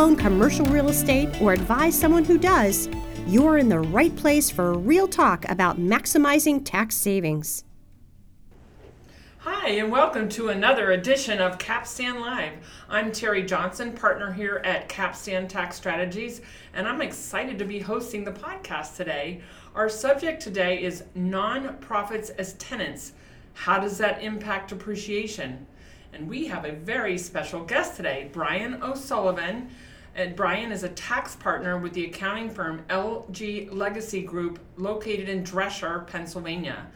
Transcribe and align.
own 0.00 0.16
commercial 0.16 0.64
real 0.66 0.88
estate 0.88 1.28
or 1.42 1.52
advise 1.52 1.96
someone 1.96 2.24
who 2.24 2.38
does, 2.38 2.88
you're 3.26 3.58
in 3.58 3.68
the 3.68 3.78
right 3.78 4.16
place 4.16 4.50
for 4.50 4.70
a 4.70 4.78
real 4.78 5.06
talk 5.06 5.46
about 5.50 5.78
maximizing 5.78 6.64
tax 6.64 6.96
savings. 6.96 7.64
Hi, 9.40 9.68
and 9.68 9.92
welcome 9.92 10.26
to 10.30 10.48
another 10.48 10.92
edition 10.92 11.38
of 11.38 11.58
Capstan 11.58 12.18
Live. 12.18 12.54
I'm 12.88 13.12
Terry 13.12 13.42
Johnson, 13.42 13.92
partner 13.92 14.32
here 14.32 14.62
at 14.64 14.88
Capstan 14.88 15.46
Tax 15.48 15.76
Strategies, 15.76 16.40
and 16.72 16.88
I'm 16.88 17.02
excited 17.02 17.58
to 17.58 17.66
be 17.66 17.78
hosting 17.78 18.24
the 18.24 18.32
podcast 18.32 18.96
today. 18.96 19.42
Our 19.74 19.90
subject 19.90 20.42
today 20.42 20.82
is 20.82 21.04
nonprofits 21.14 22.30
as 22.38 22.54
tenants. 22.54 23.12
How 23.52 23.78
does 23.78 23.98
that 23.98 24.22
impact 24.22 24.70
depreciation? 24.70 25.66
And 26.14 26.26
we 26.26 26.46
have 26.46 26.64
a 26.64 26.72
very 26.72 27.18
special 27.18 27.64
guest 27.64 27.96
today, 27.96 28.30
Brian 28.32 28.82
O'Sullivan. 28.82 29.68
And 30.14 30.34
Brian 30.34 30.72
is 30.72 30.82
a 30.82 30.88
tax 30.88 31.36
partner 31.36 31.78
with 31.78 31.92
the 31.92 32.06
accounting 32.06 32.50
firm 32.50 32.84
LG 32.88 33.72
Legacy 33.72 34.22
Group 34.22 34.58
located 34.76 35.28
in 35.28 35.44
Dresher, 35.44 36.00
Pennsylvania. 36.00 36.88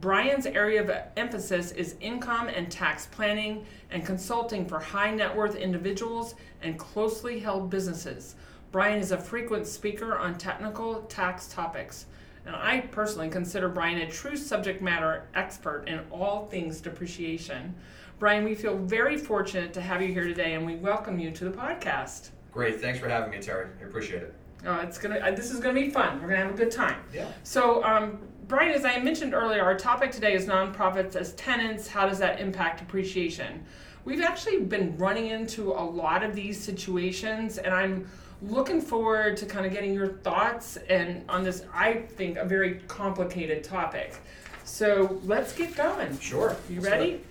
Brian's 0.00 0.44
area 0.44 0.82
of 0.82 0.90
emphasis 1.16 1.72
is 1.72 1.96
income 2.00 2.48
and 2.48 2.70
tax 2.70 3.06
planning 3.06 3.64
and 3.90 4.04
consulting 4.04 4.66
for 4.66 4.78
high 4.78 5.10
net 5.10 5.34
worth 5.34 5.56
individuals 5.56 6.34
and 6.62 6.78
closely 6.78 7.40
held 7.40 7.70
businesses. 7.70 8.36
Brian 8.72 9.00
is 9.00 9.10
a 9.10 9.18
frequent 9.18 9.66
speaker 9.66 10.16
on 10.18 10.36
technical 10.36 11.02
tax 11.02 11.48
topics. 11.48 12.06
And 12.44 12.54
I 12.54 12.80
personally 12.92 13.30
consider 13.30 13.68
Brian 13.68 13.98
a 13.98 14.10
true 14.10 14.36
subject 14.36 14.82
matter 14.82 15.26
expert 15.34 15.84
in 15.88 16.00
all 16.10 16.46
things 16.46 16.80
depreciation. 16.80 17.74
Brian, 18.18 18.44
we 18.44 18.54
feel 18.54 18.76
very 18.76 19.16
fortunate 19.16 19.72
to 19.72 19.80
have 19.80 20.02
you 20.02 20.12
here 20.12 20.24
today 20.24 20.54
and 20.54 20.66
we 20.66 20.76
welcome 20.76 21.18
you 21.18 21.30
to 21.30 21.44
the 21.44 21.50
podcast. 21.50 22.30
Great, 22.52 22.80
thanks 22.80 22.98
for 22.98 23.08
having 23.08 23.30
me, 23.30 23.38
Terry. 23.38 23.68
I 23.80 23.84
appreciate 23.84 24.22
it. 24.22 24.34
Uh, 24.66 24.80
it's 24.82 24.98
gonna. 24.98 25.16
Uh, 25.16 25.30
this 25.30 25.50
is 25.50 25.60
gonna 25.60 25.74
be 25.74 25.90
fun. 25.90 26.20
We're 26.20 26.28
gonna 26.28 26.42
have 26.42 26.54
a 26.54 26.56
good 26.56 26.70
time. 26.70 26.96
Yeah. 27.14 27.28
So, 27.44 27.82
um, 27.84 28.18
Brian, 28.46 28.72
as 28.72 28.84
I 28.84 28.98
mentioned 28.98 29.32
earlier, 29.32 29.62
our 29.62 29.76
topic 29.76 30.10
today 30.10 30.34
is 30.34 30.46
nonprofits 30.46 31.16
as 31.16 31.32
tenants. 31.34 31.88
How 31.88 32.06
does 32.06 32.18
that 32.18 32.40
impact 32.40 32.80
depreciation? 32.80 33.64
We've 34.04 34.22
actually 34.22 34.60
been 34.60 34.96
running 34.98 35.28
into 35.28 35.70
a 35.72 35.84
lot 35.84 36.22
of 36.22 36.34
these 36.34 36.60
situations, 36.60 37.58
and 37.58 37.72
I'm 37.72 38.06
looking 38.42 38.80
forward 38.80 39.36
to 39.38 39.46
kind 39.46 39.64
of 39.64 39.72
getting 39.72 39.94
your 39.94 40.08
thoughts 40.08 40.76
and 40.88 41.24
on 41.28 41.42
this. 41.44 41.64
I 41.72 41.94
think 41.94 42.36
a 42.36 42.44
very 42.44 42.80
complicated 42.88 43.64
topic. 43.64 44.16
So 44.64 45.20
let's 45.24 45.52
get 45.54 45.74
going. 45.74 46.18
Sure. 46.18 46.56
You 46.68 46.80
ready? 46.80 47.22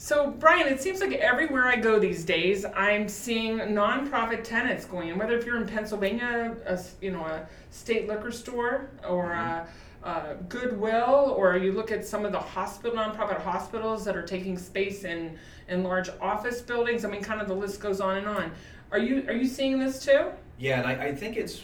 So, 0.00 0.30
Brian, 0.30 0.68
it 0.68 0.80
seems 0.80 1.00
like 1.00 1.12
everywhere 1.14 1.66
I 1.66 1.74
go 1.74 1.98
these 1.98 2.24
days, 2.24 2.64
I'm 2.76 3.08
seeing 3.08 3.58
nonprofit 3.58 4.44
tenants 4.44 4.84
going 4.84 5.08
in. 5.08 5.18
Whether 5.18 5.36
if 5.36 5.44
you're 5.44 5.56
in 5.56 5.66
Pennsylvania, 5.66 6.56
a, 6.66 6.78
you 7.00 7.10
know, 7.10 7.24
a 7.24 7.48
state 7.70 8.06
liquor 8.06 8.30
store 8.30 8.90
or 9.06 9.32
a, 9.32 9.66
a 10.04 10.36
Goodwill, 10.48 11.34
or 11.36 11.56
you 11.56 11.72
look 11.72 11.90
at 11.90 12.06
some 12.06 12.24
of 12.24 12.30
the 12.30 12.38
hospital 12.38 12.96
nonprofit 12.96 13.42
hospitals 13.42 14.04
that 14.04 14.16
are 14.16 14.22
taking 14.22 14.56
space 14.56 15.02
in 15.02 15.36
in 15.66 15.82
large 15.82 16.10
office 16.20 16.60
buildings. 16.60 17.04
I 17.04 17.08
mean, 17.08 17.20
kind 17.20 17.40
of 17.40 17.48
the 17.48 17.56
list 17.56 17.80
goes 17.80 18.00
on 18.00 18.18
and 18.18 18.28
on. 18.28 18.52
Are 18.92 19.00
you 19.00 19.24
are 19.26 19.34
you 19.34 19.48
seeing 19.48 19.80
this 19.80 20.04
too? 20.04 20.30
Yeah, 20.60 20.78
and 20.78 20.86
I, 20.86 21.06
I 21.08 21.14
think 21.14 21.36
it's, 21.36 21.62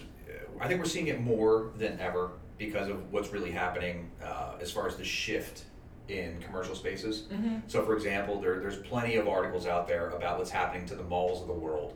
I 0.60 0.66
think 0.66 0.80
we're 0.80 0.88
seeing 0.88 1.06
it 1.06 1.20
more 1.20 1.70
than 1.77 2.00
ever 2.00 2.32
because 2.58 2.89
of 2.89 3.12
what's 3.12 3.33
really 3.33 3.52
happening 3.52 4.11
uh, 4.24 4.55
as 4.61 4.72
far 4.72 4.89
as 4.89 4.96
the 4.96 5.05
shift 5.05 5.66
in 6.08 6.38
commercial 6.40 6.74
spaces. 6.74 7.22
Mm-hmm. 7.32 7.58
So, 7.66 7.82
for 7.84 7.94
example, 7.96 8.40
there, 8.40 8.58
there's 8.60 8.76
plenty 8.78 9.16
of 9.16 9.26
articles 9.28 9.66
out 9.66 9.88
there 9.88 10.10
about 10.10 10.38
what's 10.38 10.50
happening 10.50 10.86
to 10.86 10.94
the 10.94 11.02
malls 11.04 11.40
of 11.40 11.46
the 11.46 11.54
world, 11.54 11.94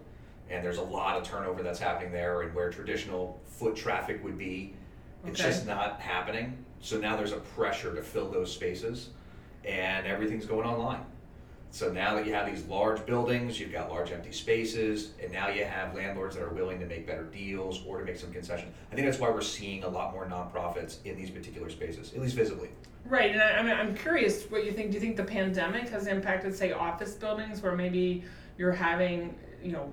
and 0.51 0.65
there's 0.65 0.79
a 0.79 0.83
lot 0.83 1.17
of 1.17 1.25
turnover 1.25 1.63
that's 1.63 1.79
happening 1.79 2.13
there, 2.13 2.43
and 2.43 2.55
where 2.55 2.71
traditional 2.71 3.41
foot 3.45 3.77
traffic 3.77 4.23
would 4.25 4.39
be, 4.39 4.75
it's 5.27 5.41
Okay. 5.41 5.51
just 5.51 5.67
not 5.67 6.01
happening. 6.01 6.57
So 6.81 6.99
now 6.99 7.17
there's 7.17 7.33
a 7.33 7.39
pressure 7.41 7.95
to 7.95 8.03
fill 8.03 8.31
those 8.31 8.53
spaces, 8.53 9.11
and 9.65 10.07
everything's 10.07 10.47
going 10.47 10.67
online. 10.67 11.05
So 11.71 11.93
now 11.93 12.15
that 12.15 12.25
you 12.25 12.33
have 12.33 12.51
these 12.51 12.65
large 12.65 13.05
buildings, 13.05 13.61
you've 13.61 13.73
got 13.73 13.91
large 13.91 14.11
empty 14.11 14.33
spaces, 14.33 15.11
and 15.23 15.31
now 15.31 15.49
you 15.49 15.65
have 15.65 15.95
landlords 15.95 16.35
that 16.37 16.43
are 16.43 16.49
willing 16.49 16.81
to 16.81 16.87
make 16.87 17.07
better 17.07 17.25
deals 17.25 17.85
or 17.87 17.99
to 17.99 18.07
make 18.07 18.17
some 18.17 18.33
concessions. 18.33 18.73
I 18.91 18.95
think 18.95 19.07
that's 19.07 19.19
why 19.19 19.29
we're 19.29 19.43
seeing 19.43 19.85
a 19.85 19.89
lot 19.89 20.13
more 20.15 20.25
nonprofits 20.25 21.05
in 21.05 21.15
these 21.17 21.29
particular 21.29 21.69
spaces, 21.69 22.15
at 22.15 22.23
least 22.23 22.37
visibly. 22.37 22.71
Right, 23.09 23.31
and 23.33 23.41
I, 23.41 23.53
I 23.59 23.63
mean, 23.63 23.73
I'm 23.73 23.95
curious 23.95 24.45
what 24.51 24.65
you 24.65 24.73
think. 24.73 24.91
Do 24.91 24.95
you 24.97 25.01
think 25.01 25.17
the 25.17 25.25
pandemic 25.25 25.89
has 25.89 26.07
impacted, 26.07 26.55
say, 26.55 26.73
office 26.73 27.15
buildings 27.15 27.63
where 27.63 27.75
maybe 27.75 28.23
you're 28.59 28.73
having, 28.73 29.35
you 29.63 29.73
know, 29.73 29.93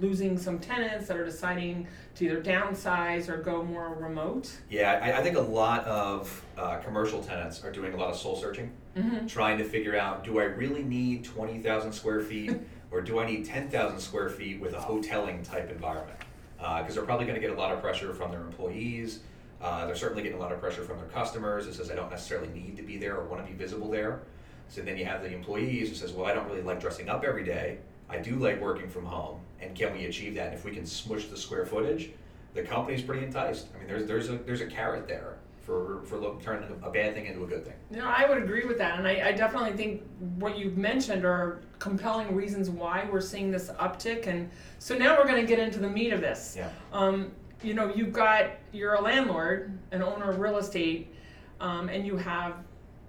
losing 0.00 0.38
some 0.38 0.58
tenants 0.58 1.08
that 1.08 1.16
are 1.16 1.24
deciding 1.24 1.86
to 2.14 2.24
either 2.24 2.40
downsize 2.40 3.28
or 3.28 3.36
go 3.36 3.62
more 3.62 3.94
remote? 3.94 4.50
Yeah, 4.70 5.00
I, 5.02 5.18
I 5.18 5.22
think 5.22 5.36
a 5.36 5.40
lot 5.40 5.84
of 5.86 6.44
uh, 6.56 6.76
commercial 6.78 7.22
tenants 7.22 7.62
are 7.64 7.72
doing 7.72 7.92
a 7.92 7.96
lot 7.96 8.10
of 8.10 8.16
soul 8.16 8.36
searching, 8.36 8.72
Mm-hmm. 8.96 9.26
trying 9.26 9.56
to 9.56 9.64
figure 9.64 9.96
out 9.96 10.22
do 10.22 10.38
I 10.38 10.44
really 10.44 10.82
need 10.82 11.24
20,000 11.24 11.92
square 11.92 12.20
feet 12.20 12.52
or 12.90 13.00
do 13.00 13.18
I 13.18 13.26
need 13.26 13.46
10,000 13.46 13.98
square 13.98 14.28
feet 14.28 14.60
with 14.60 14.74
a 14.74 14.78
hoteling 14.78 15.42
type 15.42 15.70
environment? 15.70 16.18
Because 16.58 16.94
they're 16.94 17.04
probably 17.04 17.24
going 17.24 17.40
to 17.40 17.40
get 17.40 17.50
a 17.56 17.58
lot 17.58 17.72
of 17.72 17.80
pressure 17.80 18.12
from 18.12 18.30
their 18.30 18.42
employees. 18.42 19.20
Uh, 19.62 19.86
they're 19.86 19.94
certainly 19.94 20.22
getting 20.22 20.36
a 20.36 20.40
lot 20.40 20.50
of 20.50 20.60
pressure 20.60 20.82
from 20.82 20.98
their 20.98 21.06
customers. 21.08 21.66
It 21.68 21.74
says, 21.74 21.90
I 21.90 21.94
don't 21.94 22.10
necessarily 22.10 22.48
need 22.48 22.76
to 22.76 22.82
be 22.82 22.96
there 22.96 23.16
or 23.16 23.24
want 23.24 23.46
to 23.46 23.50
be 23.50 23.56
visible 23.56 23.88
there. 23.88 24.22
So 24.68 24.82
then 24.82 24.96
you 24.96 25.04
have 25.04 25.22
the 25.22 25.32
employees 25.32 25.88
who 25.88 25.94
says, 25.94 26.12
well, 26.12 26.26
I 26.26 26.34
don't 26.34 26.48
really 26.48 26.62
like 26.62 26.80
dressing 26.80 27.08
up 27.08 27.24
every 27.24 27.44
day. 27.44 27.78
I 28.08 28.18
do 28.18 28.36
like 28.36 28.60
working 28.60 28.88
from 28.88 29.04
home. 29.04 29.40
And 29.60 29.76
can 29.76 29.92
we 29.92 30.06
achieve 30.06 30.34
that? 30.34 30.48
And 30.48 30.54
if 30.54 30.64
we 30.64 30.72
can 30.72 30.84
smush 30.84 31.26
the 31.26 31.36
square 31.36 31.64
footage, 31.64 32.10
the 32.54 32.62
company's 32.62 33.02
pretty 33.02 33.24
enticed. 33.24 33.68
I 33.74 33.78
mean, 33.78 33.86
there's, 33.86 34.06
there's, 34.06 34.28
a, 34.28 34.36
there's 34.38 34.60
a 34.60 34.66
carrot 34.66 35.06
there 35.06 35.36
for, 35.60 36.02
for 36.02 36.36
turning 36.42 36.68
a 36.82 36.90
bad 36.90 37.14
thing 37.14 37.26
into 37.26 37.44
a 37.44 37.46
good 37.46 37.64
thing. 37.64 37.74
No, 37.90 38.04
I 38.04 38.28
would 38.28 38.42
agree 38.42 38.64
with 38.64 38.78
that, 38.78 38.98
and 38.98 39.06
I, 39.06 39.28
I 39.28 39.32
definitely 39.32 39.76
think 39.76 40.02
what 40.36 40.58
you've 40.58 40.76
mentioned 40.76 41.24
are 41.24 41.60
compelling 41.78 42.34
reasons 42.34 42.68
why 42.68 43.08
we're 43.10 43.20
seeing 43.20 43.50
this 43.50 43.70
uptick. 43.70 44.26
And 44.26 44.50
so 44.80 44.96
now 44.98 45.16
we're 45.16 45.26
going 45.26 45.40
to 45.40 45.46
get 45.46 45.60
into 45.60 45.78
the 45.78 45.88
meat 45.88 46.12
of 46.12 46.20
this. 46.20 46.56
Yeah. 46.58 46.68
Um, 46.92 47.30
you 47.62 47.74
know, 47.74 47.92
you've 47.94 48.12
got 48.12 48.50
you're 48.72 48.94
a 48.94 49.00
landlord, 49.00 49.78
an 49.90 50.02
owner 50.02 50.30
of 50.30 50.38
real 50.38 50.58
estate, 50.58 51.14
um, 51.60 51.88
and 51.88 52.06
you 52.06 52.16
have 52.16 52.56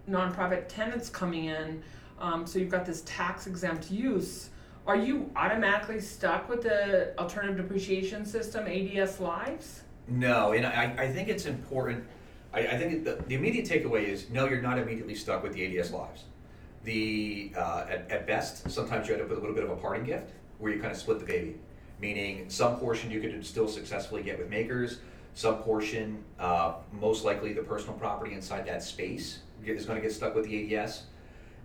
nonprofit 0.09 0.67
tenants 0.67 1.09
coming 1.09 1.45
in. 1.45 1.81
Um, 2.19 2.45
so 2.45 2.59
you've 2.59 2.69
got 2.69 2.85
this 2.85 3.03
tax 3.05 3.47
exempt 3.47 3.91
use. 3.91 4.49
Are 4.85 4.97
you 4.97 5.31
automatically 5.35 5.99
stuck 5.99 6.49
with 6.49 6.63
the 6.63 7.17
alternative 7.17 7.57
depreciation 7.57 8.25
system, 8.25 8.67
ADS 8.67 9.19
lives? 9.19 9.83
No, 10.07 10.51
and 10.51 10.65
I, 10.65 10.93
I 10.97 11.11
think 11.11 11.29
it's 11.29 11.45
important. 11.45 12.03
I, 12.53 12.59
I 12.67 12.77
think 12.77 13.05
the, 13.05 13.23
the 13.27 13.35
immediate 13.35 13.65
takeaway 13.65 14.03
is 14.03 14.29
no, 14.29 14.47
you're 14.47 14.61
not 14.61 14.77
immediately 14.77 15.15
stuck 15.15 15.41
with 15.41 15.53
the 15.53 15.79
ADS 15.79 15.91
lives. 15.91 16.25
The 16.83 17.53
uh, 17.55 17.85
at, 17.89 18.11
at 18.11 18.27
best, 18.27 18.69
sometimes 18.69 19.07
you 19.07 19.13
end 19.13 19.23
up 19.23 19.29
with 19.29 19.37
a 19.37 19.41
little 19.41 19.55
bit 19.55 19.63
of 19.63 19.69
a 19.69 19.77
parting 19.77 20.03
gift 20.03 20.31
where 20.59 20.73
you 20.73 20.79
kind 20.79 20.91
of 20.91 20.97
split 20.97 21.19
the 21.19 21.25
baby, 21.25 21.55
meaning 22.03 22.43
some 22.49 22.75
portion 22.75 23.09
you 23.09 23.21
could 23.21 23.45
still 23.45 23.67
successfully 23.69 24.21
get 24.21 24.37
with 24.37 24.49
MACRS, 24.49 24.97
some 25.35 25.55
portion, 25.59 26.21
uh, 26.37 26.73
most 26.91 27.23
likely 27.23 27.53
the 27.53 27.63
personal 27.63 27.95
property 27.95 28.33
inside 28.33 28.65
that 28.67 28.83
space 28.83 29.39
is 29.65 29.85
going 29.85 29.95
to 29.95 30.05
get 30.05 30.13
stuck 30.13 30.35
with 30.35 30.43
the 30.43 30.75
ADS. 30.75 31.03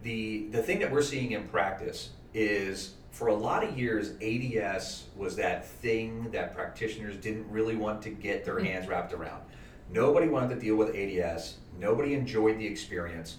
The 0.04 0.46
the 0.52 0.62
thing 0.62 0.78
that 0.78 0.92
we're 0.92 1.02
seeing 1.02 1.32
in 1.32 1.48
practice 1.48 2.10
is 2.32 2.94
for 3.10 3.28
a 3.28 3.34
lot 3.34 3.64
of 3.64 3.76
years 3.76 4.12
ADS 4.22 5.06
was 5.16 5.34
that 5.36 5.66
thing 5.66 6.30
that 6.30 6.54
practitioners 6.54 7.16
didn't 7.16 7.50
really 7.50 7.74
want 7.74 8.00
to 8.02 8.10
get 8.10 8.44
their 8.44 8.60
hands 8.60 8.86
wrapped 8.86 9.12
around. 9.12 9.42
Nobody 9.90 10.28
wanted 10.28 10.54
to 10.54 10.60
deal 10.60 10.76
with 10.76 10.94
ADS. 10.94 11.56
Nobody 11.80 12.14
enjoyed 12.14 12.58
the 12.58 12.66
experience. 12.66 13.38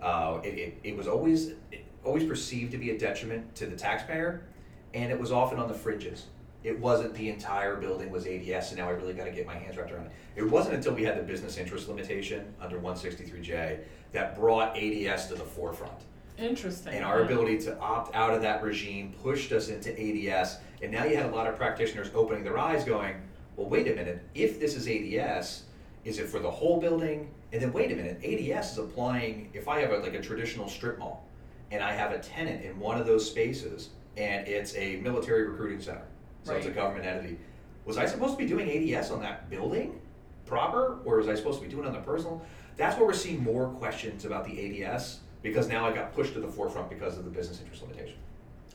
Uh, 0.00 0.38
it, 0.44 0.54
it, 0.54 0.78
it 0.84 0.96
was 0.96 1.08
always 1.08 1.48
it 1.72 1.84
always 2.04 2.22
perceived 2.22 2.70
to 2.70 2.78
be 2.78 2.90
a 2.90 2.98
detriment 2.98 3.56
to 3.56 3.66
the 3.66 3.74
taxpayer, 3.74 4.46
and 4.94 5.10
it 5.10 5.18
was 5.18 5.32
often 5.32 5.58
on 5.58 5.66
the 5.66 5.74
fringes. 5.74 6.26
It 6.66 6.80
wasn't 6.80 7.14
the 7.14 7.30
entire 7.30 7.76
building 7.76 8.10
was 8.10 8.26
ADS, 8.26 8.70
and 8.70 8.78
now 8.78 8.88
I 8.88 8.90
really 8.90 9.12
got 9.12 9.26
to 9.26 9.30
get 9.30 9.46
my 9.46 9.54
hands 9.54 9.76
wrapped 9.76 9.92
around 9.92 10.06
it. 10.06 10.12
It 10.34 10.50
wasn't 10.50 10.74
until 10.74 10.94
we 10.94 11.04
had 11.04 11.16
the 11.16 11.22
business 11.22 11.58
interest 11.58 11.86
limitation 11.86 12.52
under 12.60 12.80
163J 12.80 13.78
that 14.10 14.34
brought 14.34 14.76
ADS 14.76 15.28
to 15.28 15.36
the 15.36 15.44
forefront. 15.44 16.00
Interesting. 16.38 16.94
And 16.94 17.04
our 17.04 17.22
ability 17.22 17.58
to 17.58 17.78
opt 17.78 18.16
out 18.16 18.34
of 18.34 18.42
that 18.42 18.64
regime 18.64 19.14
pushed 19.22 19.52
us 19.52 19.68
into 19.68 19.92
ADS. 19.92 20.56
And 20.82 20.90
now 20.90 21.04
you 21.04 21.16
had 21.16 21.26
a 21.26 21.30
lot 21.32 21.46
of 21.46 21.54
practitioners 21.54 22.10
opening 22.16 22.42
their 22.42 22.58
eyes 22.58 22.82
going, 22.82 23.14
well, 23.54 23.68
wait 23.68 23.86
a 23.86 23.94
minute, 23.94 24.24
if 24.34 24.58
this 24.58 24.74
is 24.74 24.88
ADS, 24.88 25.62
is 26.04 26.18
it 26.18 26.28
for 26.28 26.40
the 26.40 26.50
whole 26.50 26.80
building? 26.80 27.30
And 27.52 27.62
then 27.62 27.72
wait 27.72 27.92
a 27.92 27.94
minute, 27.94 28.18
ADS 28.24 28.72
is 28.72 28.78
applying, 28.78 29.50
if 29.54 29.68
I 29.68 29.78
have 29.82 29.92
a, 29.92 29.98
like 29.98 30.14
a 30.14 30.20
traditional 30.20 30.68
strip 30.68 30.98
mall 30.98 31.28
and 31.70 31.80
I 31.80 31.92
have 31.92 32.10
a 32.10 32.18
tenant 32.18 32.64
in 32.64 32.76
one 32.80 32.98
of 32.98 33.06
those 33.06 33.24
spaces 33.30 33.90
and 34.16 34.48
it's 34.48 34.74
a 34.74 34.96
military 34.96 35.46
recruiting 35.48 35.80
center, 35.80 36.02
so 36.46 36.54
it's 36.54 36.66
a 36.66 36.70
government 36.70 37.04
entity, 37.04 37.38
was 37.84 37.98
I 37.98 38.06
supposed 38.06 38.32
to 38.32 38.38
be 38.38 38.46
doing 38.46 38.94
ADS 38.94 39.10
on 39.10 39.20
that 39.20 39.50
building 39.50 40.00
proper 40.44 40.98
or 41.04 41.16
was 41.16 41.28
I 41.28 41.34
supposed 41.34 41.60
to 41.60 41.64
be 41.66 41.70
doing 41.70 41.84
it 41.84 41.88
on 41.88 41.94
the 41.94 42.00
personal? 42.00 42.42
That's 42.76 42.96
where 42.96 43.06
we're 43.06 43.14
seeing 43.14 43.42
more 43.42 43.68
questions 43.68 44.24
about 44.24 44.44
the 44.44 44.84
ADS 44.84 45.20
because 45.42 45.68
now 45.68 45.86
I 45.86 45.92
got 45.92 46.14
pushed 46.14 46.34
to 46.34 46.40
the 46.40 46.48
forefront 46.48 46.88
because 46.88 47.18
of 47.18 47.24
the 47.24 47.30
business 47.30 47.60
interest 47.60 47.82
limitation. 47.82 48.16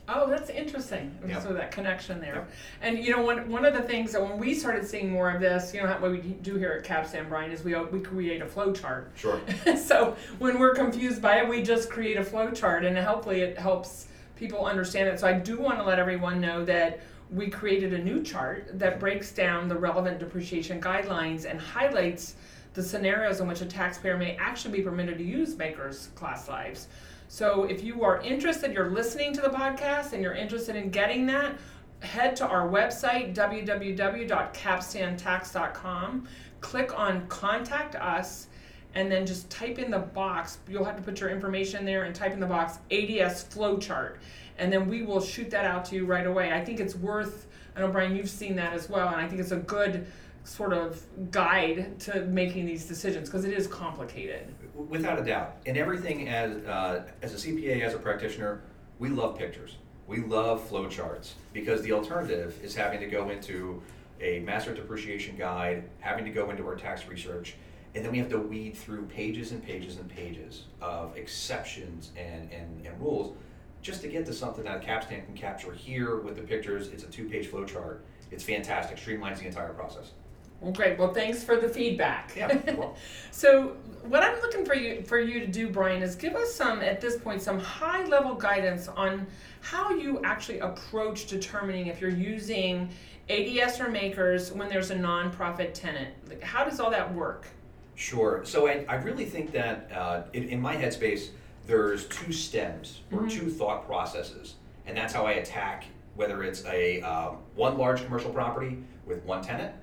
Oh, 0.08 0.28
that's 0.28 0.50
interesting. 0.50 1.16
Yeah. 1.26 1.38
So 1.38 1.52
that 1.54 1.70
connection 1.70 2.20
there, 2.20 2.48
and 2.80 2.98
you 2.98 3.12
know, 3.12 3.22
one 3.22 3.48
one 3.48 3.64
of 3.64 3.72
the 3.72 3.82
things 3.82 4.10
that 4.12 4.20
when 4.20 4.36
we 4.36 4.52
started 4.52 4.84
seeing 4.84 5.08
more 5.08 5.30
of 5.30 5.40
this, 5.40 5.72
you 5.72 5.80
know, 5.80 5.88
what 5.88 6.10
we 6.10 6.18
do 6.18 6.56
here 6.56 6.72
at 6.72 6.84
Capstan, 6.84 7.28
Brian, 7.28 7.52
is 7.52 7.62
we 7.62 7.76
we 7.76 8.00
create 8.00 8.42
a 8.42 8.46
flow 8.46 8.72
chart. 8.72 9.12
Sure. 9.14 9.40
so 9.76 10.16
when 10.40 10.58
we're 10.58 10.74
confused 10.74 11.22
by 11.22 11.38
it, 11.38 11.48
we 11.48 11.62
just 11.62 11.88
create 11.88 12.16
a 12.16 12.24
flow 12.24 12.50
chart, 12.50 12.84
and 12.84 12.98
hopefully 12.98 13.42
it 13.42 13.56
helps 13.56 14.08
people 14.34 14.66
understand 14.66 15.08
it. 15.08 15.20
So 15.20 15.28
I 15.28 15.34
do 15.34 15.60
want 15.60 15.78
to 15.78 15.84
let 15.84 16.00
everyone 16.00 16.40
know 16.40 16.64
that 16.64 17.00
we 17.32 17.48
created 17.48 17.94
a 17.94 17.98
new 17.98 18.22
chart 18.22 18.78
that 18.78 19.00
breaks 19.00 19.32
down 19.32 19.66
the 19.68 19.76
relevant 19.76 20.18
depreciation 20.18 20.78
guidelines 20.80 21.50
and 21.50 21.58
highlights 21.58 22.34
the 22.74 22.82
scenarios 22.82 23.40
in 23.40 23.48
which 23.48 23.62
a 23.62 23.66
taxpayer 23.66 24.18
may 24.18 24.36
actually 24.36 24.78
be 24.78 24.82
permitted 24.82 25.18
to 25.18 25.24
use 25.24 25.54
MACRS 25.54 26.14
class 26.14 26.48
lives. 26.48 26.88
So 27.28 27.64
if 27.64 27.82
you 27.82 28.04
are 28.04 28.20
interested, 28.20 28.72
you're 28.72 28.90
listening 28.90 29.32
to 29.34 29.40
the 29.40 29.48
podcast 29.48 30.12
and 30.12 30.22
you're 30.22 30.34
interested 30.34 30.76
in 30.76 30.90
getting 30.90 31.26
that, 31.26 31.56
head 32.00 32.36
to 32.36 32.46
our 32.46 32.68
website 32.68 33.34
www.capstantax.com, 33.34 36.28
click 36.60 36.98
on 36.98 37.26
contact 37.28 37.94
us 37.94 38.48
and 38.94 39.10
then 39.10 39.24
just 39.24 39.48
type 39.48 39.78
in 39.78 39.90
the 39.90 39.98
box. 39.98 40.58
You'll 40.68 40.84
have 40.84 40.96
to 40.96 41.02
put 41.02 41.18
your 41.20 41.30
information 41.30 41.86
there 41.86 42.04
and 42.04 42.14
type 42.14 42.32
in 42.32 42.40
the 42.40 42.46
box 42.46 42.78
ADS 42.90 43.44
flowchart, 43.44 44.16
and 44.62 44.72
then 44.72 44.88
we 44.88 45.02
will 45.02 45.20
shoot 45.20 45.50
that 45.50 45.64
out 45.64 45.84
to 45.86 45.96
you 45.96 46.06
right 46.06 46.24
away. 46.24 46.52
I 46.52 46.64
think 46.64 46.78
it's 46.78 46.94
worth. 46.94 47.48
I 47.74 47.80
know 47.80 47.88
Brian, 47.88 48.14
you've 48.14 48.30
seen 48.30 48.54
that 48.56 48.72
as 48.72 48.88
well, 48.88 49.08
and 49.08 49.16
I 49.16 49.26
think 49.26 49.40
it's 49.40 49.50
a 49.50 49.56
good 49.56 50.06
sort 50.44 50.72
of 50.72 51.02
guide 51.32 51.98
to 52.00 52.24
making 52.26 52.66
these 52.66 52.86
decisions 52.86 53.28
because 53.28 53.44
it 53.44 53.52
is 53.52 53.66
complicated. 53.66 54.54
Without 54.74 55.18
a 55.18 55.24
doubt, 55.24 55.56
and 55.66 55.76
everything 55.76 56.28
as 56.28 56.64
uh, 56.64 57.02
as 57.22 57.34
a 57.34 57.48
CPA, 57.48 57.82
as 57.82 57.94
a 57.94 57.98
practitioner, 57.98 58.62
we 59.00 59.08
love 59.08 59.36
pictures. 59.36 59.78
We 60.06 60.18
love 60.18 60.68
flowcharts 60.70 61.32
because 61.52 61.82
the 61.82 61.92
alternative 61.92 62.56
is 62.62 62.76
having 62.76 63.00
to 63.00 63.06
go 63.06 63.30
into 63.30 63.82
a 64.20 64.40
master 64.40 64.72
depreciation 64.72 65.36
guide, 65.36 65.84
having 65.98 66.24
to 66.24 66.30
go 66.30 66.50
into 66.50 66.64
our 66.66 66.76
tax 66.76 67.08
research, 67.08 67.56
and 67.96 68.04
then 68.04 68.12
we 68.12 68.18
have 68.18 68.28
to 68.28 68.38
weed 68.38 68.76
through 68.76 69.06
pages 69.06 69.50
and 69.50 69.60
pages 69.60 69.96
and 69.96 70.08
pages 70.08 70.64
of 70.80 71.16
exceptions 71.16 72.12
and, 72.16 72.48
and, 72.52 72.86
and 72.86 73.00
rules 73.00 73.34
just 73.82 74.00
to 74.02 74.08
get 74.08 74.24
to 74.26 74.32
something 74.32 74.64
that 74.64 74.80
Capstan 74.80 75.24
can 75.26 75.34
capture 75.34 75.72
here 75.72 76.20
with 76.20 76.36
the 76.36 76.42
pictures. 76.42 76.88
It's 76.88 77.02
a 77.02 77.08
two-page 77.08 77.50
flowchart. 77.50 77.98
It's 78.30 78.44
fantastic, 78.44 78.96
streamlines 78.96 79.38
the 79.38 79.46
entire 79.46 79.74
process. 79.74 80.12
Well, 80.60 80.72
great. 80.72 80.96
Well, 80.96 81.12
thanks 81.12 81.42
for 81.42 81.56
the 81.56 81.68
feedback. 81.68 82.34
Yeah, 82.36 82.56
you're 82.66 82.94
so, 83.32 83.76
what 84.04 84.22
I'm 84.22 84.40
looking 84.40 84.64
for 84.64 84.76
you 84.76 85.02
for 85.02 85.18
you 85.18 85.40
to 85.40 85.46
do, 85.46 85.68
Brian, 85.68 86.02
is 86.02 86.14
give 86.14 86.36
us 86.36 86.54
some 86.54 86.80
at 86.80 87.00
this 87.00 87.16
point 87.16 87.42
some 87.42 87.58
high 87.58 88.04
level 88.04 88.34
guidance 88.34 88.86
on 88.86 89.26
how 89.60 89.90
you 89.90 90.20
actually 90.22 90.60
approach 90.60 91.26
determining 91.26 91.88
if 91.88 92.00
you're 92.00 92.10
using 92.10 92.88
ADS 93.28 93.80
or 93.80 93.86
MACRS 93.86 94.54
when 94.54 94.68
there's 94.68 94.92
a 94.92 94.96
nonprofit 94.96 95.74
tenant. 95.74 96.14
Like, 96.28 96.42
how 96.42 96.64
does 96.64 96.78
all 96.78 96.90
that 96.90 97.12
work? 97.12 97.48
Sure. 97.96 98.42
So 98.44 98.68
I, 98.68 98.84
I 98.88 98.94
really 98.96 99.24
think 99.24 99.50
that 99.52 99.90
uh, 99.92 100.22
in, 100.32 100.48
in 100.48 100.60
my 100.60 100.76
headspace, 100.76 101.30
there's 101.66 102.06
two 102.08 102.32
stems 102.32 103.00
or 103.12 103.28
two 103.28 103.50
thought 103.50 103.86
processes, 103.86 104.54
and 104.86 104.96
that's 104.96 105.12
how 105.12 105.26
I 105.26 105.32
attack 105.32 105.84
whether 106.14 106.42
it's 106.42 106.64
a 106.66 107.00
um, 107.02 107.38
one 107.54 107.78
large 107.78 108.04
commercial 108.04 108.30
property 108.30 108.78
with 109.06 109.24
one 109.24 109.42
tenant, 109.42 109.74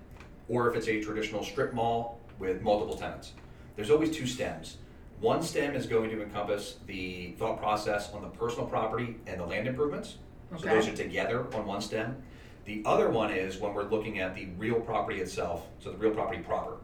or 0.48 0.70
if 0.70 0.76
it's 0.76 0.88
a 0.88 1.02
traditional 1.02 1.44
strip 1.44 1.74
mall 1.74 2.20
with 2.38 2.62
multiple 2.62 2.96
tenants. 2.96 3.34
There's 3.76 3.90
always 3.90 4.16
two 4.16 4.28
stems. 4.28 4.78
One 5.20 5.42
stem 5.42 5.76
is 5.76 5.86
going 5.86 6.10
to 6.12 6.22
encompass 6.22 6.78
the 6.86 7.34
thought 7.38 7.60
process 7.60 8.14
on 8.14 8.22
the 8.22 8.30
personal 8.30 8.66
property 8.68 9.18
and 9.28 9.40
the 9.40 9.46
land 9.46 9.68
improvements. 9.68 10.18
So 10.58 10.66
those 10.66 10.88
are 10.88 10.96
together 10.96 11.46
on 11.54 11.66
one 11.66 11.82
stem. 11.82 12.22
The 12.66 12.82
other 12.86 13.10
one 13.10 13.32
is 13.32 13.58
when 13.58 13.74
we're 13.74 13.90
looking 13.90 14.20
at 14.20 14.36
the 14.36 14.48
real 14.58 14.80
property 14.80 15.20
itself, 15.20 15.68
so 15.80 15.92
the 15.92 15.98
real 15.98 16.12
property 16.12 16.42
proper. 16.42 16.78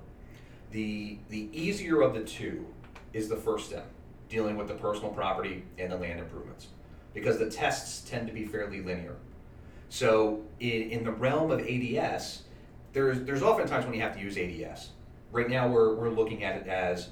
The, 0.71 1.17
the 1.29 1.49
easier 1.53 2.01
of 2.01 2.13
the 2.13 2.21
two 2.21 2.65
is 3.13 3.29
the 3.29 3.37
first 3.37 3.67
step, 3.67 3.89
dealing 4.35 4.57
with 4.57 4.67
the 4.67 4.73
personal 4.73 5.09
property 5.11 5.63
and 5.77 5.89
the 5.89 5.95
land 5.95 6.19
improvements, 6.19 6.67
because 7.13 7.39
the 7.39 7.49
tests 7.49 8.07
tend 8.09 8.27
to 8.27 8.33
be 8.33 8.45
fairly 8.45 8.81
linear. 8.81 9.15
So 9.87 10.43
in, 10.59 10.89
in 10.91 11.03
the 11.05 11.11
realm 11.11 11.51
of 11.51 11.61
ADS, 11.61 12.41
there's, 12.91 13.21
there's 13.21 13.41
oftentimes 13.41 13.85
when 13.85 13.93
you 13.93 14.01
have 14.01 14.13
to 14.13 14.21
use 14.21 14.37
ADS. 14.37 14.89
Right 15.31 15.49
now, 15.49 15.69
we're, 15.69 15.95
we're 15.95 16.09
looking 16.09 16.43
at 16.43 16.57
it 16.57 16.67
as 16.67 17.09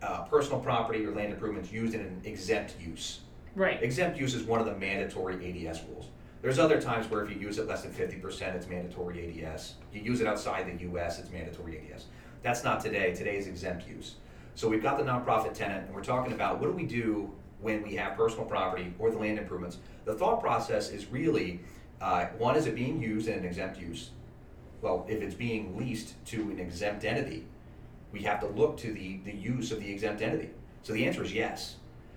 uh, 0.00 0.22
personal 0.26 0.60
property 0.60 1.04
or 1.04 1.12
land 1.12 1.32
improvements 1.32 1.72
used 1.72 1.94
in 1.94 2.02
an 2.02 2.20
exempt 2.24 2.74
use. 2.80 3.20
Right. 3.56 3.82
Exempt 3.82 4.16
use 4.16 4.34
is 4.34 4.44
one 4.44 4.60
of 4.60 4.66
the 4.66 4.76
mandatory 4.76 5.34
ADS 5.34 5.82
rules. 5.88 6.06
There's 6.40 6.60
other 6.60 6.80
times 6.80 7.10
where 7.10 7.24
if 7.24 7.32
you 7.32 7.36
use 7.40 7.58
it 7.58 7.66
less 7.66 7.82
than 7.82 7.92
50%, 7.92 8.54
it's 8.54 8.68
mandatory 8.68 9.44
ADS. 9.44 9.74
You 9.92 10.02
use 10.02 10.20
it 10.20 10.28
outside 10.28 10.66
the 10.66 10.84
US, 10.92 11.18
it's 11.18 11.32
mandatory 11.32 11.80
ADS. 11.92 12.04
That's 12.44 12.62
not 12.62 12.80
today. 12.80 13.12
Today 13.12 13.36
is 13.36 13.48
exempt 13.48 13.88
use. 13.88 14.14
So 14.58 14.68
we've 14.68 14.82
got 14.82 14.98
the 14.98 15.04
nonprofit 15.04 15.54
tenant, 15.54 15.86
and 15.86 15.94
we're 15.94 16.02
talking 16.02 16.32
about 16.32 16.58
what 16.58 16.66
do 16.66 16.72
we 16.72 16.82
do 16.82 17.30
when 17.60 17.80
we 17.80 17.94
have 17.94 18.16
personal 18.16 18.44
property 18.44 18.92
or 18.98 19.08
the 19.08 19.16
land 19.16 19.38
improvements. 19.38 19.78
The 20.04 20.14
thought 20.14 20.40
process 20.40 20.90
is 20.90 21.06
really 21.06 21.60
uh, 22.00 22.26
one, 22.38 22.56
is 22.56 22.66
it 22.66 22.74
being 22.74 23.00
used 23.00 23.28
in 23.28 23.38
an 23.38 23.44
exempt 23.44 23.78
use? 23.78 24.10
Well, 24.82 25.06
if 25.08 25.22
it's 25.22 25.36
being 25.36 25.78
leased 25.78 26.14
to 26.26 26.50
an 26.50 26.58
exempt 26.58 27.04
entity, 27.04 27.46
we 28.10 28.22
have 28.22 28.40
to 28.40 28.48
look 28.48 28.76
to 28.78 28.92
the, 28.92 29.20
the 29.24 29.32
use 29.32 29.70
of 29.70 29.78
the 29.78 29.92
exempt 29.92 30.22
entity. 30.22 30.50
So 30.82 30.92
the 30.92 31.06
answer 31.06 31.22
is 31.22 31.32
yes. 31.32 31.76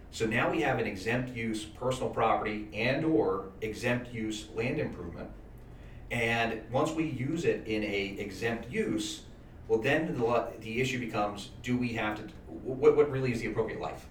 So 0.09 0.25
now 0.25 0.49
we 0.49 0.61
have 0.61 0.79
an 0.79 0.87
exempt 0.87 1.35
use 1.35 1.63
personal 1.63 2.09
property 2.09 2.67
and 2.73 3.05
or 3.05 3.49
exempt 3.61 4.11
use 4.11 4.47
land 4.55 4.79
improvement. 4.79 5.29
And 6.09 6.61
once 6.71 6.89
we 6.89 7.05
use 7.05 7.45
it 7.45 7.67
in 7.67 7.83
a 7.83 8.15
exempt 8.17 8.71
use, 8.71 9.25
well 9.71 9.79
then 9.79 10.13
the, 10.17 10.47
the 10.59 10.81
issue 10.81 10.99
becomes, 10.99 11.51
do 11.63 11.77
we 11.77 11.93
have 11.93 12.17
to, 12.17 12.23
what, 12.49 12.97
what 12.97 13.09
really 13.09 13.31
is 13.31 13.39
the 13.39 13.47
appropriate 13.47 13.79
life? 13.79 14.05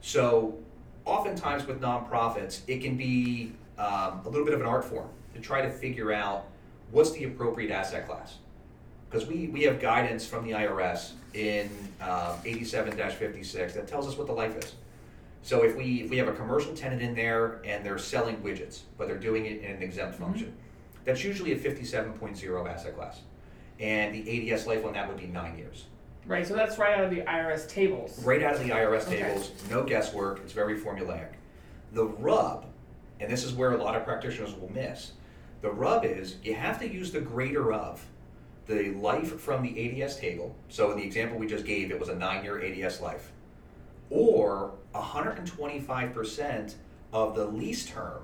So 0.00 0.56
oftentimes 1.04 1.66
with 1.66 1.80
nonprofits, 1.80 2.60
it 2.68 2.82
can 2.82 2.96
be 2.96 3.50
um, 3.78 4.20
a 4.24 4.28
little 4.28 4.44
bit 4.44 4.54
of 4.54 4.60
an 4.60 4.66
art 4.66 4.84
form 4.84 5.08
to 5.34 5.40
try 5.40 5.60
to 5.60 5.70
figure 5.70 6.12
out 6.12 6.46
what's 6.92 7.10
the 7.10 7.24
appropriate 7.24 7.72
asset 7.72 8.06
class. 8.06 8.36
Because 9.10 9.26
we, 9.26 9.48
we 9.48 9.62
have 9.62 9.80
guidance 9.80 10.24
from 10.24 10.44
the 10.44 10.52
IRS 10.52 11.14
in 11.34 11.68
um, 12.00 12.38
87-56 12.44 13.74
that 13.74 13.88
tells 13.88 14.06
us 14.06 14.16
what 14.16 14.28
the 14.28 14.32
life 14.32 14.56
is. 14.56 14.74
So 15.42 15.64
if 15.64 15.74
we 15.74 16.02
if 16.02 16.10
we 16.10 16.16
have 16.18 16.28
a 16.28 16.32
commercial 16.32 16.74
tenant 16.74 17.02
in 17.02 17.12
there 17.16 17.60
and 17.64 17.84
they're 17.84 17.98
selling 17.98 18.36
widgets, 18.36 18.82
but 18.96 19.08
they're 19.08 19.18
doing 19.18 19.46
it 19.46 19.62
in 19.62 19.76
an 19.76 19.82
exempt 19.82 20.16
function, 20.16 20.52
that's 21.04 21.24
usually 21.24 21.52
a 21.52 21.58
57.0 21.58 22.72
asset 22.72 22.96
class. 22.96 23.20
And 23.80 24.14
the 24.14 24.52
ADS 24.52 24.66
life 24.66 24.84
on 24.84 24.94
that 24.94 25.08
would 25.08 25.18
be 25.18 25.26
nine 25.26 25.56
years. 25.58 25.84
Right. 26.26 26.46
So 26.46 26.54
that's 26.54 26.78
right 26.78 26.98
out 26.98 27.04
of 27.04 27.10
the 27.10 27.20
IRS 27.20 27.68
tables. 27.68 28.22
Right 28.24 28.42
out 28.42 28.54
of 28.54 28.60
the 28.60 28.70
IRS 28.70 29.06
Okay. 29.06 29.22
tables, 29.22 29.52
no 29.70 29.84
guesswork, 29.84 30.40
it's 30.40 30.52
very 30.52 30.78
formulaic. 30.80 31.28
The 31.92 32.04
rub, 32.04 32.66
and 33.20 33.30
this 33.30 33.44
is 33.44 33.52
where 33.52 33.72
a 33.72 33.76
lot 33.82 33.94
of 33.94 34.04
practitioners 34.04 34.54
will 34.54 34.72
miss, 34.72 35.12
the 35.62 35.70
rub 35.70 36.04
is 36.04 36.36
you 36.42 36.54
have 36.54 36.78
to 36.80 36.88
use 36.92 37.12
the 37.12 37.20
greater 37.20 37.72
of 37.72 38.04
the 38.66 38.90
life 38.94 39.38
from 39.40 39.62
the 39.62 40.02
ADS 40.02 40.16
table. 40.16 40.54
So 40.68 40.90
in 40.90 40.98
the 40.98 41.04
example 41.04 41.38
we 41.38 41.46
just 41.46 41.64
gave, 41.64 41.90
it 41.92 42.00
was 42.00 42.08
a 42.08 42.14
nine 42.16 42.42
year 42.42 42.60
ADS 42.64 43.00
life. 43.00 43.30
Or 44.10 44.72
125% 44.94 46.74
of 47.12 47.34
the 47.34 47.44
lease 47.46 47.86
term, 47.86 48.22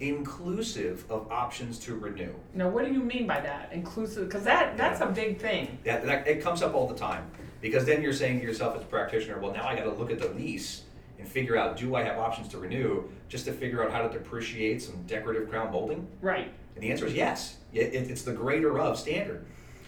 inclusive 0.00 1.04
of 1.10 1.30
options 1.30 1.78
to 1.80 1.94
renew. 1.96 2.32
Now, 2.54 2.68
what 2.68 2.84
do 2.84 2.92
you 2.92 3.00
mean 3.02 3.26
by 3.26 3.40
that? 3.40 3.70
Inclusive? 3.72 4.28
Because 4.28 4.44
that 4.44 4.76
that's 4.76 5.00
a 5.00 5.06
big 5.06 5.38
thing. 5.38 5.78
That, 5.84 6.04
that 6.06 6.26
it 6.26 6.40
comes 6.42 6.62
up 6.62 6.74
all 6.74 6.86
the 6.86 6.94
time 6.94 7.30
because 7.60 7.84
then 7.84 8.02
you're 8.02 8.12
saying 8.12 8.40
to 8.40 8.46
yourself 8.46 8.76
as 8.76 8.82
a 8.82 8.86
practitioner, 8.86 9.38
well, 9.38 9.52
now 9.52 9.66
I 9.66 9.74
got 9.74 9.84
to 9.84 9.92
look 9.92 10.10
at 10.10 10.18
the 10.20 10.28
lease 10.30 10.82
and 11.18 11.26
figure 11.26 11.56
out 11.56 11.76
do 11.76 11.94
I 11.96 12.02
have 12.04 12.18
options 12.18 12.48
to 12.48 12.58
renew 12.58 13.04
just 13.28 13.44
to 13.46 13.52
figure 13.52 13.84
out 13.84 13.90
how 13.92 14.06
to 14.06 14.08
depreciate 14.16 14.82
some 14.82 15.02
decorative 15.06 15.50
crown 15.50 15.72
molding? 15.72 16.06
Right. 16.22 16.52
And 16.74 16.84
the 16.84 16.90
answer 16.90 17.06
is 17.06 17.14
yes. 17.14 17.56
It, 17.72 17.92
it- 17.94 18.10
it's 18.10 18.22
the 18.22 18.32
greater 18.32 18.78
of 18.78 18.98
standard. 18.98 19.44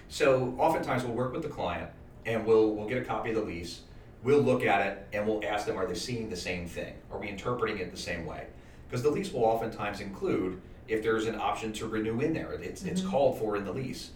So 0.08 0.54
oftentimes 0.58 1.04
we'll 1.04 1.14
work 1.14 1.32
with 1.32 1.42
the 1.42 1.48
client 1.48 1.88
and 2.26 2.44
we'll 2.44 2.74
we'll 2.74 2.88
get 2.88 2.98
a 2.98 3.04
copy 3.04 3.30
of 3.30 3.36
the 3.36 3.42
lease. 3.42 3.82
We'll 4.22 4.40
look 4.42 4.64
at 4.64 4.86
it 4.86 5.06
and 5.14 5.26
we'll 5.26 5.42
ask 5.46 5.64
them, 5.66 5.78
are 5.78 5.86
they 5.86 5.94
seeing 5.94 6.28
the 6.28 6.36
same 6.36 6.66
thing? 6.66 6.92
Are 7.10 7.18
we 7.18 7.28
interpreting 7.28 7.78
it 7.78 7.90
the 7.90 7.96
same 7.96 8.26
way? 8.26 8.46
Because 8.90 9.02
the 9.04 9.10
lease 9.10 9.32
will 9.32 9.44
oftentimes 9.44 10.00
include 10.00 10.60
if 10.88 11.02
there's 11.02 11.26
an 11.26 11.36
option 11.36 11.72
to 11.74 11.86
renew 11.86 12.20
in 12.20 12.32
there. 12.32 12.52
It's, 12.54 12.82
it's 12.82 13.00
called 13.00 13.38
for 13.38 13.56
in 13.56 13.64
the 13.64 13.72
lease. 13.72 14.10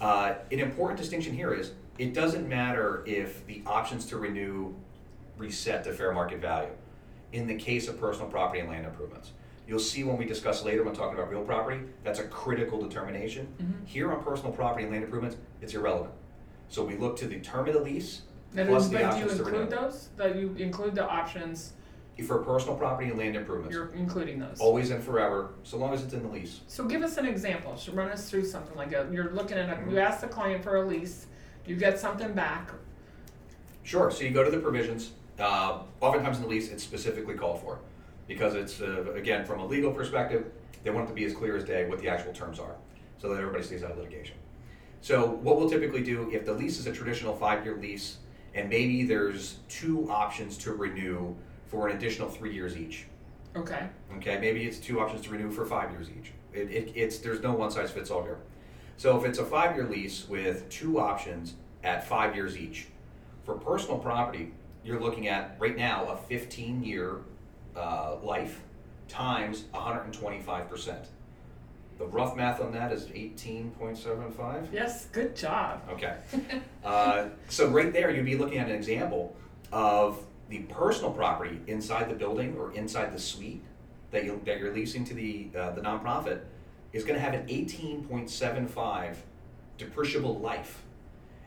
Uh, 0.00 0.34
an 0.52 0.60
important 0.60 1.00
distinction 1.00 1.34
here 1.34 1.52
is 1.52 1.72
it 1.98 2.14
doesn't 2.14 2.48
matter 2.48 3.02
if 3.06 3.44
the 3.46 3.62
options 3.66 4.06
to 4.06 4.16
renew 4.16 4.74
reset 5.36 5.82
to 5.84 5.92
fair 5.92 6.12
market 6.12 6.40
value 6.40 6.70
in 7.32 7.48
the 7.48 7.56
case 7.56 7.88
of 7.88 7.98
personal 7.98 8.28
property 8.28 8.60
and 8.60 8.68
land 8.68 8.86
improvements. 8.86 9.32
You'll 9.66 9.80
see 9.80 10.04
when 10.04 10.16
we 10.16 10.24
discuss 10.24 10.64
later 10.64 10.84
when 10.84 10.94
talking 10.94 11.18
about 11.18 11.28
real 11.28 11.42
property, 11.42 11.80
that's 12.04 12.20
a 12.20 12.24
critical 12.24 12.80
determination. 12.80 13.48
Here 13.84 14.12
on 14.12 14.22
personal 14.22 14.52
property 14.52 14.84
and 14.84 14.92
land 14.92 15.02
improvements, 15.02 15.36
it's 15.60 15.74
irrelevant. 15.74 16.14
So 16.68 16.84
we 16.84 16.96
look 16.96 17.16
to 17.18 17.26
the 17.26 17.40
term 17.40 17.66
of 17.66 17.74
the 17.74 17.80
lease 17.80 18.22
Now, 18.52 18.66
plus 18.66 18.88
the 18.88 18.98
but 18.98 18.98
do 18.98 19.04
you 19.04 19.24
options 19.24 19.38
to 19.38 19.44
renew. 19.44 19.58
include 19.62 19.78
those? 19.80 20.08
That 20.16 20.36
you 20.36 20.54
include 20.56 20.94
the 20.94 21.04
options 21.04 21.72
For 22.24 22.38
personal 22.38 22.76
property 22.76 23.10
and 23.10 23.18
land 23.18 23.36
improvements, 23.36 23.74
You're 23.74 23.92
including 23.94 24.38
those. 24.38 24.58
always 24.58 24.90
and 24.90 25.04
forever, 25.04 25.50
so 25.64 25.76
long 25.76 25.92
as 25.92 26.02
it's 26.02 26.14
in 26.14 26.22
the 26.22 26.28
lease. 26.28 26.60
So 26.66 26.84
give 26.86 27.02
us 27.02 27.18
an 27.18 27.26
example. 27.26 27.76
So 27.76 27.92
run 27.92 28.08
us 28.10 28.30
through 28.30 28.46
something 28.46 28.74
like 28.74 28.88
that. 28.90 29.12
You're 29.12 29.32
looking 29.32 29.58
at 29.58 29.68
a, 29.68 29.90
you 29.90 29.98
ask 29.98 30.22
the 30.22 30.26
client 30.26 30.64
for 30.64 30.76
a 30.76 30.86
lease, 30.86 31.26
you 31.66 31.76
get 31.76 32.00
something 32.00 32.32
back. 32.32 32.70
Sure. 33.82 34.10
So 34.10 34.24
you 34.24 34.30
go 34.30 34.42
to 34.42 34.50
the 34.50 34.58
provisions. 34.58 35.12
Uh, 35.38 35.80
oftentimes 36.00 36.38
in 36.38 36.44
the 36.44 36.48
lease, 36.48 36.70
it's 36.70 36.82
specifically 36.82 37.34
called 37.34 37.60
for 37.60 37.80
because 38.26 38.54
it's 38.54 38.80
uh, 38.80 39.12
again 39.14 39.44
from 39.44 39.60
a 39.60 39.66
legal 39.66 39.92
perspective, 39.92 40.46
they 40.84 40.90
want 40.90 41.04
it 41.04 41.08
to 41.08 41.14
be 41.14 41.24
as 41.26 41.34
clear 41.34 41.54
as 41.54 41.64
day 41.64 41.86
what 41.86 41.98
the 42.00 42.08
actual 42.08 42.32
terms 42.32 42.58
are, 42.58 42.76
so 43.18 43.28
that 43.28 43.38
everybody 43.38 43.62
stays 43.62 43.84
out 43.84 43.90
of 43.90 43.98
litigation. 43.98 44.36
So 45.02 45.26
what 45.26 45.58
we'll 45.58 45.68
typically 45.68 46.02
do 46.02 46.30
if 46.32 46.46
the 46.46 46.54
lease 46.54 46.78
is 46.78 46.86
a 46.86 46.92
traditional 46.92 47.36
five-year 47.36 47.76
lease, 47.76 48.16
and 48.54 48.70
maybe 48.70 49.04
there's 49.04 49.58
two 49.68 50.10
options 50.10 50.56
to 50.58 50.72
renew 50.72 51.36
for 51.66 51.88
an 51.88 51.96
additional 51.96 52.28
three 52.28 52.54
years 52.54 52.76
each. 52.76 53.06
Okay. 53.54 53.88
Okay, 54.16 54.38
maybe 54.38 54.64
it's 54.64 54.78
two 54.78 55.00
options 55.00 55.22
to 55.22 55.30
renew 55.30 55.50
for 55.50 55.64
five 55.64 55.90
years 55.90 56.08
each. 56.10 56.32
It, 56.52 56.70
it, 56.70 56.92
it's 56.94 57.18
there's 57.18 57.42
no 57.42 57.52
one 57.52 57.70
size 57.70 57.90
fits 57.90 58.10
all 58.10 58.22
here. 58.22 58.38
So 58.96 59.18
if 59.18 59.24
it's 59.24 59.38
a 59.38 59.44
five 59.44 59.76
year 59.76 59.86
lease 59.86 60.26
with 60.28 60.68
two 60.68 60.98
options 61.00 61.54
at 61.82 62.06
five 62.06 62.34
years 62.34 62.56
each, 62.56 62.88
for 63.44 63.54
personal 63.54 63.98
property, 63.98 64.52
you're 64.84 65.00
looking 65.00 65.28
at 65.28 65.56
right 65.58 65.76
now 65.76 66.06
a 66.06 66.16
15 66.16 66.82
year 66.82 67.18
uh, 67.76 68.16
life 68.22 68.60
times 69.08 69.64
125 69.72 70.68
percent. 70.68 71.06
The 71.98 72.06
rough 72.06 72.36
math 72.36 72.60
on 72.60 72.72
that 72.72 72.92
is 72.92 73.04
18.75. 73.06 74.66
Yes, 74.70 75.06
good 75.06 75.34
job. 75.34 75.82
Okay. 75.90 76.16
Uh, 76.84 77.30
so 77.48 77.66
right 77.68 77.92
there, 77.92 78.12
you'd 78.12 78.24
be 78.24 78.36
looking 78.36 78.58
at 78.58 78.68
an 78.68 78.74
example 78.76 79.34
of 79.72 80.24
the 80.48 80.60
personal 80.60 81.10
property 81.10 81.60
inside 81.66 82.08
the 82.08 82.14
building 82.14 82.56
or 82.58 82.72
inside 82.72 83.12
the 83.12 83.18
suite 83.18 83.62
that 84.10 84.24
you 84.24 84.40
that 84.44 84.58
you're 84.58 84.72
leasing 84.72 85.04
to 85.04 85.14
the 85.14 85.48
uh, 85.58 85.70
the 85.72 85.80
nonprofit 85.80 86.40
is 86.92 87.02
going 87.04 87.14
to 87.14 87.20
have 87.20 87.34
an 87.34 87.46
18.75 87.48 89.16
depreciable 89.78 90.40
life, 90.40 90.82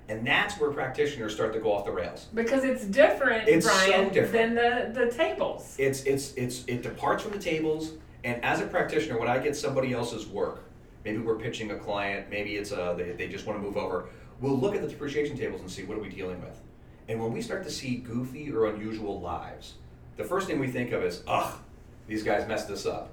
and 0.08 0.26
that's 0.26 0.60
where 0.60 0.70
practitioners 0.72 1.34
start 1.34 1.54
to 1.54 1.60
go 1.60 1.74
off 1.74 1.86
the 1.86 1.92
rails. 1.92 2.28
Because 2.34 2.64
it's 2.64 2.86
different, 2.86 3.48
It's 3.48 3.66
so 3.70 4.10
different. 4.10 4.56
than 4.56 4.94
the, 4.94 5.06
the 5.06 5.12
tables. 5.12 5.76
It's 5.80 6.04
it's 6.04 6.34
it's 6.34 6.64
it 6.68 6.82
departs 6.84 7.24
from 7.24 7.32
the 7.32 7.40
tables, 7.40 7.94
and 8.24 8.44
as 8.44 8.62
a 8.62 8.66
practitioner, 8.68 9.18
when 9.20 9.30
I 9.30 9.40
get 9.40 9.56
somebody 9.56 9.94
else's 9.94 10.28
work, 10.28 10.64
maybe 11.06 11.18
we're 11.20 11.38
pitching 11.40 11.72
a 11.72 11.78
client, 11.78 12.30
maybe 12.30 12.56
it's 12.56 12.72
a 12.72 12.94
they, 12.98 13.12
they 13.14 13.28
just 13.28 13.46
want 13.46 13.58
to 13.60 13.64
move 13.64 13.78
over. 13.78 14.10
We'll 14.42 14.58
look 14.58 14.76
at 14.76 14.82
the 14.82 14.88
depreciation 14.88 15.38
tables 15.38 15.62
and 15.62 15.70
see 15.70 15.84
what 15.84 15.98
are 15.98 16.02
we 16.02 16.10
dealing 16.10 16.40
with, 16.42 16.62
and 17.10 17.20
when 17.20 17.34
we 17.34 17.42
start 17.42 17.64
to 17.64 17.72
see 17.72 17.96
goofy 17.98 18.52
or 18.52 18.68
unusual 18.68 19.20
lives, 19.20 19.74
the 20.16 20.24
first 20.24 20.48
thing 20.48 20.60
we 20.60 20.68
think 20.68 20.92
of 20.92 21.04
is, 21.04 21.24
ugh, 21.28 21.58
these 22.08 22.22
guys 22.22 22.48
messed 22.48 22.68
this 22.68 22.86
up, 22.86 23.10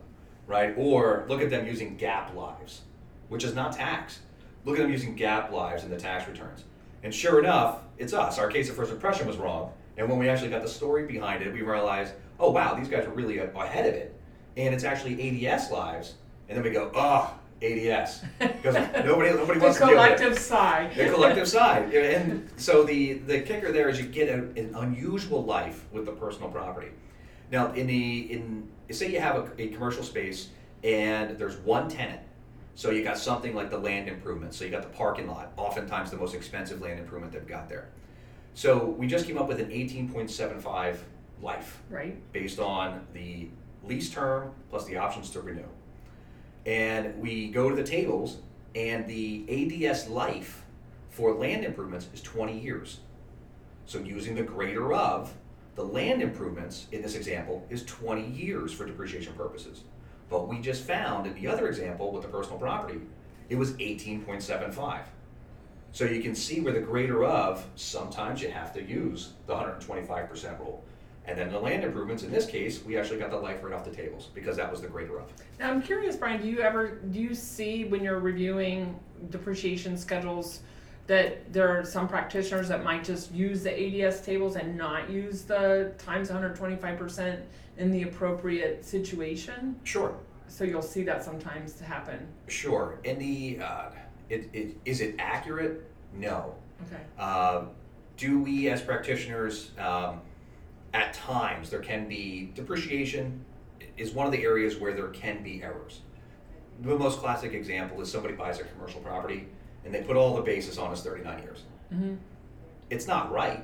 right? 0.47 0.75
Or 0.77 1.25
look 1.29 1.41
at 1.41 1.49
them 1.49 1.67
using 1.67 1.97
GAAP 1.97 2.35
lives, 2.35 2.83
which 3.31 3.43
is 3.43 3.55
not 3.55 3.73
tax. 3.73 4.21
Look 4.67 4.77
at 4.79 4.83
them 4.83 4.93
using 4.93 5.17
GAAP 5.17 5.51
lives 5.51 5.83
in 5.83 5.91
the 5.91 5.97
tax 5.97 6.29
returns. 6.29 6.65
And 7.03 7.15
sure 7.15 7.39
enough, 7.39 7.79
it's 7.97 8.13
us. 8.13 8.39
Our 8.39 8.49
case 8.49 8.69
of 8.69 8.77
first 8.77 8.93
impression 8.93 9.27
was 9.27 9.39
wrong. 9.39 9.73
And 9.97 10.11
when 10.11 10.19
we 10.19 10.29
actually 10.29 10.51
got 10.51 10.63
the 10.63 10.69
story 10.69 11.07
behind 11.07 11.43
it, 11.43 11.53
we 11.53 11.63
realized, 11.63 12.13
oh 12.39 12.51
wow, 12.51 12.75
these 12.75 12.89
guys 12.89 13.07
are 13.07 13.11
really 13.13 13.39
ahead 13.39 13.87
of 13.87 13.95
it. 13.95 14.15
And 14.59 14.75
it's 14.75 14.85
actually 14.85 15.47
ADS 15.47 15.71
lives. 15.71 16.17
And 16.51 16.59
then 16.59 16.65
we 16.65 16.71
go, 16.71 16.91
oh, 16.95 17.35
ADS. 17.63 18.23
Because 18.39 18.75
nobody, 19.05 19.31
nobody 19.31 19.61
wants 19.61 19.79
to 19.79 19.85
with 19.85 19.93
it. 19.93 19.97
collective 19.97 20.39
sigh. 20.39 20.91
The 20.97 21.09
collective 21.11 21.49
side. 21.49 21.93
And 21.95 22.49
so 22.57 22.85
the, 22.85 23.15
the 23.15 23.41
kicker 23.41 23.73
there 23.73 23.89
is 23.89 23.99
you 23.99 24.07
get 24.07 24.29
a, 24.29 24.35
an 24.61 24.75
unusual 24.77 25.45
life 25.45 25.85
with 25.93 26.07
the 26.07 26.13
personal 26.13 26.51
property. 26.51 26.89
Now, 27.51 27.73
in 27.73 27.87
the 27.87 28.33
in 28.33 28.69
say 28.91 29.11
you 29.13 29.21
have 29.21 29.37
a, 29.37 29.63
a 29.63 29.69
commercial 29.69 30.03
space 30.03 30.49
and 30.85 31.39
there's 31.39 31.57
one 31.59 31.89
tenant, 31.89 32.21
so 32.75 32.91
you 32.91 33.03
got 33.03 33.19
something 33.19 33.55
like 33.55 33.71
the 33.71 33.79
land 33.79 34.09
improvement. 34.09 34.53
So 34.55 34.65
you 34.65 34.71
got 34.71 34.83
the 34.83 34.89
parking 34.89 35.27
lot, 35.29 35.53
oftentimes 35.57 36.11
the 36.11 36.17
most 36.17 36.35
expensive 36.35 36.81
land 36.81 36.99
improvement 36.99 37.33
they've 37.33 37.47
got 37.47 37.69
there. 37.69 37.89
So 38.55 38.85
we 38.85 39.07
just 39.07 39.27
came 39.27 39.39
up 39.39 39.49
with 39.49 39.61
an 39.61 39.71
18.75 39.71 40.99
life 41.43 41.83
Right? 41.91 42.17
based 42.33 42.59
on 42.59 43.07
the 43.13 43.49
lease 43.85 44.11
term 44.11 44.53
plus 44.71 44.85
the 44.87 44.97
options 44.97 45.31
to 45.31 45.41
renew. 45.41 45.67
And 46.67 47.17
we 47.21 47.49
go 47.49 47.71
to 47.71 47.77
the 47.77 47.85
tables, 47.85 48.39
and 48.75 49.07
the 49.07 49.87
ADS 49.89 50.09
life 50.09 50.65
for 51.09 51.33
land 51.33 51.65
improvements 51.65 52.09
is 52.13 52.21
20 52.21 52.59
years. 52.59 52.99
So 53.87 54.01
using 54.01 54.35
the 54.35 54.43
greater 54.43 54.93
of, 54.93 55.33
the 55.77 55.85
land 55.85 56.23
improvements 56.23 56.87
in 56.91 57.03
this 57.03 57.15
example 57.15 57.65
is 57.71 57.85
20 57.85 58.27
years 58.29 58.73
for 58.73 58.85
depreciation 58.85 59.33
purposes. 59.35 59.85
But 60.29 60.49
we 60.49 60.59
just 60.59 60.85
found 60.85 61.27
in 61.27 61.35
the 61.35 61.47
other 61.47 61.69
example 61.69 62.11
with 62.11 62.23
the 62.23 62.29
personal 62.29 62.59
property, 62.59 63.01
it 63.49 63.57
was 63.57 63.73
18.75. 63.75 65.03
So 65.93 66.05
you 66.05 66.21
can 66.21 66.35
see 66.35 66.61
where 66.61 66.73
the 66.73 66.81
greater 66.81 67.25
of, 67.25 67.65
sometimes 67.77 68.43
you 68.43 68.51
have 68.51 68.75
to 68.75 68.83
use 68.83 69.35
the 69.47 69.55
125% 69.55 70.59
rule. 70.59 70.85
And 71.27 71.37
then 71.37 71.51
the 71.51 71.59
land 71.59 71.83
improvements, 71.83 72.23
in 72.23 72.31
this 72.31 72.47
case, 72.47 72.85
we 72.85 72.97
actually 72.97 73.19
got 73.19 73.31
the 73.31 73.37
life 73.37 73.63
right 73.63 73.73
off 73.75 73.85
the 73.85 73.91
tables 73.91 74.29
because 74.33 74.57
that 74.57 74.71
was 74.71 74.81
the 74.81 74.87
greater 74.87 75.19
of. 75.19 75.33
Now 75.59 75.71
I'm 75.71 75.83
curious, 75.83 76.15
Brian, 76.17 76.41
do 76.41 76.49
you 76.49 76.61
ever 76.61 76.89
do 77.11 77.19
you 77.19 77.35
see 77.35 77.85
when 77.85 78.03
you're 78.05 78.21
reviewing 78.21 78.99
depreciation 79.31 79.97
schedules 79.97 80.61
that 81.09 81.53
there 81.53 81.69
are 81.69 81.85
some 81.85 82.09
practitioners 82.09 82.69
that 82.69 82.83
might 82.85 83.05
just 83.05 83.33
use 83.33 83.63
the 83.63 84.05
ADS 84.05 84.21
tables 84.23 84.57
and 84.57 84.77
not 84.77 85.09
use 85.11 85.43
the 85.43 85.93
times 85.99 86.31
125% 86.31 87.41
in 87.79 87.91
the 87.91 88.03
appropriate 88.03 88.85
situation? 88.85 89.77
Sure, 89.85 90.17
So 90.49 90.65
you'll 90.65 90.83
see 90.83 91.03
that 91.05 91.23
sometimes 91.25 91.79
happen. 91.81 92.27
sure. 92.49 92.99
And 93.05 93.21
the, 93.21 93.61
uh, 93.61 93.91
it, 94.31 94.51
it, 94.53 94.77
is 94.85 95.01
it 95.01 95.15
accurate? 95.21 95.89
No. 96.13 96.55
Okay. 96.89 97.03
Uh, 97.19 97.67
do 98.17 98.41
we, 98.41 98.69
as 98.69 98.83
practitioners, 98.83 99.71
um, 99.79 100.21
at 100.97 101.13
times 101.13 101.69
there 101.69 101.81
can 101.81 102.09
be 102.09 102.51
depreciation 102.55 103.45
is 103.99 104.13
one 104.13 104.25
of 104.27 104.33
the 104.33 104.43
areas 104.43 104.79
where 104.79 104.95
there 104.95 105.09
can 105.09 105.43
be 105.43 105.63
errors. 105.63 106.01
The 106.83 106.97
most 106.97 107.21
classic 107.21 107.53
example 107.53 108.01
is 108.01 108.11
somebody 108.11 108.35
buys 108.35 108.61
a 108.61 108.65
commercial 108.65 109.01
property 109.01 109.47
and 109.85 109.95
they 109.95 110.03
put 110.03 110.17
all 110.17 110.35
the 110.35 110.43
basis 110.43 110.79
on 110.79 110.91
as 110.93 111.03
39 111.03 111.43
years. 111.43 111.63
hmm 111.91 112.15
It's 112.89 113.07
not 113.07 113.31
right, 113.31 113.63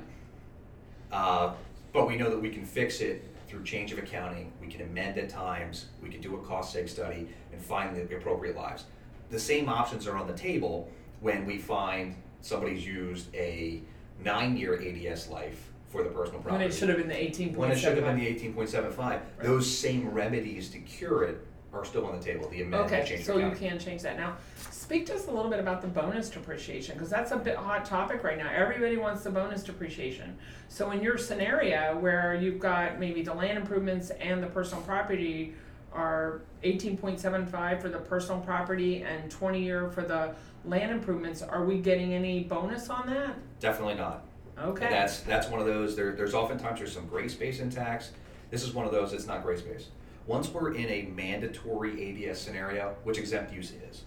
uh, 1.11 1.53
but 1.91 2.07
we 2.07 2.17
know 2.17 2.29
that 2.29 2.39
we 2.39 2.49
can 2.49 2.65
fix 2.65 3.01
it 3.01 3.27
through 3.47 3.63
change 3.63 3.91
of 3.91 3.97
accounting. 3.97 4.51
We 4.61 4.67
can 4.67 4.81
amend 4.81 5.17
at 5.17 5.29
times. 5.29 5.87
We 6.03 6.09
can 6.09 6.21
do 6.21 6.35
a 6.35 6.39
cost 6.43 6.75
seg 6.75 6.87
study 6.87 7.27
and 7.51 7.59
find 7.61 7.95
the 7.95 8.15
appropriate 8.15 8.55
lives. 8.55 8.85
The 9.31 9.39
same 9.39 9.69
options 9.69 10.05
are 10.07 10.17
on 10.17 10.27
the 10.27 10.33
table 10.33 10.87
when 11.19 11.45
we 11.47 11.57
find 11.57 12.15
somebody's 12.41 12.85
used 12.85 13.33
a 13.33 13.81
nine-year 14.23 14.81
ADS 14.81 15.29
life 15.29 15.72
for 15.93 16.03
the 16.03 16.09
personal 16.09 16.39
When 16.39 16.49
property. 16.55 16.65
it 16.65 16.73
should 16.73 16.89
have 16.89 16.97
been 16.97 17.07
the 17.07 17.13
18.75. 17.13 17.55
When 17.55 17.71
it 17.71 17.77
should 17.77 17.95
have 17.95 18.03
been 18.05 18.17
the 18.17 18.25
18.75. 18.51 19.21
Those 19.41 19.77
same 19.77 20.09
remedies 20.09 20.69
to 20.71 20.79
cure 20.79 21.23
it 21.23 21.45
are 21.71 21.85
still 21.85 22.05
on 22.07 22.17
the 22.17 22.23
table. 22.23 22.49
The 22.49 22.63
amend, 22.63 22.73
the 22.73 22.95
Okay, 22.95 23.05
change 23.07 23.23
so 23.23 23.37
you 23.37 23.51
can 23.51 23.79
change 23.79 24.01
that 24.01 24.17
now. 24.17 24.35
Speak 24.71 25.05
to 25.07 25.13
us 25.15 25.27
a 25.27 25.31
little 25.31 25.49
bit 25.49 25.59
about 25.59 25.81
the 25.81 25.87
bonus 25.87 26.29
depreciation 26.29 26.95
because 26.95 27.09
that's 27.09 27.31
a 27.31 27.37
bit 27.37 27.55
hot 27.55 27.85
topic 27.85 28.23
right 28.23 28.37
now. 28.37 28.51
Everybody 28.53 28.97
wants 28.97 29.23
the 29.23 29.29
bonus 29.29 29.63
depreciation. 29.63 30.35
So 30.67 30.91
in 30.91 31.01
your 31.01 31.17
scenario 31.17 31.97
where 31.99 32.35
you've 32.35 32.59
got 32.59 32.99
maybe 32.99 33.21
the 33.21 33.33
land 33.33 33.57
improvements 33.57 34.09
and 34.11 34.41
the 34.43 34.47
personal 34.47 34.83
property 34.83 35.53
are 35.93 36.41
eighteen 36.63 36.97
point 36.97 37.19
seven 37.19 37.45
five 37.45 37.81
for 37.81 37.89
the 37.89 37.99
personal 37.99 38.41
property 38.41 39.03
and 39.03 39.29
twenty 39.31 39.63
year 39.63 39.89
for 39.89 40.01
the 40.01 40.33
land 40.65 40.91
improvements, 40.91 41.41
are 41.41 41.65
we 41.65 41.77
getting 41.79 42.13
any 42.13 42.43
bonus 42.43 42.89
on 42.89 43.07
that? 43.07 43.35
Definitely 43.59 43.95
not. 43.95 44.25
Okay. 44.59 44.85
And 44.85 44.93
that's 44.93 45.21
that's 45.21 45.47
one 45.47 45.59
of 45.59 45.65
those. 45.65 45.95
There, 45.95 46.13
there's 46.13 46.33
oftentimes 46.33 46.79
there's 46.79 46.93
some 46.93 47.07
gray 47.07 47.27
space 47.27 47.59
in 47.59 47.69
tax. 47.69 48.11
This 48.49 48.63
is 48.63 48.73
one 48.73 48.85
of 48.85 48.91
those. 48.91 49.13
It's 49.13 49.25
not 49.25 49.43
gray 49.43 49.57
space. 49.57 49.87
Once 50.27 50.47
we're 50.49 50.73
in 50.73 50.89
a 50.89 51.03
mandatory 51.13 52.29
ADS 52.29 52.39
scenario, 52.39 52.95
which 53.03 53.17
exempt 53.17 53.51
use 53.53 53.73
is, 53.89 54.03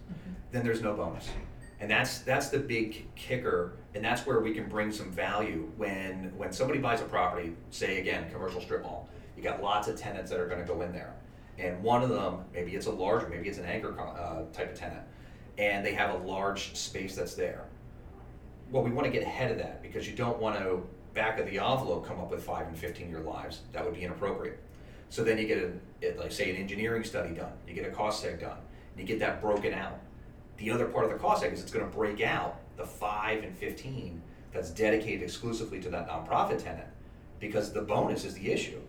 then 0.51 0.65
there's 0.65 0.81
no 0.81 0.95
bonus, 0.95 1.29
and 1.81 1.91
that's 1.91 2.21
that's 2.21 2.49
the 2.49 2.59
big 2.59 3.15
kicker, 3.17 3.73
and 3.95 4.05
that's 4.05 4.25
where 4.25 4.41
we 4.41 4.55
can 4.55 4.69
bring 4.69 4.93
some 4.93 5.11
value 5.11 5.71
when 5.77 6.33
when 6.37 6.53
somebody 6.53 6.79
buys 6.79 7.01
a 7.01 7.05
property, 7.05 7.55
say 7.71 7.99
again 7.99 8.31
commercial 8.31 8.61
strip 8.61 8.83
mall. 8.83 9.09
You 9.37 9.43
got 9.43 9.63
lots 9.63 9.89
of 9.89 9.99
tenants 9.99 10.31
that 10.31 10.41
are 10.41 10.47
going 10.47 10.61
to 10.61 10.67
go 10.67 10.81
in 10.81 10.93
there, 10.93 11.15
and 11.59 11.83
one 11.83 12.03
of 12.03 12.09
them 12.09 12.45
maybe 12.55 12.77
it's 12.77 12.87
a 12.87 12.93
larger, 12.93 13.29
maybe 13.29 13.49
it's 13.49 13.59
an 13.59 13.67
anchor 13.67 13.99
uh, 14.01 14.45
type 14.55 14.73
of 14.73 14.79
tenant, 14.79 15.03
and 15.59 15.85
they 15.85 15.93
have 15.93 16.15
a 16.15 16.19
large 16.19 16.75
space 16.77 17.15
that's 17.17 17.35
there 17.35 17.66
well, 18.71 18.83
we 18.83 18.91
want 18.91 19.07
to 19.07 19.13
get 19.13 19.23
ahead 19.23 19.51
of 19.51 19.59
that 19.59 19.83
because 19.83 20.09
you 20.09 20.15
don't 20.15 20.39
want 20.39 20.59
to 20.59 20.83
back 21.15 21.39
of 21.39 21.47
the 21.47 21.59
envelope 21.59 22.07
come 22.07 22.21
up 22.21 22.31
with 22.31 22.45
five 22.45 22.67
and 22.67 22.77
15 22.77 23.09
year 23.09 23.21
lives. 23.21 23.63
That 23.73 23.85
would 23.85 23.95
be 23.95 24.03
inappropriate. 24.03 24.61
So 25.09 25.25
then 25.25 25.39
you 25.39 25.47
get 25.47 25.59
a, 25.59 26.19
like 26.19 26.33
say 26.33 26.51
an 26.51 26.57
engineering 26.57 27.05
study 27.05 27.35
done, 27.35 27.53
you 27.67 27.75
get 27.75 27.87
a 27.87 27.91
cost 27.91 28.25
seg 28.25 28.41
done, 28.41 28.59
and 28.93 29.01
you 29.01 29.05
get 29.05 29.19
that 29.21 29.41
broken 29.41 29.73
out. 29.73 29.99
The 30.59 30.71
other 30.71 30.87
part 30.87 31.05
of 31.05 31.11
the 31.11 31.19
cost 31.19 31.43
seg 31.43 31.53
is 31.53 31.63
it's 31.63 31.71
going 31.71 31.89
to 31.89 31.97
break 31.97 32.21
out 32.21 32.61
the 32.77 32.85
five 32.85 33.43
and 33.45 33.57
15 33.57 34.21
that's 34.53 34.71
dedicated 34.71 35.23
exclusively 35.23 35.81
to 35.81 35.91
that 35.91 36.09
nonprofit 36.09 36.63
tenant 36.63 36.89
because 37.41 37.73
the 37.73 37.83
bonus 37.83 38.25
is 38.25 38.35
the 38.35 38.51
issue. 38.51 38.81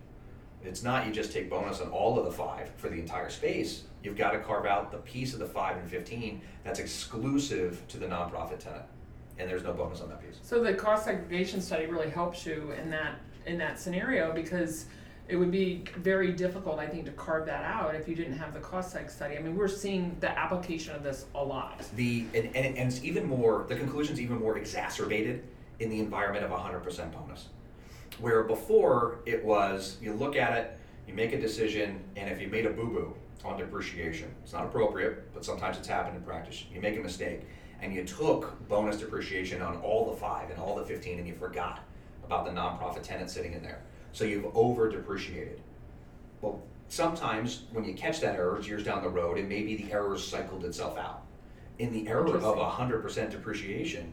It's 0.64 0.82
not 0.82 1.06
you 1.06 1.12
just 1.12 1.32
take 1.32 1.48
bonus 1.48 1.80
on 1.80 1.88
all 1.88 2.18
of 2.18 2.24
the 2.24 2.32
five 2.32 2.70
for 2.76 2.88
the 2.88 2.98
entire 2.98 3.30
space. 3.30 3.84
You've 4.02 4.16
got 4.16 4.32
to 4.32 4.40
carve 4.40 4.66
out 4.66 4.90
the 4.90 4.98
piece 4.98 5.32
of 5.32 5.38
the 5.38 5.46
five 5.46 5.76
and 5.76 5.88
15 5.88 6.40
that's 6.64 6.80
exclusive 6.80 7.86
to 7.88 7.98
the 7.98 8.06
nonprofit 8.06 8.58
tenant. 8.58 8.84
And 9.38 9.48
there's 9.48 9.62
no 9.62 9.72
bonus 9.72 10.00
on 10.00 10.08
that 10.08 10.20
piece. 10.20 10.38
So 10.42 10.62
the 10.62 10.74
cost 10.74 11.04
segregation 11.04 11.60
study 11.60 11.86
really 11.86 12.10
helps 12.10 12.44
you 12.44 12.72
in 12.80 12.90
that 12.90 13.20
in 13.46 13.58
that 13.58 13.78
scenario 13.78 14.32
because 14.32 14.86
it 15.28 15.36
would 15.36 15.50
be 15.50 15.84
very 15.98 16.32
difficult, 16.32 16.78
I 16.78 16.86
think, 16.86 17.04
to 17.04 17.12
carve 17.12 17.44
that 17.46 17.62
out 17.62 17.94
if 17.94 18.08
you 18.08 18.14
didn't 18.14 18.38
have 18.38 18.54
the 18.54 18.60
cost 18.60 18.96
seg 18.96 19.10
study. 19.10 19.36
I 19.36 19.40
mean, 19.40 19.56
we're 19.56 19.68
seeing 19.68 20.16
the 20.20 20.30
application 20.38 20.94
of 20.94 21.02
this 21.02 21.26
a 21.34 21.44
lot. 21.44 21.82
The 21.96 22.24
and, 22.34 22.46
and, 22.56 22.78
and 22.78 22.90
it's 22.90 23.02
even 23.04 23.26
more 23.26 23.66
the 23.68 23.76
conclusion's 23.76 24.20
even 24.20 24.38
more 24.38 24.56
exacerbated 24.56 25.44
in 25.80 25.90
the 25.90 26.00
environment 26.00 26.44
of 26.44 26.50
100% 26.50 27.12
bonus. 27.12 27.48
Where 28.20 28.42
before 28.42 29.20
it 29.26 29.44
was 29.44 29.98
you 30.00 30.14
look 30.14 30.34
at 30.34 30.56
it, 30.56 30.78
you 31.06 31.14
make 31.14 31.32
a 31.32 31.40
decision, 31.40 32.00
and 32.16 32.28
if 32.28 32.40
you 32.40 32.48
made 32.48 32.66
a 32.66 32.70
boo-boo 32.70 33.14
on 33.44 33.58
depreciation, 33.58 34.34
it's 34.42 34.52
not 34.52 34.64
appropriate, 34.64 35.32
but 35.32 35.44
sometimes 35.44 35.78
it's 35.78 35.88
happened 35.88 36.16
in 36.16 36.22
practice. 36.22 36.64
You 36.72 36.80
make 36.80 36.96
a 36.96 37.00
mistake 37.00 37.42
and 37.80 37.94
you 37.94 38.04
took 38.04 38.68
bonus 38.68 38.98
depreciation 38.98 39.62
on 39.62 39.76
all 39.78 40.10
the 40.10 40.16
five 40.16 40.50
and 40.50 40.58
all 40.58 40.74
the 40.74 40.84
15 40.84 41.18
and 41.18 41.28
you 41.28 41.34
forgot 41.34 41.80
about 42.24 42.44
the 42.44 42.50
nonprofit 42.50 43.02
tenant 43.02 43.30
sitting 43.30 43.52
in 43.52 43.62
there. 43.62 43.80
So 44.12 44.24
you've 44.24 44.54
over 44.56 44.90
depreciated. 44.90 45.60
Well, 46.40 46.62
sometimes 46.88 47.64
when 47.72 47.84
you 47.84 47.94
catch 47.94 48.20
that 48.20 48.36
error, 48.36 48.56
it's 48.58 48.68
years 48.68 48.84
down 48.84 49.02
the 49.02 49.08
road, 49.08 49.38
and 49.38 49.48
maybe 49.48 49.76
the 49.76 49.92
error 49.92 50.16
cycled 50.18 50.64
itself 50.64 50.98
out. 50.98 51.22
In 51.78 51.92
the 51.92 52.08
error 52.08 52.26
of 52.26 52.34
Interesting. 52.34 53.28
100% 53.28 53.30
depreciation, 53.30 54.12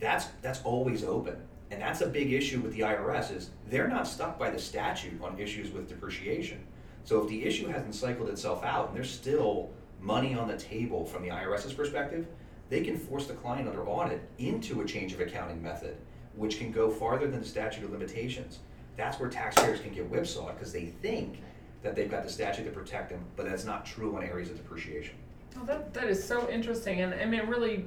that's 0.00 0.26
that's 0.42 0.60
always 0.62 1.02
open, 1.02 1.36
and 1.70 1.80
that's 1.80 2.02
a 2.02 2.06
big 2.06 2.32
issue 2.32 2.60
with 2.60 2.74
the 2.74 2.80
IRS. 2.80 3.34
Is 3.34 3.50
they're 3.68 3.88
not 3.88 4.06
stuck 4.06 4.38
by 4.38 4.50
the 4.50 4.58
statute 4.58 5.20
on 5.22 5.38
issues 5.38 5.70
with 5.72 5.88
depreciation. 5.88 6.58
So 7.04 7.22
if 7.22 7.28
the 7.28 7.44
issue 7.44 7.68
hasn't 7.68 7.94
cycled 7.94 8.28
itself 8.28 8.64
out, 8.64 8.88
and 8.88 8.96
there's 8.96 9.10
still 9.10 9.70
money 10.00 10.34
on 10.34 10.48
the 10.48 10.58
table 10.58 11.06
from 11.06 11.22
the 11.22 11.30
IRS's 11.30 11.72
perspective, 11.72 12.26
they 12.68 12.82
can 12.82 12.98
force 12.98 13.26
the 13.26 13.34
client 13.34 13.68
under 13.68 13.86
audit 13.86 14.20
into 14.38 14.80
a 14.80 14.84
change 14.84 15.12
of 15.12 15.20
accounting 15.20 15.62
method, 15.62 15.96
which 16.34 16.58
can 16.58 16.72
go 16.72 16.90
farther 16.90 17.28
than 17.28 17.40
the 17.40 17.46
statute 17.46 17.84
of 17.84 17.90
limitations. 17.90 18.58
That's 18.96 19.20
where 19.20 19.28
taxpayers 19.28 19.80
can 19.80 19.92
get 19.92 20.08
whipsawed 20.08 20.56
because 20.56 20.72
they 20.72 20.86
think 20.86 21.38
that 21.82 21.94
they've 21.94 22.10
got 22.10 22.24
the 22.24 22.30
statute 22.30 22.64
to 22.64 22.70
protect 22.70 23.10
them, 23.10 23.24
but 23.36 23.46
that's 23.46 23.64
not 23.64 23.86
true 23.86 24.16
on 24.16 24.24
areas 24.24 24.50
of 24.50 24.56
depreciation. 24.56 25.14
Oh, 25.58 25.64
that, 25.64 25.94
that 25.94 26.04
is 26.04 26.22
so 26.22 26.48
interesting, 26.50 27.02
and 27.02 27.14
I 27.14 27.24
mean, 27.24 27.40
it 27.40 27.48
really, 27.48 27.84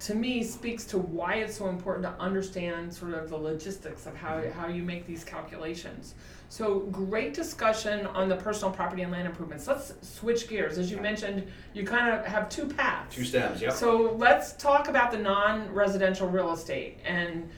to 0.00 0.14
me, 0.14 0.42
speaks 0.42 0.84
to 0.86 0.98
why 0.98 1.36
it's 1.36 1.56
so 1.56 1.68
important 1.68 2.04
to 2.04 2.22
understand 2.22 2.92
sort 2.92 3.14
of 3.14 3.30
the 3.30 3.36
logistics 3.36 4.06
of 4.06 4.14
how, 4.16 4.36
mm-hmm. 4.36 4.58
how 4.58 4.68
you 4.68 4.82
make 4.82 5.06
these 5.06 5.24
calculations. 5.24 6.14
So, 6.54 6.78
great 6.92 7.34
discussion 7.34 8.06
on 8.06 8.28
the 8.28 8.36
personal 8.36 8.72
property 8.72 9.02
and 9.02 9.10
land 9.10 9.26
improvements. 9.26 9.66
Let's 9.66 9.92
switch 10.02 10.48
gears. 10.48 10.78
As 10.78 10.88
you 10.88 10.98
mentioned, 10.98 11.48
you 11.72 11.82
kind 11.82 12.08
of 12.14 12.24
have 12.24 12.48
two 12.48 12.66
paths. 12.66 13.12
Two 13.12 13.24
stems, 13.24 13.60
yep. 13.60 13.72
So, 13.72 14.14
let's 14.18 14.52
talk 14.52 14.86
about 14.86 15.10
the 15.10 15.18
non 15.18 15.68
residential 15.74 16.28
real 16.28 16.52
estate. 16.52 17.00
And 17.04 17.50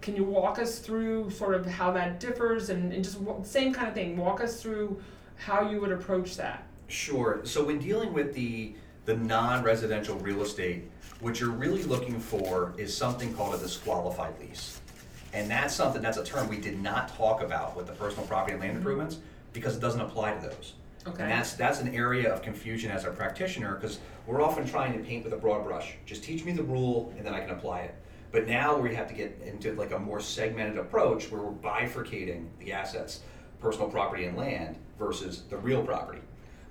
can 0.00 0.16
you 0.16 0.24
walk 0.24 0.58
us 0.58 0.78
through 0.78 1.28
sort 1.28 1.56
of 1.56 1.66
how 1.66 1.92
that 1.92 2.20
differs 2.20 2.70
and, 2.70 2.90
and 2.90 3.04
just 3.04 3.20
wa- 3.20 3.42
same 3.42 3.74
kind 3.74 3.86
of 3.86 3.92
thing? 3.92 4.16
Walk 4.16 4.40
us 4.40 4.62
through 4.62 4.98
how 5.36 5.68
you 5.68 5.78
would 5.82 5.92
approach 5.92 6.34
that. 6.38 6.66
Sure. 6.86 7.42
So 7.44 7.62
when 7.62 7.78
dealing 7.78 8.14
with 8.14 8.32
the 8.32 8.74
the 9.04 9.14
non-residential 9.14 10.16
real 10.20 10.40
estate, 10.40 10.90
what 11.20 11.38
you're 11.38 11.50
really 11.50 11.82
looking 11.82 12.18
for 12.18 12.72
is 12.78 12.96
something 12.96 13.34
called 13.34 13.56
a 13.56 13.58
disqualified 13.58 14.40
lease. 14.40 14.80
And 15.32 15.50
that's 15.50 15.74
something 15.74 16.02
that's 16.02 16.16
a 16.16 16.24
term 16.24 16.48
we 16.48 16.58
did 16.58 16.80
not 16.80 17.14
talk 17.16 17.42
about 17.42 17.76
with 17.76 17.86
the 17.86 17.92
personal 17.92 18.26
property 18.26 18.52
and 18.52 18.60
land 18.60 18.72
mm-hmm. 18.72 18.78
improvements 18.78 19.18
because 19.52 19.76
it 19.76 19.80
doesn't 19.80 20.00
apply 20.00 20.34
to 20.34 20.48
those. 20.48 20.74
Okay. 21.06 21.22
And 21.22 21.30
that's 21.30 21.54
that's 21.54 21.80
an 21.80 21.94
area 21.94 22.32
of 22.32 22.42
confusion 22.42 22.90
as 22.90 23.04
a 23.04 23.10
practitioner 23.10 23.74
because 23.74 23.98
we're 24.26 24.42
often 24.42 24.66
trying 24.66 24.92
to 24.92 24.98
paint 24.98 25.24
with 25.24 25.32
a 25.32 25.36
broad 25.36 25.64
brush. 25.64 25.94
Just 26.06 26.22
teach 26.24 26.44
me 26.44 26.52
the 26.52 26.62
rule 26.62 27.12
and 27.16 27.26
then 27.26 27.34
I 27.34 27.40
can 27.40 27.50
apply 27.50 27.80
it. 27.80 27.94
But 28.30 28.46
now 28.46 28.76
we 28.76 28.94
have 28.94 29.08
to 29.08 29.14
get 29.14 29.40
into 29.44 29.72
like 29.74 29.92
a 29.92 29.98
more 29.98 30.20
segmented 30.20 30.78
approach 30.78 31.30
where 31.30 31.42
we're 31.42 31.52
bifurcating 31.52 32.48
the 32.58 32.72
assets, 32.72 33.20
personal 33.60 33.88
property 33.88 34.24
and 34.24 34.36
land 34.36 34.76
versus 34.98 35.44
the 35.48 35.56
real 35.56 35.82
property. 35.82 36.20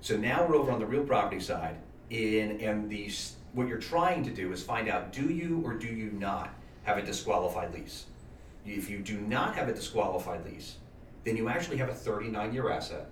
So 0.02 0.17
now 0.17 0.46
we're 0.46 0.56
over 0.56 0.72
on 0.72 0.80
the 0.80 0.86
real 0.86 1.04
property 1.04 1.39
side, 1.39 1.78
in 2.10 2.62
and 2.62 2.89
these 2.89 3.36
what 3.54 3.67
you're 3.67 3.80
trying 3.80 4.24
to 4.24 4.30
do 4.30 4.52
is 4.52 4.62
find 4.62 4.88
out 4.88 5.12
do 5.12 5.30
you 5.30 5.62
or 5.65 5.74
do 5.74 5.88
you 5.88 6.12
not 6.12 6.54
have 6.88 6.98
a 6.98 7.02
disqualified 7.02 7.74
lease. 7.74 8.06
If 8.67 8.89
you 8.89 8.99
do 8.99 9.19
not 9.21 9.56
have 9.56 9.69
a 9.69 9.73
disqualified 9.73 10.45
lease, 10.45 10.75
then 11.23 11.38
you 11.38 11.47
actually 11.47 11.77
have 11.77 11.89
a 11.89 11.93
39 11.93 12.53
year 12.53 12.69
asset 12.69 13.10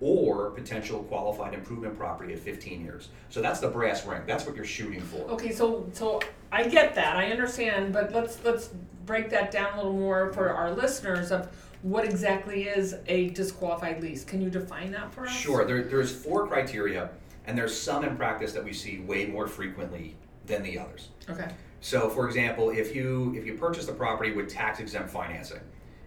or 0.00 0.50
potential 0.50 1.02
qualified 1.04 1.52
improvement 1.54 1.96
property 1.96 2.32
at 2.32 2.38
15 2.38 2.82
years. 2.82 3.08
So 3.28 3.42
that's 3.42 3.60
the 3.60 3.68
brass 3.68 4.06
ring. 4.06 4.22
That's 4.26 4.46
what 4.46 4.56
you're 4.56 4.64
shooting 4.64 5.00
for. 5.00 5.22
Okay, 5.30 5.52
so 5.52 5.86
so 5.92 6.20
I 6.52 6.66
get 6.66 6.94
that, 6.94 7.16
I 7.16 7.30
understand, 7.30 7.92
but 7.92 8.12
let's 8.12 8.42
let's 8.44 8.70
break 9.06 9.30
that 9.30 9.50
down 9.50 9.74
a 9.74 9.76
little 9.76 9.92
more 9.92 10.32
for 10.32 10.50
our 10.50 10.72
listeners 10.72 11.32
of 11.32 11.48
what 11.82 12.04
exactly 12.04 12.64
is 12.64 12.96
a 13.06 13.30
disqualified 13.30 14.02
lease. 14.02 14.24
Can 14.24 14.42
you 14.42 14.50
define 14.50 14.92
that 14.92 15.12
for 15.12 15.26
us? 15.26 15.32
Sure. 15.32 15.64
There, 15.64 15.82
there's 15.82 16.14
four 16.14 16.46
criteria, 16.46 17.10
and 17.46 17.56
there's 17.56 17.78
some 17.78 18.04
in 18.04 18.16
practice 18.16 18.52
that 18.52 18.62
we 18.62 18.72
see 18.72 19.00
way 19.00 19.26
more 19.26 19.46
frequently 19.46 20.14
than 20.46 20.62
the 20.62 20.78
others. 20.78 21.08
Okay. 21.28 21.48
So, 21.80 22.10
for 22.10 22.26
example, 22.26 22.70
if 22.70 22.94
you 22.94 23.34
if 23.36 23.46
you 23.46 23.54
purchase 23.54 23.86
the 23.86 23.92
property 23.92 24.32
with 24.32 24.48
tax 24.48 24.80
exempt 24.80 25.10
financing, 25.10 25.60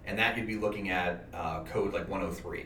and 0.06 0.18
that 0.20 0.38
you'd 0.38 0.48
be 0.48 0.58
looking 0.58 0.90
at 0.90 1.26
uh, 1.34 1.64
code 1.64 1.94
like 1.94 2.08
103. 2.08 2.66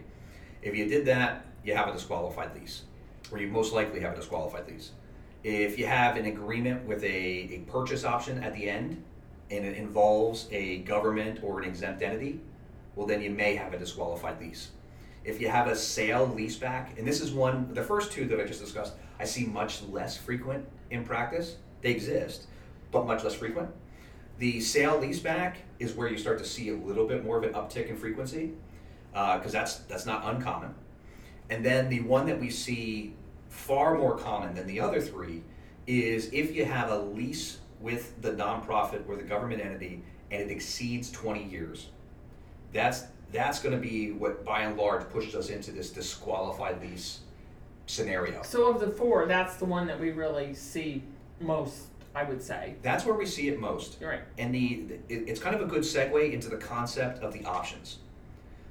If 0.61 0.75
you 0.75 0.87
did 0.87 1.05
that, 1.05 1.45
you 1.63 1.75
have 1.75 1.87
a 1.87 1.93
disqualified 1.93 2.55
lease, 2.55 2.83
or 3.31 3.37
you 3.37 3.47
most 3.47 3.73
likely 3.73 3.99
have 4.01 4.13
a 4.13 4.15
disqualified 4.15 4.67
lease. 4.67 4.91
If 5.43 5.77
you 5.77 5.85
have 5.85 6.17
an 6.17 6.25
agreement 6.25 6.85
with 6.85 7.03
a, 7.03 7.07
a 7.07 7.59
purchase 7.67 8.03
option 8.03 8.43
at 8.43 8.53
the 8.53 8.69
end, 8.69 9.03
and 9.49 9.65
it 9.65 9.77
involves 9.77 10.47
a 10.51 10.79
government 10.79 11.39
or 11.43 11.61
an 11.61 11.67
exempt 11.67 12.01
entity, 12.01 12.39
well, 12.95 13.07
then 13.07 13.21
you 13.21 13.29
may 13.29 13.55
have 13.55 13.73
a 13.73 13.77
disqualified 13.77 14.41
lease. 14.41 14.71
If 15.23 15.39
you 15.39 15.49
have 15.49 15.67
a 15.67 15.75
sale 15.75 16.33
leaseback, 16.35 16.97
and 16.97 17.07
this 17.07 17.21
is 17.21 17.31
one, 17.31 17.73
the 17.73 17.83
first 17.83 18.11
two 18.11 18.25
that 18.25 18.39
I 18.39 18.45
just 18.45 18.59
discussed, 18.59 18.93
I 19.19 19.25
see 19.25 19.45
much 19.45 19.83
less 19.83 20.17
frequent 20.17 20.65
in 20.89 21.03
practice. 21.03 21.57
They 21.81 21.91
exist, 21.91 22.47
but 22.91 23.05
much 23.05 23.23
less 23.23 23.33
frequent. 23.33 23.69
The 24.39 24.59
sale 24.61 24.99
leaseback 24.99 25.55
is 25.79 25.93
where 25.93 26.07
you 26.07 26.17
start 26.17 26.37
to 26.39 26.45
see 26.45 26.69
a 26.69 26.75
little 26.75 27.07
bit 27.07 27.23
more 27.23 27.37
of 27.37 27.43
an 27.43 27.53
uptick 27.53 27.89
in 27.89 27.97
frequency, 27.97 28.51
uh, 29.13 29.37
because 29.37 29.51
that's 29.51 29.77
that's 29.79 30.05
not 30.05 30.23
uncommon. 30.25 30.73
And 31.49 31.65
then 31.65 31.89
the 31.89 32.01
one 32.01 32.25
that 32.27 32.39
we 32.39 32.49
see 32.49 33.13
far 33.49 33.97
more 33.97 34.17
common 34.17 34.53
than 34.53 34.67
the 34.67 34.79
other 34.79 35.01
three 35.01 35.43
is 35.87 36.29
if 36.33 36.53
you 36.53 36.65
have 36.65 36.91
a 36.91 36.97
lease 36.97 37.59
with 37.79 38.21
the 38.21 38.31
nonprofit 38.31 39.07
or 39.07 39.15
the 39.15 39.23
government 39.23 39.61
entity 39.61 40.03
and 40.31 40.41
it 40.41 40.51
exceeds 40.51 41.11
20 41.11 41.43
years. 41.43 41.89
That's 42.73 43.05
that's 43.31 43.59
going 43.59 43.75
to 43.75 43.81
be 43.81 44.11
what 44.11 44.45
by 44.45 44.61
and 44.61 44.77
large 44.77 45.09
pushes 45.09 45.35
us 45.35 45.49
into 45.49 45.71
this 45.71 45.89
disqualified 45.89 46.81
lease 46.81 47.19
scenario. 47.85 48.41
So 48.43 48.69
of 48.69 48.79
the 48.79 48.87
four, 48.87 49.25
that's 49.25 49.57
the 49.57 49.65
one 49.65 49.85
that 49.87 49.99
we 49.99 50.11
really 50.11 50.53
see 50.53 51.03
most, 51.41 51.87
I 52.17 52.23
would 52.23 52.41
say. 52.41 52.73
That's 52.81 53.05
where 53.05 53.13
we 53.13 53.27
see 53.27 53.47
it 53.47 53.59
most. 53.59 54.01
You're 54.01 54.09
right. 54.09 54.21
And 54.39 54.53
the 54.53 54.87
it, 55.07 55.29
it's 55.29 55.39
kind 55.39 55.55
of 55.55 55.61
a 55.61 55.65
good 55.65 55.83
segue 55.83 56.33
into 56.33 56.49
the 56.49 56.57
concept 56.57 57.21
of 57.21 57.31
the 57.31 57.45
options. 57.45 57.99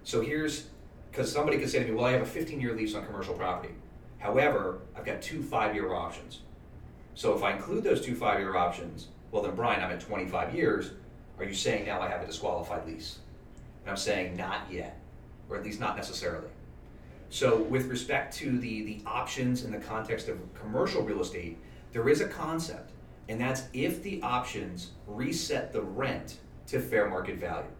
So 0.02 0.20
here's 0.20 0.66
because 1.12 1.30
somebody 1.30 1.58
could 1.58 1.70
say 1.70 1.78
to 1.78 1.84
me, 1.84 1.92
"Well, 1.92 2.06
I 2.06 2.12
have 2.12 2.22
a 2.22 2.38
15-year 2.38 2.74
lease 2.74 2.96
on 2.96 3.06
commercial 3.06 3.34
property. 3.34 3.72
However, 4.18 4.80
I've 4.96 5.04
got 5.04 5.22
two 5.22 5.44
five-year 5.44 5.94
options. 5.94 6.40
So 7.14 7.36
if 7.36 7.44
I 7.44 7.52
include 7.52 7.84
those 7.84 8.04
two 8.04 8.16
five-year 8.16 8.56
options, 8.56 9.08
well 9.30 9.42
then, 9.44 9.54
Brian, 9.54 9.80
I'm 9.80 9.92
at 9.92 10.00
25 10.00 10.52
years. 10.52 10.90
Are 11.38 11.44
you 11.44 11.54
saying 11.54 11.86
now 11.86 12.00
I 12.00 12.08
have 12.08 12.22
a 12.22 12.26
disqualified 12.26 12.84
lease?" 12.84 13.20
And 13.84 13.90
I'm 13.90 13.96
saying 13.96 14.36
not 14.36 14.62
yet, 14.72 14.98
or 15.48 15.56
at 15.56 15.62
least 15.62 15.78
not 15.78 15.94
necessarily. 15.94 16.48
So 17.28 17.58
with 17.58 17.86
respect 17.86 18.34
to 18.38 18.58
the, 18.58 18.82
the 18.82 19.02
options 19.06 19.62
in 19.62 19.70
the 19.70 19.78
context 19.78 20.28
of 20.28 20.38
commercial 20.54 21.02
real 21.02 21.20
estate, 21.20 21.58
there 21.92 22.08
is 22.08 22.20
a 22.20 22.28
concept, 22.28 22.90
and 23.28 23.40
that's 23.40 23.64
if 23.72 24.02
the 24.02 24.22
options 24.22 24.90
reset 25.06 25.72
the 25.72 25.82
rent 25.82 26.38
to 26.68 26.80
fair 26.80 27.08
market 27.08 27.38
value. 27.38 27.70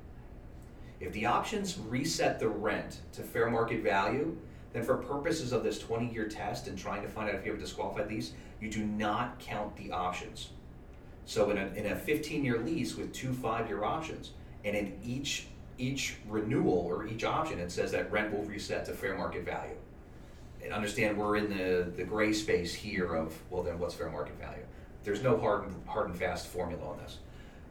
If 1.01 1.13
the 1.13 1.27
options 1.27 1.79
reset 1.79 2.41
the 2.41 2.49
rent 2.49 3.01
to 3.13 3.23
fair 3.23 3.51
market 3.51 3.83
value, 3.83 4.37
then 4.73 4.83
for 4.83 4.97
purposes 4.97 5.53
of 5.53 5.63
this 5.63 5.79
20 5.79 6.13
year 6.13 6.29
test 6.29 6.69
and 6.69 6.79
trying 6.79 7.03
to 7.03 7.09
find 7.09 7.29
out 7.29 7.35
if 7.35 7.45
you 7.45 7.53
have 7.53 7.61
a 7.61 7.63
disqualified 7.63 8.09
lease, 8.09 8.33
you 8.61 8.71
do 8.71 8.85
not 8.85 9.39
count 9.39 9.77
the 9.77 9.91
options. 9.91 10.51
So 11.27 11.51
in 11.51 11.59
a, 11.59 11.67
in 11.75 11.87
a 11.93 11.97
15 11.97 12.45
year 12.45 12.59
lease 12.59 12.97
with 12.97 13.13
two 13.13 13.33
five 13.33 13.69
year 13.69 13.85
options, 13.85 14.31
and 14.65 14.77
in 14.77 14.99
each 15.05 15.47
each 15.79 16.17
renewal 16.29 16.87
or 16.87 17.07
each 17.07 17.25
option, 17.25 17.59
it 17.59 17.71
says 17.71 17.93
that 17.93 18.11
rent 18.11 18.33
will 18.33 18.45
reset 18.45 18.87
to 18.87 18.93
fair 18.93 19.17
market 19.17 19.45
value. 19.45 19.77
And 20.65 20.73
understand 20.73 21.19
we're 21.19 21.37
in 21.37 21.51
the, 21.51 21.91
the 21.95 22.05
gray 22.05 22.33
space 22.33 22.75
here 22.75 23.15
of, 23.15 23.39
well, 23.51 23.63
then 23.63 23.79
what's 23.79 23.95
fair 23.95 24.11
market 24.11 24.39
value? 24.39 24.65
There's 25.07 25.23
no 25.23 25.39
hard 25.39 25.69
and, 25.69 25.87
hard 25.87 26.09
and 26.09 26.19
fast 26.19 26.49
formula 26.49 26.85
on 26.85 26.99
this. 26.99 27.19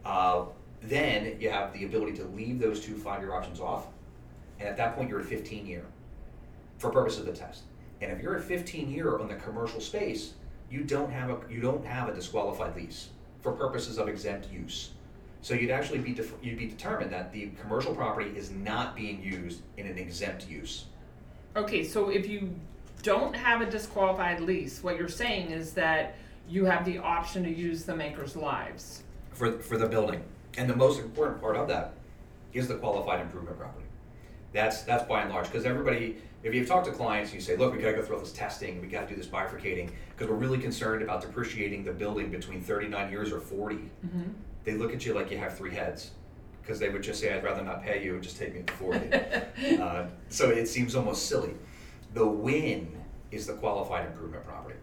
Uh, 0.05 0.45
then 0.81 1.35
you 1.39 1.49
have 1.49 1.73
the 1.73 1.83
ability 1.83 2.13
to 2.13 2.23
leave 2.23 2.59
those 2.59 2.79
two 2.79 2.95
five 2.95 3.21
year 3.21 3.33
options 3.33 3.59
off 3.59 3.87
and 4.59 4.69
at 4.69 4.77
that 4.77 4.95
point 4.95 5.09
you're 5.09 5.19
at 5.19 5.25
15 5.25 5.65
year 5.67 5.83
for 6.77 6.89
purpose 6.89 7.19
of 7.19 7.25
the 7.25 7.33
test. 7.33 7.63
And 8.01 8.09
if 8.09 8.21
you're 8.21 8.37
at 8.37 8.43
15 8.43 8.89
year 8.89 9.19
on 9.19 9.27
the 9.27 9.35
commercial 9.35 9.81
space, 9.81 10.33
you 10.71 10.83
don't 10.83 11.11
have 11.11 11.29
a 11.29 11.37
you 11.49 11.59
don't 11.59 11.85
have 11.85 12.07
a 12.07 12.13
disqualified 12.13 12.73
lease 12.75 13.09
for 13.41 13.51
purposes 13.51 13.97
of 13.97 14.07
exempt 14.07 14.49
use. 14.49 14.91
So 15.41 15.53
you'd 15.53 15.71
actually 15.71 15.99
be 15.99 16.13
def- 16.13 16.35
you'd 16.41 16.57
be 16.57 16.67
determined 16.67 17.11
that 17.11 17.33
the 17.33 17.49
commercial 17.61 17.93
property 17.93 18.31
is 18.35 18.49
not 18.49 18.95
being 18.95 19.21
used 19.21 19.61
in 19.75 19.87
an 19.87 19.97
exempt 19.97 20.47
use. 20.47 20.85
Okay, 21.57 21.83
so 21.83 22.09
if 22.09 22.27
you 22.29 22.55
don't 23.03 23.35
have 23.35 23.59
a 23.61 23.65
disqualified 23.65 24.39
lease, 24.39 24.81
what 24.81 24.97
you're 24.97 25.09
saying 25.09 25.51
is 25.51 25.73
that 25.73 26.15
you 26.49 26.65
have 26.65 26.85
the 26.85 26.97
option 26.99 27.43
to 27.43 27.49
use 27.49 27.85
the 27.85 27.93
MACRS 27.93 28.35
lives. 28.35 29.03
for, 29.33 29.59
for 29.59 29.77
the 29.77 29.87
building. 29.87 30.23
And 30.57 30.69
the 30.69 30.75
most 30.75 30.99
important 30.99 31.41
part 31.41 31.55
of 31.57 31.67
that 31.67 31.93
is 32.53 32.67
the 32.67 32.75
qualified 32.75 33.19
improvement 33.21 33.57
property. 33.59 33.85
That's, 34.53 34.83
that's 34.83 35.03
by 35.03 35.21
and 35.21 35.29
large, 35.31 35.47
because 35.47 35.65
everybody, 35.65 36.15
if 36.43 36.53
you 36.53 36.65
talk 36.65 36.85
to 36.85 36.91
clients, 36.91 37.33
you 37.33 37.41
say, 37.41 37.57
look, 37.57 37.73
we 37.73 37.79
gotta 37.81 37.95
go 37.95 38.01
through 38.01 38.15
all 38.15 38.21
this 38.21 38.31
testing, 38.31 38.79
we 38.79 38.87
gotta 38.87 39.07
do 39.07 39.15
this 39.15 39.27
bifurcating, 39.27 39.89
because 40.15 40.29
we're 40.29 40.37
really 40.37 40.59
concerned 40.59 41.01
about 41.03 41.19
depreciating 41.21 41.83
the 41.83 41.91
building 41.91 42.31
between 42.31 42.61
thirty-nine 42.61 43.11
years 43.11 43.33
or 43.33 43.41
40 43.41 43.79
They 44.63 44.73
look 44.75 44.93
at 44.93 45.05
you 45.05 45.13
like 45.13 45.29
you 45.29 45.37
have 45.37 45.57
three 45.57 45.73
heads, 45.75 46.11
because 46.61 46.79
they 46.79 46.87
would 46.87 47.03
just 47.03 47.19
say, 47.19 47.33
I'd 47.33 47.43
rather 47.43 47.63
not 47.63 47.83
pay 47.83 48.01
you 48.05 48.13
and 48.13 48.23
just 48.23 48.37
take 48.37 48.55
me 48.55 48.61
to 48.65 48.73
forty. 48.73 49.09
Uh, 49.81 50.05
So 50.29 50.49
it 50.51 50.67
seems 50.67 50.95
almost 50.95 51.25
silly. 51.27 51.53
The 52.13 52.25
win 52.25 52.95
is 53.31 53.45
the 53.47 53.53
qualified 53.55 54.05
improvement 54.05 54.45
property. 54.45 54.77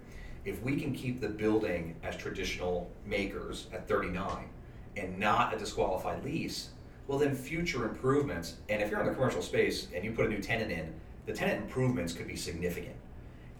If 0.44 0.60
we 0.62 0.76
can 0.76 0.92
keep 0.92 1.20
the 1.20 1.28
building 1.28 1.94
as 2.02 2.16
traditional 2.16 2.90
MACRS 3.08 3.72
at 3.72 3.86
thirty-nine 3.86 4.48
and 4.96 5.18
not 5.18 5.54
a 5.54 5.58
disqualified 5.58 6.24
lease, 6.24 6.70
well 7.06 7.18
then 7.18 7.34
future 7.34 7.84
improvements, 7.84 8.56
and 8.68 8.82
if 8.82 8.90
you're 8.90 9.00
in 9.00 9.06
the 9.06 9.14
commercial 9.14 9.42
space 9.42 9.86
and 9.94 10.04
you 10.04 10.10
put 10.12 10.26
a 10.26 10.28
new 10.28 10.40
tenant 10.40 10.72
in, 10.72 10.92
the 11.26 11.32
tenant 11.32 11.62
improvements 11.62 12.12
could 12.12 12.26
be 12.26 12.34
significant. 12.34 12.96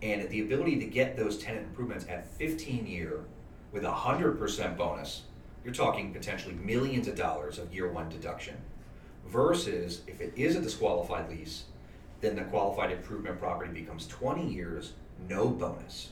And 0.02 0.28
the 0.28 0.40
ability 0.40 0.80
to 0.80 0.86
get 0.86 1.16
those 1.16 1.38
tenant 1.38 1.68
improvements 1.68 2.06
at 2.08 2.26
fifteen 2.26 2.84
year 2.84 3.20
with 3.70 3.84
a 3.84 3.92
hundred 3.92 4.36
percent 4.36 4.76
bonus, 4.76 5.22
you're 5.64 5.72
talking 5.72 6.12
potentially 6.12 6.54
millions 6.54 7.06
of 7.06 7.14
dollars 7.14 7.58
of 7.60 7.72
year 7.72 7.92
one 7.92 8.08
deduction. 8.08 8.56
Versus 9.28 10.02
if 10.08 10.20
it 10.20 10.32
is 10.34 10.56
a 10.56 10.60
disqualified 10.60 11.30
lease, 11.30 11.66
then 12.20 12.34
the 12.34 12.42
qualified 12.42 12.90
improvement 12.90 13.38
property 13.38 13.72
becomes 13.72 14.08
twenty 14.08 14.52
years, 14.52 14.94
no 15.28 15.48
bonus. 15.48 16.10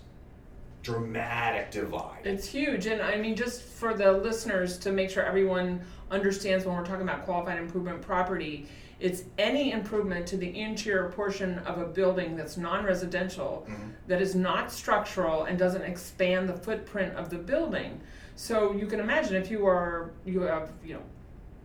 Dramatic 0.82 1.70
divide. 1.70 2.20
It's 2.24 2.46
huge, 2.48 2.86
and 2.86 3.02
I 3.02 3.16
mean, 3.16 3.36
just 3.36 3.62
for 3.62 3.92
the 3.94 4.12
listeners 4.12 4.78
to 4.78 4.92
make 4.92 5.10
sure 5.10 5.22
everyone 5.22 5.82
understands 6.10 6.64
when 6.64 6.74
we're 6.76 6.84
talking 6.86 7.02
about 7.02 7.24
qualified 7.24 7.58
improvement 7.58 8.00
property, 8.00 8.66
it's 8.98 9.24
any 9.38 9.72
improvement 9.72 10.26
to 10.28 10.36
the 10.36 10.58
interior 10.60 11.10
portion 11.10 11.58
of 11.60 11.78
a 11.78 11.84
building 11.86 12.36
that's 12.36 12.56
non-residential, 12.56 13.66
Mhm. 13.68 13.92
that 14.08 14.20
is 14.22 14.34
not 14.34 14.72
structural 14.72 15.44
and 15.44 15.58
doesn't 15.58 15.82
expand 15.82 16.48
the 16.48 16.54
footprint 16.54 17.14
of 17.16 17.30
the 17.30 17.36
building. 17.38 18.00
So 18.36 18.72
you 18.72 18.86
can 18.86 19.00
imagine 19.00 19.36
if 19.36 19.50
you 19.50 19.66
are 19.66 20.10
you 20.24 20.42
have 20.42 20.70
you 20.84 20.94
know 20.94 21.02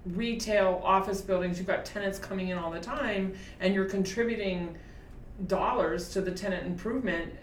retail 0.06 0.82
office 0.84 1.21
buildings, 1.21 1.58
you've 1.58 1.67
got 1.67 1.84
tenants 1.86 2.19
coming 2.19 2.49
in 2.49 2.58
all 2.58 2.69
the 2.71 2.80
time, 2.82 3.34
and 3.60 3.73
you're 3.73 3.86
contributing 3.86 4.78
dollars 5.47 6.10
to 6.12 6.21
the 6.21 6.32
tenant 6.32 6.65
improvement. 6.65 7.34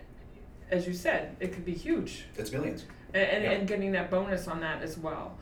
As 0.73 0.87
you 0.87 0.95
said, 0.95 1.37
it 1.39 1.53
could 1.53 1.67
be 1.67 1.75
huge 1.75 2.25
It's 2.37 2.51
millions. 2.51 2.87
and, 3.13 3.23
and, 3.23 3.45
Yeah. 3.45 3.51
and 3.53 3.69
getting 3.69 3.93
that 3.93 4.11
bonus 4.11 4.49
on 4.49 4.59
that 4.61 4.83
as 4.83 4.97
well. 4.99 5.37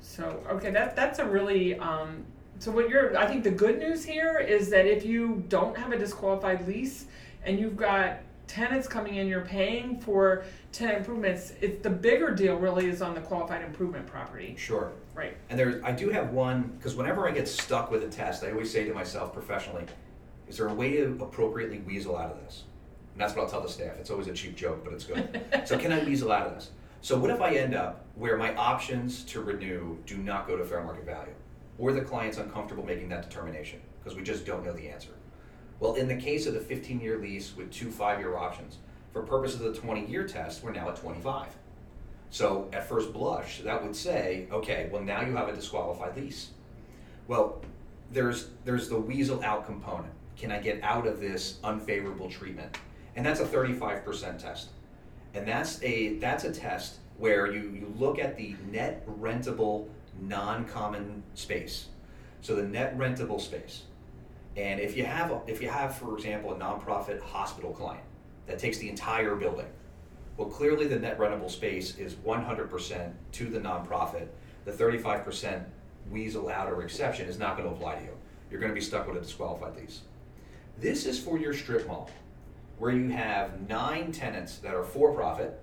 So 0.00 0.42
okay, 0.48 0.70
that 0.70 0.96
that's 0.96 1.18
a 1.18 1.24
really 1.26 1.78
um, 1.78 2.24
so 2.58 2.72
what 2.72 2.88
you're 2.88 3.16
I 3.16 3.26
think 3.26 3.44
the 3.44 3.50
good 3.50 3.78
news 3.78 4.04
here 4.04 4.38
is 4.38 4.70
that 4.70 4.86
if 4.86 5.04
you 5.04 5.44
don't 5.48 5.76
have 5.76 5.92
a 5.92 5.98
disqualified 5.98 6.66
lease 6.66 7.04
and 7.44 7.58
you've 7.60 7.76
got 7.76 8.20
tenants 8.46 8.88
coming 8.88 9.16
in, 9.16 9.28
you're 9.28 9.42
paying 9.44 10.00
for 10.00 10.44
tenant 10.72 10.98
improvements. 10.98 11.52
It's 11.60 11.82
the 11.82 11.90
bigger 11.90 12.34
deal 12.34 12.56
really 12.56 12.86
is 12.88 13.02
on 13.02 13.14
the 13.14 13.20
qualified 13.20 13.62
improvement 13.62 14.06
property, 14.06 14.56
Sure. 14.58 14.90
right? 15.14 15.36
And 15.50 15.58
there, 15.58 15.80
I 15.84 15.92
do 15.92 16.08
have 16.08 16.30
one, 16.30 16.72
because 16.76 16.96
whenever 16.96 17.28
I 17.28 17.30
get 17.30 17.46
stuck 17.46 17.92
with 17.92 18.02
a 18.02 18.08
test, 18.08 18.42
I 18.42 18.50
always 18.50 18.72
say 18.72 18.84
to 18.88 18.92
myself 18.92 19.32
professionally, 19.32 19.84
is 20.48 20.56
there 20.56 20.66
a 20.66 20.74
way 20.74 20.96
to 20.96 21.16
appropriately 21.20 21.78
weasel 21.86 22.16
out 22.16 22.32
of 22.32 22.40
this? 22.40 22.64
And 23.12 23.20
that's 23.20 23.34
what 23.34 23.44
I'll 23.44 23.50
tell 23.50 23.60
the 23.60 23.68
staff. 23.68 23.96
It's 23.98 24.10
always 24.10 24.28
a 24.28 24.32
cheap 24.32 24.56
joke, 24.56 24.84
but 24.84 24.92
it's 24.92 25.04
good. 25.04 25.42
so 25.64 25.78
can 25.78 25.92
I 25.92 26.02
weasel 26.04 26.32
out 26.32 26.46
of 26.46 26.54
this? 26.54 26.70
So 27.02 27.18
what 27.18 27.30
if 27.30 27.40
I 27.40 27.54
end 27.54 27.74
up 27.74 28.04
where 28.14 28.36
my 28.36 28.54
options 28.56 29.24
to 29.24 29.40
renew 29.40 29.96
do 30.06 30.18
not 30.18 30.46
go 30.46 30.56
to 30.56 30.64
fair 30.64 30.82
market 30.82 31.06
value? 31.06 31.32
Or 31.78 31.92
the 31.92 32.02
client's 32.02 32.38
uncomfortable 32.38 32.84
making 32.84 33.08
that 33.08 33.28
determination 33.28 33.80
because 33.98 34.16
we 34.16 34.22
just 34.22 34.44
don't 34.44 34.64
know 34.64 34.72
the 34.72 34.88
answer. 34.88 35.10
Well, 35.80 35.94
in 35.94 36.08
the 36.08 36.16
case 36.16 36.46
of 36.46 36.52
the 36.52 36.60
15 36.60 37.00
year 37.00 37.18
lease 37.18 37.56
with 37.56 37.72
two 37.72 37.90
five 37.90 38.20
year 38.20 38.36
options, 38.36 38.78
for 39.12 39.22
purposes 39.22 39.62
of 39.62 39.74
the 39.74 39.80
20 39.80 40.06
year 40.06 40.26
test, 40.26 40.62
we're 40.62 40.72
now 40.72 40.90
at 40.90 40.96
25. 40.96 41.48
So 42.28 42.68
at 42.72 42.88
first 42.88 43.12
blush, 43.12 43.60
that 43.60 43.82
would 43.82 43.96
say, 43.96 44.46
okay, 44.52 44.88
well 44.92 45.02
now 45.02 45.22
you 45.22 45.34
have 45.36 45.48
a 45.48 45.54
disqualified 45.54 46.16
lease. 46.16 46.50
Well, 47.28 47.62
there's 48.12 48.50
there's 48.64 48.88
the 48.88 48.98
weasel 48.98 49.42
out 49.42 49.64
component. 49.64 50.12
Can 50.36 50.52
I 50.52 50.58
get 50.58 50.82
out 50.82 51.06
of 51.06 51.18
this 51.18 51.58
unfavorable 51.64 52.30
treatment? 52.30 52.78
And 53.20 53.26
that's 53.26 53.40
a 53.40 53.44
35% 53.44 54.38
test. 54.38 54.70
And 55.34 55.46
that's 55.46 55.82
a 55.82 56.14
that's 56.20 56.44
a 56.44 56.52
test 56.54 57.00
where 57.18 57.52
you, 57.52 57.68
you 57.78 57.94
look 57.98 58.18
at 58.18 58.34
the 58.34 58.56
net 58.70 59.06
rentable 59.06 59.88
non-common 60.22 61.22
space. 61.34 61.88
So 62.40 62.56
the 62.56 62.62
net 62.62 62.96
rentable 62.96 63.38
space. 63.38 63.82
And 64.56 64.80
if 64.80 64.96
you 64.96 65.04
have 65.04 65.42
if 65.46 65.60
you 65.60 65.68
have, 65.68 65.98
for 65.98 66.16
example, 66.16 66.54
a 66.54 66.56
nonprofit 66.56 67.20
hospital 67.20 67.72
client 67.72 68.02
that 68.46 68.58
takes 68.58 68.78
the 68.78 68.88
entire 68.88 69.36
building, 69.36 69.68
well, 70.38 70.48
clearly 70.48 70.86
the 70.86 70.98
net 70.98 71.18
rentable 71.18 71.50
space 71.50 71.98
is 71.98 72.14
100% 72.14 73.12
to 73.32 73.44
the 73.50 73.60
nonprofit. 73.60 74.28
The 74.64 74.72
35% 74.72 75.62
weasel 76.10 76.48
out 76.48 76.72
or 76.72 76.80
exception 76.80 77.28
is 77.28 77.38
not 77.38 77.58
going 77.58 77.68
to 77.68 77.74
apply 77.74 77.96
to 77.96 78.02
you. 78.02 78.16
You're 78.50 78.60
going 78.60 78.72
to 78.72 78.74
be 78.74 78.80
stuck 78.80 79.06
with 79.06 79.18
a 79.18 79.20
disqualified 79.20 79.76
lease. 79.76 80.00
This 80.78 81.04
is 81.04 81.22
for 81.22 81.38
your 81.38 81.52
strip 81.52 81.86
mall, 81.86 82.08
where 82.80 82.92
you 82.92 83.10
have 83.10 83.68
nine 83.68 84.10
tenants 84.10 84.56
that 84.56 84.74
are 84.74 84.82
for 84.82 85.12
profit, 85.12 85.60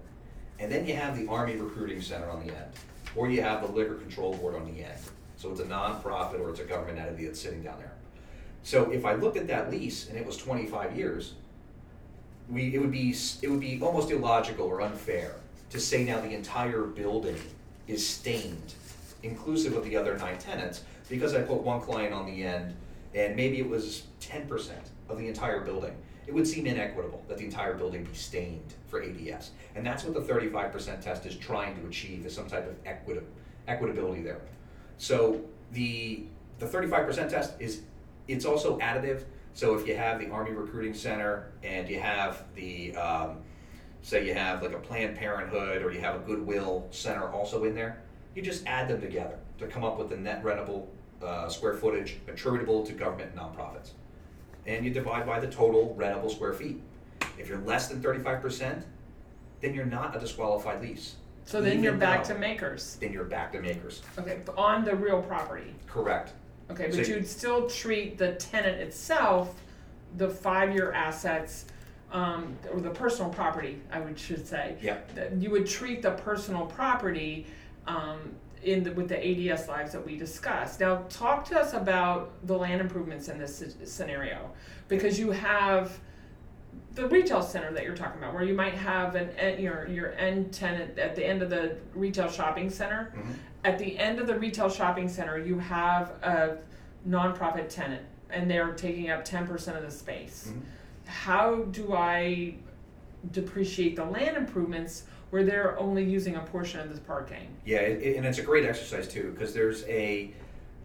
and 0.59 0.71
then 0.71 0.85
you 0.85 0.95
have 0.95 1.17
the 1.17 1.27
Army 1.27 1.55
Recruiting 1.55 1.99
Center 1.99 2.29
on 2.29 2.45
the 2.45 2.53
end, 2.53 2.71
or 3.15 3.27
you 3.27 3.41
have 3.41 3.61
the 3.61 3.67
Liquor 3.67 3.95
Control 3.95 4.35
Board 4.35 4.55
on 4.55 4.71
the 4.71 4.83
end. 4.83 4.99
So 5.35 5.49
it's 5.51 5.59
a 5.59 5.65
nonprofit 5.65 6.39
or 6.39 6.51
it's 6.51 6.59
a 6.59 6.63
government 6.63 6.99
entity 6.99 7.25
that's 7.25 7.41
sitting 7.41 7.63
down 7.63 7.79
there. 7.79 7.93
So 8.61 8.91
if 8.91 9.03
I 9.03 9.15
looked 9.15 9.35
at 9.35 9.47
that 9.47 9.71
lease 9.71 10.09
and 10.09 10.17
it 10.17 10.25
was 10.25 10.37
25 10.37 10.95
years, 10.95 11.33
we, 12.49 12.75
it 12.75 12.79
would 12.79 12.91
be 12.91 13.15
it 13.41 13.49
would 13.49 13.59
be 13.59 13.79
almost 13.81 14.11
illogical 14.11 14.67
or 14.67 14.81
unfair 14.81 15.35
to 15.71 15.79
say 15.79 16.03
now 16.03 16.21
the 16.21 16.33
entire 16.33 16.83
building 16.83 17.37
is 17.87 18.07
stained, 18.07 18.73
inclusive 19.23 19.75
of 19.75 19.83
the 19.85 19.97
other 19.97 20.17
nine 20.17 20.37
tenants, 20.37 20.83
because 21.09 21.33
I 21.33 21.41
put 21.41 21.61
one 21.61 21.81
client 21.81 22.13
on 22.13 22.27
the 22.27 22.43
end, 22.43 22.75
and 23.15 23.35
maybe 23.35 23.59
it 23.59 23.67
was 23.67 24.03
ten 24.19 24.47
percent 24.47 24.85
of 25.09 25.17
the 25.17 25.27
entire 25.27 25.61
building. 25.61 25.95
It 26.27 26.33
would 26.33 26.45
seem 26.45 26.67
inequitable 26.67 27.23
that 27.29 27.37
the 27.37 27.45
entire 27.45 27.73
building 27.73 28.03
be 28.03 28.13
stained 28.13 28.73
for 28.87 29.01
ADS, 29.01 29.51
and 29.75 29.85
that's 29.85 30.03
what 30.03 30.13
the 30.13 30.21
thirty-five 30.21 30.73
percent 30.73 31.01
test 31.01 31.25
is 31.25 31.35
trying 31.37 31.79
to 31.79 31.87
achieve 31.87 32.25
is 32.25 32.35
some 32.35 32.47
type 32.47 32.67
of 32.67 32.75
equity, 32.85 33.21
equitability 33.67 34.23
there. 34.23 34.41
So 34.97 35.41
the 35.71 36.25
the 36.59 36.67
thirty-five 36.67 37.05
percent 37.05 37.31
test 37.31 37.53
is 37.59 37.81
it's 38.27 38.45
also 38.45 38.77
additive. 38.79 39.23
So 39.53 39.73
if 39.73 39.87
you 39.87 39.95
have 39.95 40.19
the 40.19 40.29
Army 40.29 40.51
Recruiting 40.51 40.93
Center 40.93 41.51
and 41.63 41.89
you 41.89 41.99
have 41.99 42.43
the, 42.53 42.95
um, 42.95 43.37
say 44.03 44.27
you 44.27 44.35
have 44.35 44.61
like 44.61 44.73
a 44.73 44.77
Planned 44.77 45.17
Parenthood 45.17 45.81
or 45.81 45.91
you 45.91 45.99
have 46.01 46.15
a 46.15 46.19
Goodwill 46.19 46.85
Center 46.91 47.31
also 47.31 47.63
in 47.63 47.73
there, 47.73 48.03
you 48.35 48.43
just 48.43 48.67
add 48.67 48.87
them 48.87 49.01
together 49.01 49.39
to 49.57 49.65
come 49.65 49.83
up 49.83 49.97
with 49.97 50.09
the 50.09 50.17
net 50.17 50.43
rentable 50.43 50.85
uh, 51.23 51.49
square 51.49 51.73
footage 51.73 52.17
attributable 52.27 52.85
to 52.85 52.93
government 52.93 53.35
nonprofits. 53.35 53.91
And 54.67 54.85
you 54.85 54.91
divide 54.91 55.25
by 55.25 55.39
the 55.39 55.47
total 55.47 55.95
rentable 55.97 56.29
square 56.29 56.53
feet. 56.53 56.81
If 57.39 57.47
you're 57.47 57.59
less 57.59 57.87
than 57.87 58.01
35%, 58.01 58.83
then 59.61 59.73
you're 59.73 59.85
not 59.85 60.15
a 60.15 60.19
disqualified 60.19 60.81
lease. 60.81 61.15
So 61.45 61.61
then 61.61 61.81
you're 61.81 61.93
back 61.93 62.25
though- 62.25 62.33
to 62.33 62.39
MACRS. 62.39 62.99
Then 62.99 63.13
you're 63.13 63.23
back 63.23 63.53
to 63.53 63.59
MACRS. 63.59 64.01
Okay, 64.19 64.41
but 64.45 64.57
on 64.57 64.83
the 64.83 64.95
real 64.95 65.21
property. 65.21 65.73
Correct. 65.87 66.33
Okay, 66.69 66.87
but 66.89 67.07
you- 67.07 67.15
you'd 67.15 67.27
still 67.27 67.69
treat 67.69 68.17
the 68.17 68.33
tenant 68.33 68.81
itself, 68.81 69.55
the 70.17 70.29
five-year 70.29 70.91
assets, 70.91 71.65
um, 72.11 72.57
or 72.73 72.81
the 72.81 72.89
personal 72.89 73.31
property, 73.31 73.81
I 73.91 74.01
would 74.01 74.19
should 74.19 74.45
say. 74.45 74.75
Yeah. 74.81 74.97
That 75.15 75.37
you 75.37 75.49
would 75.51 75.67
treat 75.67 76.01
the 76.01 76.11
personal 76.11 76.65
property, 76.65 77.47
um, 77.85 78.35
in 78.67 78.83
the, 78.83 78.91
with 78.91 79.07
the 79.07 79.51
ADS 79.51 79.67
lives 79.69 79.93
that 79.93 80.05
we 80.05 80.17
discussed. 80.17 80.79
Now, 80.81 81.03
talk 81.09 81.45
to 81.45 81.59
us 81.59 81.73
about 81.73 82.31
the 82.45 82.57
land 82.57 82.81
improvements 82.81 83.29
in 83.29 83.39
this 83.39 83.63
scenario, 83.85 84.51
because 84.89 85.17
you 85.17 85.31
have 85.31 85.97
the 86.95 87.07
retail 87.07 87.41
center 87.41 87.71
that 87.71 87.83
you're 87.83 87.95
talking 87.95 88.17
about, 88.21 88.33
where 88.33 88.43
you 88.43 88.53
might 88.53 88.73
have 88.73 89.15
an, 89.15 89.59
your, 89.61 89.87
your 89.87 90.13
end 90.15 90.51
tenant 90.53 90.99
at 90.99 91.15
the 91.15 91.25
end 91.25 91.41
of 91.41 91.49
the 91.49 91.77
retail 91.95 92.29
shopping 92.29 92.69
center 92.69 93.13
Mhm. 93.15 93.33
at 93.63 93.79
the 93.79 93.97
end 93.97 94.19
of 94.19 94.27
the 94.27 94.37
retail 94.37 94.69
shopping 94.69 95.07
center, 95.07 95.37
you 95.37 95.57
have 95.59 96.09
a 96.23 96.57
nonprofit 97.07 97.69
tenant 97.69 98.03
and 98.29 98.49
they're 98.51 98.73
taking 98.73 99.09
up 99.09 99.23
10% 99.23 99.77
of 99.77 99.83
the 99.83 99.91
space. 99.91 100.51
Mhm. 100.51 100.61
How 101.09 101.55
do 101.71 101.93
I 101.93 102.55
depreciate 103.31 103.95
the 103.95 104.03
land 104.05 104.35
improvements 104.35 105.03
where 105.29 105.43
they're 105.43 105.77
only 105.79 106.03
using 106.03 106.35
a 106.35 106.41
portion 106.41 106.79
of 106.79 106.89
this 106.89 106.99
parking? 106.99 107.47
Yeah, 107.65 107.79
it, 107.79 108.15
and 108.15 108.25
it's 108.25 108.37
a 108.37 108.43
great 108.43 108.65
exercise 108.65 109.07
too, 109.07 109.31
because 109.31 109.53
there's 109.53 109.83
a 109.85 110.31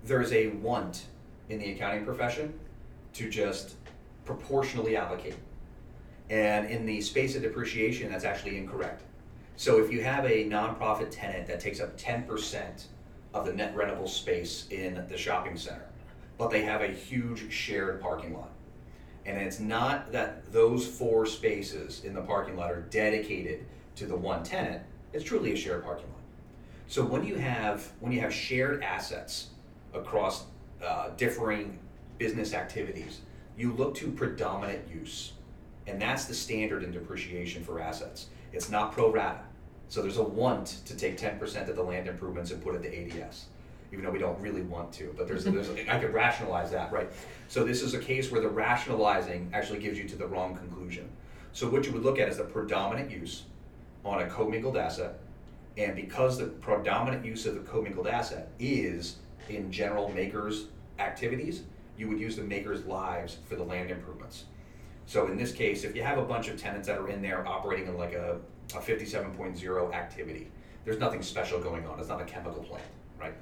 there's 0.05 0.33
a 0.33 0.49
want 0.49 1.07
in 1.49 1.59
the 1.59 1.73
accounting 1.73 2.05
profession 2.05 2.59
to 3.15 3.31
just 3.31 3.75
proportionally 4.25 4.97
allocate, 4.97 5.37
and 6.31 6.69
in 6.69 6.87
the 6.87 7.01
space 7.01 7.37
of 7.37 7.43
depreciation, 7.43 8.11
that's 8.11 8.25
actually 8.25 8.57
incorrect. 8.57 9.03
So 9.57 9.83
if 9.85 9.93
you 9.93 10.03
have 10.03 10.25
a 10.25 10.49
nonprofit 10.49 11.11
tenant 11.11 11.47
that 11.47 11.61
takes 11.61 11.81
up 11.81 11.97
ten 11.97 12.25
percent 12.25 12.87
of 13.35 13.47
the 13.47 13.53
net 13.53 13.77
rentable 13.77 14.09
space 14.09 14.67
in 14.71 15.05
the 15.09 15.17
shopping 15.17 15.57
center, 15.57 15.87
but 16.37 16.51
they 16.51 16.63
have 16.63 16.83
a 16.83 16.89
huge 16.89 17.53
shared 17.53 18.01
parking 18.01 18.35
lot, 18.35 18.51
and 19.25 19.39
it's 19.39 19.61
not 19.61 20.11
that 20.11 20.53
those 20.53 20.87
four 20.87 21.27
spaces 21.27 22.05
in 22.05 22.13
the 22.13 22.23
parking 22.23 22.57
lot 22.57 22.73
are 22.73 22.83
dedicated 22.83 23.65
to 23.97 24.07
the 24.07 24.17
one 24.17 24.43
tenant, 24.43 24.83
it's 25.13 25.25
truly 25.25 25.53
a 25.53 25.57
shared 25.57 25.85
parking 25.85 26.07
lot. 26.07 26.21
So 26.87 27.05
when 27.05 27.25
you 27.25 27.37
have 27.37 27.91
when 28.01 28.13
you 28.13 28.21
have 28.21 28.33
shared 28.33 28.83
assets 28.83 29.49
across 29.95 30.45
uh, 30.85 31.11
differing 31.17 31.79
business 32.19 32.55
activities, 32.55 33.21
you 33.57 33.73
look 33.73 33.95
to 33.97 34.11
predominant 34.11 34.89
use, 34.93 35.33
and 35.87 36.01
that's 36.01 36.25
the 36.25 36.35
standard 36.35 36.83
in 36.83 36.93
depreciation 36.93 37.65
for 37.65 37.81
assets. 37.81 38.29
It's 38.53 38.69
not 38.69 38.93
pro 38.93 39.11
rata. 39.11 39.41
So 39.89 40.01
there's 40.01 40.17
a 40.17 40.23
want 40.23 40.81
to 40.87 40.97
take 40.97 41.19
10% 41.19 41.69
of 41.69 41.77
the 41.77 41.83
land 41.83 42.09
improvements 42.09 42.51
and 42.51 42.63
put 42.63 42.75
it 42.75 42.83
to 42.83 43.23
ADS, 43.23 43.47
even 43.93 44.05
though 44.05 44.11
we 44.11 44.19
don't 44.19 44.41
really 44.41 44.63
want 44.63 44.91
to. 44.95 45.15
But 45.17 45.29
there's, 45.29 45.45
there's 45.45 45.69
I 45.89 45.99
could 45.99 46.15
rationalize 46.15 46.71
that, 46.71 46.91
right? 46.93 47.11
So 47.49 47.63
this 47.63 47.83
is 47.83 47.93
a 47.93 47.99
case 47.99 48.31
where 48.31 48.41
the 48.41 48.49
rationalizing 48.49 49.51
actually 49.53 49.81
gives 49.81 49.99
you 49.99 50.09
to 50.09 50.17
the 50.17 50.27
wrong 50.27 50.57
conclusion. 50.57 51.11
So 51.53 51.69
what 51.69 51.85
you 51.85 51.93
would 51.93 52.03
look 52.03 52.19
at 52.19 52.29
is 52.29 52.39
the 52.39 52.45
predominant 52.45 53.11
use 53.11 53.43
on 54.05 54.23
a 54.23 54.27
commingled 54.27 54.77
asset, 54.77 55.19
and 55.77 55.95
because 55.97 56.38
the 56.38 56.47
predominant 56.47 57.25
use 57.25 57.47
of 57.47 57.55
the 57.55 57.61
commingled 57.61 58.07
asset 58.07 58.49
is 58.59 59.17
in 59.49 59.71
general 59.73 60.11
MACRS 60.15 60.67
activities, 60.99 61.62
you 61.97 62.09
would 62.09 62.19
use 62.19 62.37
the 62.37 62.43
MACRS 62.43 62.87
lives 62.87 63.38
for 63.49 63.57
the 63.57 63.62
land 63.62 63.91
improvements. 63.91 64.45
So 65.07 65.27
in 65.27 65.37
this 65.37 65.53
case, 65.53 65.85
if 65.85 65.95
you 65.97 66.03
have 66.03 66.19
a 66.19 66.25
bunch 66.25 66.49
of 66.49 66.61
tenants 66.61 66.88
that 66.88 66.99
are 66.99 67.09
in 67.09 67.23
there 67.23 67.47
operating 67.47 67.87
in 67.88 67.97
like 67.97 68.12
a, 68.12 68.38
a 68.75 68.79
57.0 68.79 69.93
activity, 69.95 70.49
there's 70.85 70.99
nothing 70.99 71.23
special 71.23 71.61
going 71.61 71.87
on. 71.87 71.99
It's 71.99 72.09
not 72.09 72.21
a 72.21 72.25
chemical 72.25 72.62
plant, 72.62 72.85
right? 73.21 73.35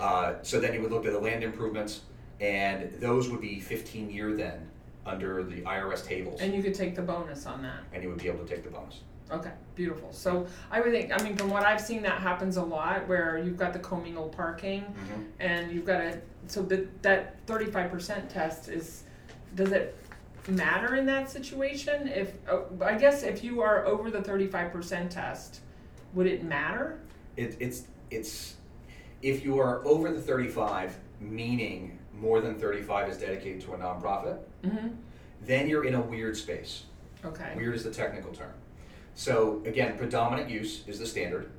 Uh, 0.00 0.34
so 0.42 0.60
then 0.60 0.74
you 0.74 0.80
would 0.82 0.90
look 0.92 1.06
at 1.06 1.12
the 1.12 1.18
land 1.18 1.42
improvements, 1.42 2.02
and 2.40 2.92
those 3.00 3.28
would 3.28 3.40
be 3.40 3.60
15 3.60 4.10
year 4.10 4.34
then 4.34 4.68
under 5.06 5.42
the 5.42 5.62
IRS 5.62 6.04
tables, 6.04 6.40
And 6.40 6.52
you 6.54 6.62
could 6.62 6.74
take 6.74 6.94
the 6.94 7.02
bonus 7.02 7.46
on 7.46 7.62
that. 7.62 7.80
and 7.92 8.02
you 8.02 8.08
would 8.10 8.18
be 8.18 8.28
able 8.28 8.44
to 8.44 8.54
take 8.54 8.62
the 8.62 8.70
bonus. 8.70 9.00
Okay, 9.30 9.50
beautiful. 9.74 10.12
So 10.12 10.46
I 10.70 10.80
would 10.80 10.90
think, 10.92 11.12
I 11.12 11.22
mean, 11.22 11.36
from 11.36 11.50
what 11.50 11.64
I've 11.64 11.80
seen, 11.80 12.02
that 12.02 12.20
happens 12.20 12.56
a 12.56 12.62
lot 12.62 13.06
where 13.08 13.38
you've 13.38 13.56
got 13.58 13.72
the 13.72 13.78
commingled 13.78 14.32
parking 14.32 14.82
Mhm. 14.82 15.24
and 15.40 15.70
you've 15.72 15.84
got 15.84 16.00
a, 16.00 16.20
so 16.46 16.62
that, 16.62 17.02
that 17.02 17.36
thirty-five 17.46 17.90
percent 17.90 18.30
test 18.30 18.68
is, 18.68 19.04
does 19.54 19.72
it 19.72 19.94
matter 20.48 20.94
in 20.94 21.04
that 21.06 21.30
situation? 21.30 22.08
If, 22.08 22.32
oh, 22.48 22.64
I 22.80 22.94
guess 22.96 23.22
if 23.22 23.44
you 23.44 23.60
are 23.60 23.84
over 23.84 24.10
the 24.10 24.22
thirty-five 24.22 24.72
percent 24.72 25.10
test, 25.12 25.60
would 26.14 26.26
it 26.26 26.42
matter? 26.44 26.98
It, 27.36 27.56
it's 27.60 27.82
it's 28.10 28.54
if 29.20 29.44
you 29.44 29.58
are 29.58 29.84
over 29.86 30.10
the 30.10 30.20
35, 30.20 30.96
meaning 31.20 31.98
more 32.14 32.40
than 32.40 32.54
35 32.54 33.08
is 33.10 33.18
dedicated 33.18 33.60
to 33.62 33.74
a 33.74 33.76
nonprofit, 33.76 34.38
Mm-hmm, 34.64 34.88
then 35.42 35.68
you're 35.68 35.84
in 35.84 35.94
a 35.94 36.00
weird 36.00 36.36
space. 36.36 36.84
okay. 37.24 37.52
Weird 37.56 37.74
is 37.74 37.84
the 37.84 37.90
technical 37.90 38.32
term. 38.32 38.52
So 39.18 39.60
again, 39.66 39.98
predominant 39.98 40.48
use 40.48 40.84
is 40.86 41.00
the 41.00 41.06
standard. 41.06 41.50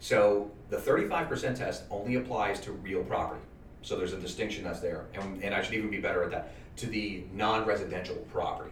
So 0.00 0.50
the 0.70 0.78
35% 0.78 1.54
test 1.54 1.82
only 1.90 2.14
applies 2.14 2.58
to 2.60 2.72
real 2.72 3.04
property. 3.04 3.42
So 3.82 3.96
there's 3.98 4.14
a 4.14 4.18
distinction 4.18 4.64
that's 4.64 4.80
there, 4.80 5.04
and, 5.12 5.44
and 5.44 5.54
I 5.54 5.60
should 5.60 5.74
even 5.74 5.90
be 5.90 6.00
better 6.00 6.24
at 6.24 6.30
that 6.30 6.54
to 6.76 6.86
the 6.86 7.24
non-residential 7.34 8.16
property. 8.32 8.70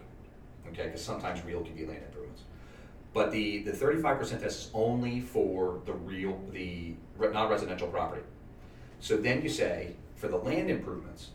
Okay, 0.69 0.85
because 0.85 1.03
sometimes 1.03 1.45
real 1.45 1.61
can 1.61 1.75
be 1.75 1.85
land 1.85 2.01
improvements. 2.03 2.41
But 3.13 3.31
the, 3.31 3.59
the 3.59 3.71
35% 3.71 4.17
test 4.17 4.43
is 4.43 4.69
only 4.73 5.21
for 5.21 5.81
the 5.85 5.93
real, 5.93 6.41
the 6.51 6.95
re- 7.19 7.31
non-residential 7.31 7.89
property. 7.89 8.23
So 9.01 9.17
then 9.17 9.43
you 9.43 9.49
say, 9.49 9.93
for 10.15 10.29
the 10.29 10.37
land 10.37 10.71
improvements, 10.71 11.29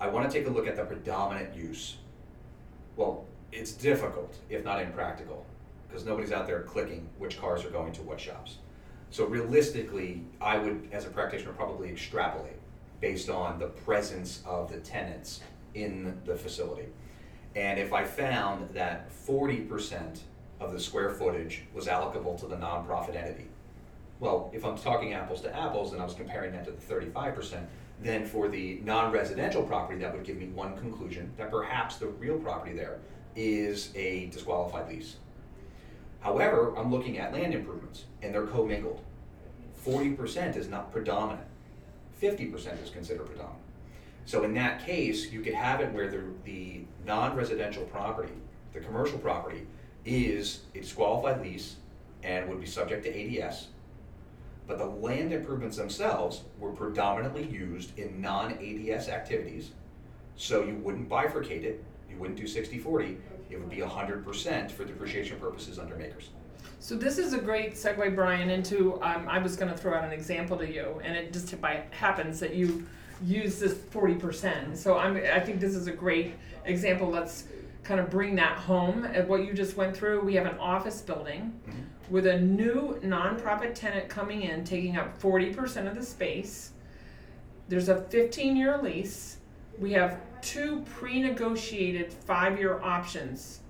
I 0.00 0.08
want 0.08 0.30
to 0.30 0.32
take 0.32 0.48
a 0.48 0.50
look 0.50 0.66
at 0.66 0.76
the 0.76 0.84
predominant 0.84 1.54
use. 1.54 1.98
Well, 2.96 3.26
it's 3.52 3.72
difficult, 3.72 4.36
if 4.48 4.64
not 4.64 4.80
impractical, 4.80 5.44
because 5.90 6.06
nobody's 6.06 6.32
out 6.32 6.46
there 6.46 6.62
clicking 6.62 7.08
which 7.18 7.40
cars 7.40 7.64
are 7.64 7.70
going 7.70 7.92
to 7.92 8.02
what 8.02 8.20
shops. 8.20 8.58
So 9.10 9.24
realistically, 9.26 10.22
I 10.40 10.58
would, 10.58 10.88
as 10.92 11.04
a 11.04 11.10
practitioner, 11.10 11.52
probably 11.52 11.88
extrapolate 11.88 12.60
based 13.00 13.28
on 13.28 13.58
the 13.58 13.66
presence 13.66 14.42
of 14.46 14.70
the 14.70 14.78
tenants 14.78 15.40
in 15.74 16.20
the 16.24 16.36
facility. 16.36 16.86
And 17.56 17.80
if 17.80 17.92
I 17.92 18.04
found 18.04 18.72
that 18.74 19.10
forty 19.10 19.60
percent 19.62 20.22
of 20.60 20.72
the 20.72 20.78
square 20.78 21.10
footage 21.10 21.62
was 21.74 21.86
allocable 21.86 22.38
to 22.40 22.46
the 22.46 22.56
nonprofit 22.56 23.16
entity, 23.16 23.48
well, 24.20 24.50
if 24.52 24.64
I'm 24.64 24.76
talking 24.76 25.14
apples 25.14 25.40
to 25.40 25.56
apples 25.56 25.92
and 25.92 26.00
I 26.00 26.04
was 26.04 26.14
comparing 26.14 26.52
that 26.52 26.64
to 26.66 26.70
the 26.70 26.80
thirty-five 26.80 27.34
percent, 27.34 27.66
then 28.00 28.24
for 28.24 28.48
the 28.48 28.80
non-residential 28.84 29.64
property, 29.64 29.98
that 30.00 30.14
would 30.14 30.24
give 30.24 30.36
me 30.36 30.46
one 30.48 30.76
conclusion, 30.76 31.32
that 31.36 31.50
perhaps 31.50 31.96
the 31.96 32.06
real 32.06 32.38
property 32.38 32.74
there 32.74 32.98
is 33.34 33.90
a 33.96 34.26
disqualified 34.26 34.88
lease. 34.88 35.16
However, 36.20 36.74
I'm 36.76 36.90
looking 36.90 37.18
at 37.18 37.32
land 37.32 37.54
improvements, 37.54 38.04
and 38.22 38.34
they're 38.34 38.46
commingled. 38.46 39.00
Forty 39.74 40.10
percent 40.10 40.56
is 40.56 40.68
not 40.68 40.92
predominant, 40.92 41.46
fifty 42.18 42.46
percent 42.46 42.80
is 42.80 42.90
considered 42.90 43.26
predominant. 43.26 43.58
So 44.26 44.44
in 44.44 44.54
that 44.54 44.84
case, 44.84 45.32
you 45.32 45.40
could 45.40 45.54
have 45.54 45.80
it 45.80 45.92
where 45.92 46.08
the, 46.08 46.22
the 46.44 46.82
non-residential 47.06 47.84
property, 47.84 48.32
the 48.72 48.80
commercial 48.80 49.18
property, 49.18 49.66
is 50.04 50.60
a 50.74 50.80
disqualified 50.80 51.42
lease 51.42 51.76
and 52.22 52.48
would 52.48 52.60
be 52.60 52.66
subject 52.66 53.04
to 53.04 53.40
ADS. 53.42 53.68
But 54.66 54.78
the 54.78 54.86
land 54.86 55.32
improvements 55.32 55.78
themselves 55.78 56.42
were 56.58 56.70
predominantly 56.70 57.46
used 57.46 57.98
in 57.98 58.20
non-ADS 58.20 59.08
activities. 59.08 59.70
So 60.36 60.62
you 60.62 60.74
wouldn't 60.76 61.08
bifurcate 61.08 61.64
it, 61.64 61.82
you 62.10 62.16
wouldn't 62.18 62.38
do 62.38 62.44
60-40, 62.44 63.16
it 63.50 63.58
would 63.58 63.70
be 63.70 63.80
hundred 63.80 64.24
percent 64.24 64.70
for 64.70 64.84
depreciation 64.84 65.38
purposes 65.38 65.78
under 65.78 65.94
MACRS. 65.94 66.28
So 66.78 66.96
this 66.96 67.18
is 67.18 67.32
a 67.32 67.38
great 67.38 67.74
segue, 67.74 68.14
Brian, 68.14 68.48
into, 68.50 68.94
um, 69.02 69.28
I 69.28 69.38
was 69.38 69.56
gonna 69.56 69.76
throw 69.76 69.94
out 69.94 70.04
an 70.04 70.12
example 70.12 70.56
to 70.58 70.72
you, 70.72 71.00
and 71.04 71.16
it 71.16 71.32
just 71.32 71.60
by 71.60 71.82
happens 71.90 72.40
that 72.40 72.54
you 72.54 72.86
use 73.22 73.58
this 73.58 73.76
forty 73.90 74.14
percent. 74.14 74.78
So 74.78 74.96
I'm, 74.96 75.16
I 75.16 75.40
think 75.40 75.60
this 75.60 75.74
is 75.74 75.88
a 75.88 75.92
great 75.92 76.34
example, 76.64 77.10
let's 77.10 77.44
kind 77.82 78.00
of 78.00 78.10
bring 78.10 78.34
that 78.36 78.56
home, 78.56 79.04
at 79.04 79.26
what 79.26 79.44
you 79.44 79.52
just 79.52 79.76
went 79.76 79.96
through, 79.96 80.20
we 80.22 80.34
have 80.34 80.46
an 80.46 80.58
office 80.58 81.00
building 81.00 81.58
with 82.08 82.26
a 82.26 82.40
new 82.40 82.98
nonprofit 83.02 83.74
tenant 83.74 84.08
coming 84.08 84.42
in, 84.42 84.64
taking 84.64 84.96
up 84.96 85.18
forty 85.18 85.52
percent 85.52 85.88
of 85.88 85.94
the 85.94 86.02
space. 86.04 86.72
There's 87.68 87.88
a 87.88 88.02
fifteen-year 88.02 88.80
lease, 88.82 89.38
we 89.80 89.92
have 89.92 90.20
two 90.42 90.82
pre-negotiated 90.82 92.12
five-year 92.12 92.80
options 92.82 93.60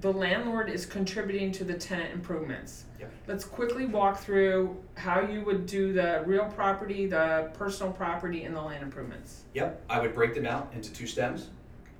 the 0.00 0.12
landlord 0.12 0.68
is 0.68 0.84
contributing 0.84 1.50
to 1.52 1.64
the 1.64 1.74
tenant 1.74 2.12
improvements. 2.12 2.84
Yep. 3.00 3.12
Let's 3.26 3.44
quickly 3.44 3.86
walk 3.86 4.18
through 4.18 4.76
how 4.94 5.20
you 5.20 5.42
would 5.44 5.66
do 5.66 5.92
the 5.92 6.22
real 6.26 6.44
property, 6.44 7.06
the 7.06 7.50
personal 7.54 7.92
property, 7.92 8.44
and 8.44 8.54
the 8.54 8.60
land 8.60 8.82
improvements. 8.82 9.44
Yep, 9.54 9.82
I 9.88 10.00
would 10.00 10.14
break 10.14 10.34
them 10.34 10.46
out 10.46 10.70
into 10.74 10.92
two 10.92 11.06
stems, 11.06 11.48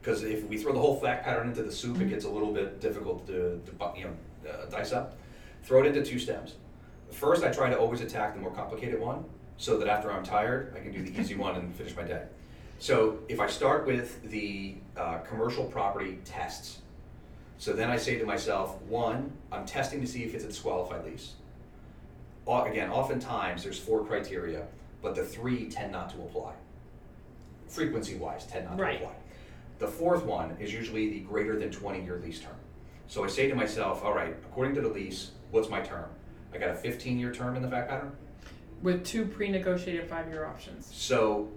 because 0.02 0.22
if 0.22 0.44
we 0.44 0.58
throw 0.58 0.72
the 0.72 0.78
whole 0.78 1.00
fact 1.00 1.24
pattern 1.24 1.48
into 1.48 1.62
the 1.62 1.72
soup, 1.72 2.00
it 2.00 2.10
gets 2.10 2.26
a 2.26 2.30
little 2.30 2.52
bit 2.52 2.80
difficult 2.80 3.26
to, 3.28 3.62
to 3.64 3.92
you 3.98 4.04
know, 4.04 4.50
uh, 4.50 4.66
dice 4.66 4.92
up. 4.92 5.16
Throw 5.62 5.82
it 5.82 5.86
into 5.86 6.04
two 6.04 6.18
stems. 6.18 6.56
First, 7.10 7.44
I 7.44 7.50
try 7.50 7.70
to 7.70 7.78
always 7.78 8.02
attack 8.02 8.34
the 8.34 8.40
more 8.40 8.50
complicated 8.50 9.00
one, 9.00 9.24
so 9.56 9.78
that 9.78 9.88
after 9.88 10.12
I'm 10.12 10.22
tired, 10.22 10.74
I 10.76 10.80
can 10.80 10.92
do 10.92 11.02
the 11.02 11.18
easy 11.18 11.34
one 11.34 11.56
and 11.56 11.74
finish 11.74 11.96
my 11.96 12.02
day. 12.02 12.24
So 12.78 13.18
if 13.28 13.40
I 13.40 13.46
start 13.46 13.86
with 13.86 14.22
the 14.30 14.74
uh, 14.96 15.18
commercial 15.18 15.64
property 15.64 16.18
tests, 16.24 16.78
so 17.58 17.72
then 17.72 17.90
I 17.90 17.96
say 17.96 18.18
to 18.18 18.24
myself, 18.26 18.80
one, 18.82 19.32
I'm 19.50 19.64
testing 19.64 20.00
to 20.02 20.06
see 20.06 20.24
if 20.24 20.34
it's 20.34 20.44
a 20.44 20.48
disqualified 20.48 21.04
lease. 21.06 21.34
Au- 22.46 22.64
Again, 22.64 22.90
oftentimes 22.90 23.62
there's 23.64 23.78
four 23.78 24.04
criteria, 24.04 24.66
but 25.02 25.14
the 25.14 25.24
three 25.24 25.68
tend 25.70 25.92
not 25.92 26.10
to 26.10 26.16
apply. 26.16 26.52
Frequency 27.68 28.16
wise, 28.16 28.46
tend 28.46 28.66
not 28.66 28.76
to 28.76 28.82
apply. 28.96 29.12
The 29.78 29.88
fourth 29.88 30.24
one 30.24 30.56
is 30.60 30.72
usually 30.72 31.10
the 31.10 31.20
greater 31.20 31.58
than 31.58 31.70
20 31.70 32.04
year 32.04 32.20
lease 32.22 32.40
term. 32.40 32.54
So 33.08 33.24
I 33.24 33.28
say 33.28 33.48
to 33.48 33.54
myself, 33.54 34.04
all 34.04 34.14
right, 34.14 34.34
according 34.50 34.74
to 34.76 34.80
the 34.82 34.88
lease, 34.88 35.30
what's 35.50 35.68
my 35.68 35.80
term? 35.80 36.08
I 36.52 36.58
got 36.58 36.70
a 36.70 36.74
15 36.74 37.18
year 37.18 37.32
term 37.32 37.56
in 37.56 37.62
the 37.62 37.68
fact 37.68 37.88
pattern. 37.88 38.12
With 38.82 39.04
two 39.04 39.24
pre-negotiated 39.24 40.08
five-year 40.08 40.44
options. 40.44 40.88
So 40.92 41.48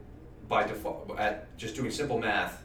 by 0.49 0.65
default, 0.67 1.17
at 1.17 1.55
just 1.57 1.75
doing 1.75 1.91
simple 1.91 2.19
math, 2.19 2.63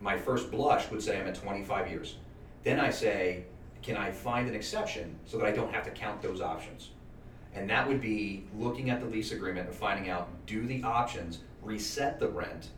my 0.00 0.16
first 0.16 0.50
blush 0.50 0.88
would 0.90 1.02
say 1.02 1.20
I'm 1.20 1.26
at 1.26 1.34
25 1.34 1.90
years. 1.90 2.16
Then 2.62 2.80
I 2.80 2.90
say, 2.90 3.44
can 3.82 3.96
I 3.96 4.12
find 4.12 4.48
an 4.48 4.54
exception 4.54 5.18
so 5.26 5.36
that 5.36 5.46
I 5.46 5.50
don't 5.50 5.74
have 5.74 5.84
to 5.84 5.90
count 5.90 6.22
those 6.22 6.40
options? 6.40 6.90
And 7.54 7.68
that 7.68 7.86
would 7.86 8.00
be 8.00 8.44
looking 8.56 8.88
at 8.88 9.00
the 9.00 9.06
lease 9.06 9.32
agreement 9.32 9.68
and 9.68 9.76
finding 9.76 10.08
out 10.08 10.28
do 10.46 10.66
the 10.66 10.82
options 10.82 11.40
reset 11.62 12.18
the 12.18 12.28
rent 12.28 12.68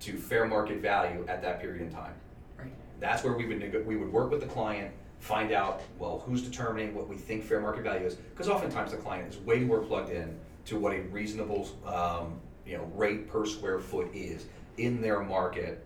to 0.00 0.16
fair 0.16 0.46
market 0.46 0.78
value 0.78 1.24
at 1.28 1.42
that 1.42 1.60
period 1.60 1.82
in 1.82 1.90
time? 1.90 2.14
Right. 2.58 2.72
That's 3.00 3.24
where 3.24 3.32
we 3.32 3.46
would 3.46 3.58
nego- 3.58 3.82
we 3.82 3.96
would 3.96 4.12
work 4.12 4.30
with 4.30 4.40
the 4.40 4.46
client, 4.46 4.92
find 5.18 5.52
out 5.52 5.82
well 5.98 6.22
who's 6.24 6.42
determining 6.42 6.94
what 6.94 7.08
we 7.08 7.16
think 7.16 7.44
fair 7.44 7.60
market 7.60 7.82
value 7.82 8.06
is, 8.06 8.14
because 8.14 8.48
oftentimes 8.48 8.92
the 8.92 8.96
client 8.96 9.32
is 9.32 9.40
way 9.40 9.60
more 9.60 9.80
plugged 9.80 10.10
in 10.10 10.38
to 10.66 10.78
what 10.78 10.92
a 10.92 11.00
reasonable 11.02 11.68
um, 11.84 12.40
you 12.68 12.76
know 12.76 12.84
rate 12.94 13.28
per 13.28 13.46
square 13.46 13.80
foot 13.80 14.14
is 14.14 14.46
in 14.76 15.00
their 15.00 15.20
market 15.20 15.84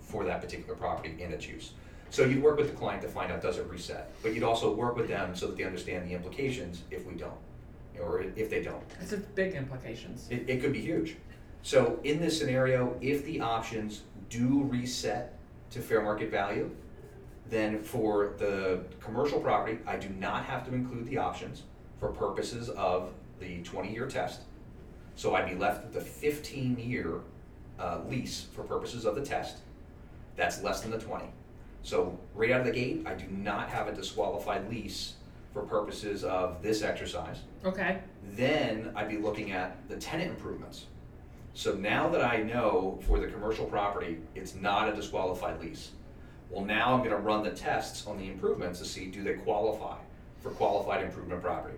for 0.00 0.24
that 0.24 0.40
particular 0.40 0.74
property 0.74 1.22
and 1.22 1.32
its 1.32 1.46
use. 1.46 1.72
So 2.10 2.24
you'd 2.24 2.42
work 2.42 2.58
with 2.58 2.70
the 2.70 2.76
client 2.76 3.02
to 3.02 3.08
find 3.08 3.30
out 3.30 3.40
does 3.40 3.58
it 3.58 3.66
reset, 3.68 4.12
but 4.22 4.34
you'd 4.34 4.42
also 4.42 4.74
work 4.74 4.96
with 4.96 5.08
them 5.08 5.34
so 5.34 5.46
that 5.46 5.56
they 5.56 5.64
understand 5.64 6.08
the 6.08 6.14
implications 6.14 6.82
if 6.90 7.06
we 7.06 7.14
don't, 7.14 7.38
or 8.00 8.22
if 8.36 8.50
they 8.50 8.62
don't. 8.62 8.82
It's 9.00 9.12
a 9.12 9.18
big 9.18 9.54
implications. 9.54 10.28
It, 10.30 10.44
it 10.48 10.60
could 10.60 10.72
be 10.72 10.80
huge. 10.80 11.16
So 11.62 12.00
in 12.04 12.20
this 12.20 12.38
scenario, 12.38 12.96
if 13.00 13.24
the 13.24 13.40
options 13.40 14.02
do 14.28 14.64
reset 14.64 15.38
to 15.70 15.80
fair 15.80 16.02
market 16.02 16.30
value, 16.30 16.70
then 17.48 17.82
for 17.82 18.34
the 18.38 18.80
commercial 19.00 19.40
property, 19.40 19.78
I 19.86 19.96
do 19.96 20.08
not 20.10 20.44
have 20.44 20.66
to 20.66 20.74
include 20.74 21.06
the 21.06 21.18
options 21.18 21.62
for 21.98 22.08
purposes 22.08 22.68
of 22.70 23.12
the 23.40 23.62
twenty-year 23.62 24.08
test. 24.08 24.42
So 25.14 25.34
I'd 25.34 25.48
be 25.48 25.54
left 25.54 25.84
with 25.84 25.92
the 25.92 26.00
fifteen-year 26.00 27.20
uh, 27.78 28.00
lease 28.08 28.46
for 28.54 28.62
purposes 28.64 29.04
of 29.04 29.14
the 29.14 29.24
test. 29.24 29.58
That's 30.36 30.62
less 30.62 30.80
than 30.80 30.90
the 30.90 30.98
twenty. 30.98 31.26
So 31.82 32.18
right 32.34 32.50
out 32.50 32.60
of 32.60 32.66
the 32.66 32.72
gate, 32.72 33.02
I 33.06 33.14
do 33.14 33.26
not 33.28 33.68
have 33.68 33.88
a 33.88 33.92
disqualified 33.92 34.70
lease 34.70 35.14
for 35.52 35.62
purposes 35.62 36.24
of 36.24 36.62
this 36.62 36.82
exercise. 36.82 37.38
Okay. 37.64 37.98
Then 38.34 38.92
I'd 38.94 39.08
be 39.08 39.18
looking 39.18 39.52
at 39.52 39.76
the 39.88 39.96
tenant 39.96 40.30
improvements. 40.30 40.86
So 41.54 41.74
now 41.74 42.08
that 42.08 42.24
I 42.24 42.38
know 42.38 42.98
for 43.06 43.18
the 43.20 43.26
commercial 43.26 43.66
property, 43.66 44.18
it's 44.34 44.54
not 44.54 44.88
a 44.88 44.96
disqualified 44.96 45.60
lease. 45.60 45.90
Well, 46.50 46.64
now 46.64 46.94
I'm 46.94 47.02
gonna 47.02 47.18
run 47.18 47.42
the 47.42 47.50
tests 47.50 48.06
on 48.06 48.16
the 48.16 48.28
improvements 48.28 48.78
to 48.78 48.86
see, 48.86 49.06
do 49.06 49.22
they 49.22 49.34
qualify 49.34 49.98
for 50.40 50.50
qualified 50.50 51.04
improvement 51.04 51.42
property? 51.42 51.76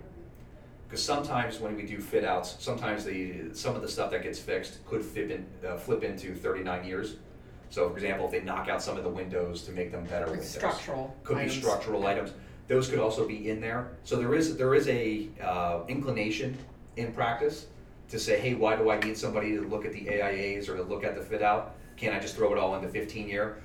Because 0.95 1.07
sometimes 1.07 1.59
when 1.59 1.75
we 1.75 1.83
do 1.83 1.99
fit 1.99 2.25
outs, 2.25 2.55
sometimes 2.61 3.05
the, 3.05 3.53
some 3.53 3.75
of 3.75 3.83
the 3.83 3.89
stuff 3.89 4.13
that 4.13 4.23
gets 4.23 4.39
fixed 4.39 4.79
could 4.87 5.03
flip 5.03 5.29
in, 5.29 5.45
uh, 5.69 5.77
flip 5.77 6.05
into 6.05 6.37
thirty-nine 6.37 6.85
years. 6.85 7.17
So 7.69 7.91
for 7.91 7.97
example, 7.97 8.27
if 8.27 8.31
they 8.31 8.43
knock 8.43 8.69
out 8.69 8.81
some 8.81 8.97
of 8.97 9.03
the 9.03 9.11
windows 9.11 9.63
to 9.65 9.73
make 9.73 9.91
them 9.91 10.05
better 10.05 10.27
windows. 10.27 10.49
structural 10.49 11.13
Could 11.25 11.39
items. 11.39 11.57
be 11.57 11.63
structural 11.63 12.07
items, 12.07 12.31
those 12.69 12.89
could 12.89 13.01
also 13.01 13.27
be 13.27 13.51
in 13.51 13.61
there. 13.61 13.91
So 14.05 14.15
there 14.15 14.37
is, 14.37 14.57
there 14.57 14.73
is 14.77 14.87
a, 14.87 15.27
uh, 15.43 15.81
inclination 15.89 16.57
in 16.95 17.13
practice 17.13 17.67
to 18.11 18.21
say, 18.21 18.39
hey, 18.39 18.55
why 18.55 18.77
do 18.77 18.89
I 18.89 19.01
need 19.01 19.19
somebody 19.19 19.51
to 19.57 19.63
look 19.63 19.85
at 19.85 19.93
the 19.93 20.03
AIAs 20.07 20.69
or 20.69 20.77
to 20.77 20.85
look 20.85 21.03
at 21.03 21.17
the 21.17 21.23
fit 21.23 21.43
out? 21.43 21.75
Can't 21.97 22.15
I 22.15 22.21
just 22.21 22.37
throw 22.37 22.53
it 22.53 22.59
all 22.59 22.77
into 22.77 22.87
fifteen 22.89 23.29
year? 23.29 23.61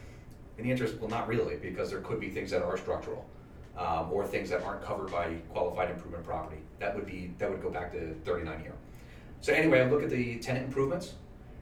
And 0.57 0.65
the 0.65 0.71
answer 0.71 0.85
is, 0.85 0.95
well, 0.95 1.11
not 1.11 1.27
really, 1.27 1.57
because 1.57 1.91
there 1.91 2.01
could 2.01 2.19
be 2.19 2.29
things 2.29 2.49
that 2.49 2.63
are 2.63 2.75
structural, 2.75 3.23
um, 3.77 4.11
or 4.11 4.25
things 4.25 4.49
that 4.49 4.63
aren't 4.63 4.81
covered 4.83 5.11
by 5.11 5.35
qualified 5.49 5.91
improvement 5.91 6.25
property. 6.25 6.57
That 6.79 6.95
would 6.95 7.05
be, 7.05 7.33
that 7.37 7.49
would 7.49 7.61
go 7.61 7.69
back 7.69 7.91
to 7.93 8.13
thirty-nine 8.25 8.61
year. 8.61 8.73
So 9.41 9.53
anyway, 9.53 9.81
I 9.81 9.89
look 9.89 10.03
at 10.03 10.09
the 10.09 10.37
tenant 10.39 10.65
improvements, 10.65 11.13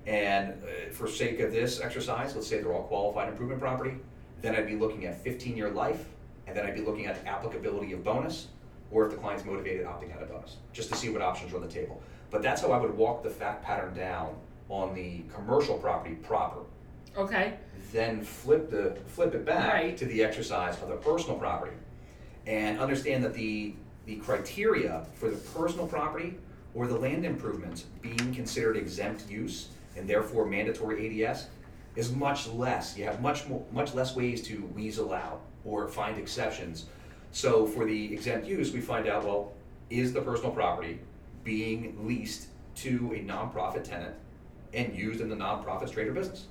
and 0.05 0.53
uh, 0.53 0.91
for 0.91 1.07
sake 1.07 1.39
of 1.39 1.51
this 1.51 1.79
exercise, 1.81 2.35
let's 2.35 2.47
say 2.47 2.59
they're 2.61 2.73
all 2.73 2.83
qualified 2.83 3.29
improvement 3.29 3.59
property, 3.59 3.95
then 4.41 4.55
I'd 4.55 4.67
be 4.67 4.75
looking 4.75 5.05
at 5.05 5.21
fifteen-year 5.23 5.71
life, 5.71 6.05
and 6.45 6.55
then 6.55 6.65
I'd 6.65 6.75
be 6.75 6.81
looking 6.81 7.07
at 7.07 7.25
applicability 7.25 7.93
of 7.93 8.03
bonus, 8.03 8.47
or 8.91 9.05
if 9.05 9.11
the 9.11 9.17
client's 9.17 9.43
motivated, 9.45 9.85
opting 9.85 10.15
out 10.15 10.21
of 10.21 10.29
bonus, 10.29 10.57
just 10.73 10.89
to 10.89 10.95
see 10.95 11.09
what 11.09 11.21
options 11.21 11.51
are 11.53 11.57
on 11.57 11.61
the 11.61 11.67
table. 11.67 12.01
But 12.29 12.41
that's 12.41 12.61
how 12.61 12.71
I 12.71 12.77
would 12.77 12.95
walk 12.95 13.23
the 13.23 13.29
fact 13.29 13.63
pattern 13.63 13.93
down 13.93 14.35
on 14.69 14.93
the 14.93 15.23
commercial 15.33 15.77
property 15.77 16.15
proper. 16.15 16.59
Okay. 17.17 17.53
Then 17.91 18.21
flip 18.21 18.69
the, 18.69 18.97
flip 19.07 19.33
it 19.33 19.45
back 19.45 19.73
Right. 19.73 19.97
to 19.97 20.05
the 20.05 20.23
exercise 20.23 20.79
of 20.81 20.89
the 20.89 20.97
personal 20.97 21.37
property. 21.37 21.75
And 22.45 22.79
understand 22.79 23.23
that 23.23 23.33
the, 23.33 23.75
the 24.07 24.15
criteria 24.15 25.05
for 25.13 25.29
the 25.29 25.37
personal 25.37 25.85
property 25.85 26.33
or 26.73 26.87
the 26.87 26.97
land 26.97 27.25
improvements 27.25 27.83
being 28.01 28.33
considered 28.33 28.75
exempt 28.77 29.29
use 29.29 29.67
and 29.95 30.09
therefore 30.09 30.45
mandatory 30.45 31.23
ADS 31.23 31.47
is 31.95 32.11
much 32.13 32.47
less. 32.47 32.97
You 32.97 33.03
have 33.03 33.21
much 33.21 33.47
more, 33.47 33.63
much 33.71 33.93
less 33.93 34.15
ways 34.15 34.41
to 34.47 34.65
weasel 34.73 35.13
out 35.13 35.41
or 35.65 35.87
find 35.89 36.17
exceptions. 36.17 36.85
So 37.31 37.65
for 37.67 37.85
the 37.85 38.13
exempt 38.13 38.47
use, 38.47 38.71
we 38.71 38.79
find 38.79 39.07
out, 39.07 39.25
well, 39.25 39.51
is 39.89 40.13
the 40.13 40.21
personal 40.21 40.51
property 40.51 40.99
being 41.43 41.97
leased 42.07 42.47
to 42.75 43.13
a 43.13 43.19
nonprofit 43.19 43.83
tenant 43.83 44.15
and 44.73 44.95
used 44.95 45.19
in 45.19 45.29
the 45.29 45.35
nonprofit's 45.35 45.91
trade 45.91 46.07
or 46.07 46.13
business? 46.13 46.45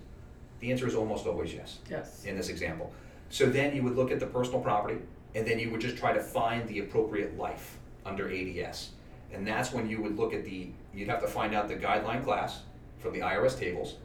The 0.61 0.71
answer 0.73 0.87
is 0.87 0.95
almost 0.95 1.27
always 1.27 1.55
yes 1.55 1.79
Yes. 1.89 2.25
in 2.25 2.37
this 2.37 2.49
example. 2.49 2.93
So 3.31 3.47
then 3.47 3.75
you 3.75 3.83
would 3.83 3.97
look 3.97 4.11
at 4.11 4.21
the 4.21 4.27
personal 4.27 4.61
property, 4.61 4.99
and 5.37 5.47
then 5.47 5.59
you 5.59 5.71
would 5.71 5.83
just 5.83 5.99
try 5.99 6.13
to 6.15 6.21
find 6.21 6.67
the 6.67 6.79
appropriate 6.79 7.37
life 7.37 7.77
under 8.07 8.31
ADS. 8.33 8.91
And 9.33 9.47
that's 9.47 9.71
when 9.71 9.87
you 9.89 10.01
would 10.03 10.17
look 10.17 10.33
at 10.33 10.45
the, 10.47 10.71
you'd 10.95 11.09
have 11.09 11.21
to 11.21 11.29
find 11.29 11.55
out 11.55 11.69
the 11.69 11.77
guideline 11.77 12.25
class 12.25 12.63
from 12.99 13.13
the 13.13 13.21
IRS 13.21 13.59
tables. 13.59 13.97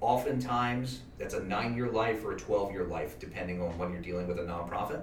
Oftentimes, 0.00 1.00
that's 1.18 1.34
a 1.34 1.42
nine-year 1.44 1.90
life 1.90 2.24
or 2.24 2.32
a 2.32 2.38
twelve-year 2.38 2.84
life, 2.84 3.18
depending 3.18 3.60
on 3.60 3.76
when 3.76 3.92
you're 3.92 4.00
dealing 4.00 4.26
with 4.26 4.38
a 4.38 4.42
nonprofit. 4.42 5.02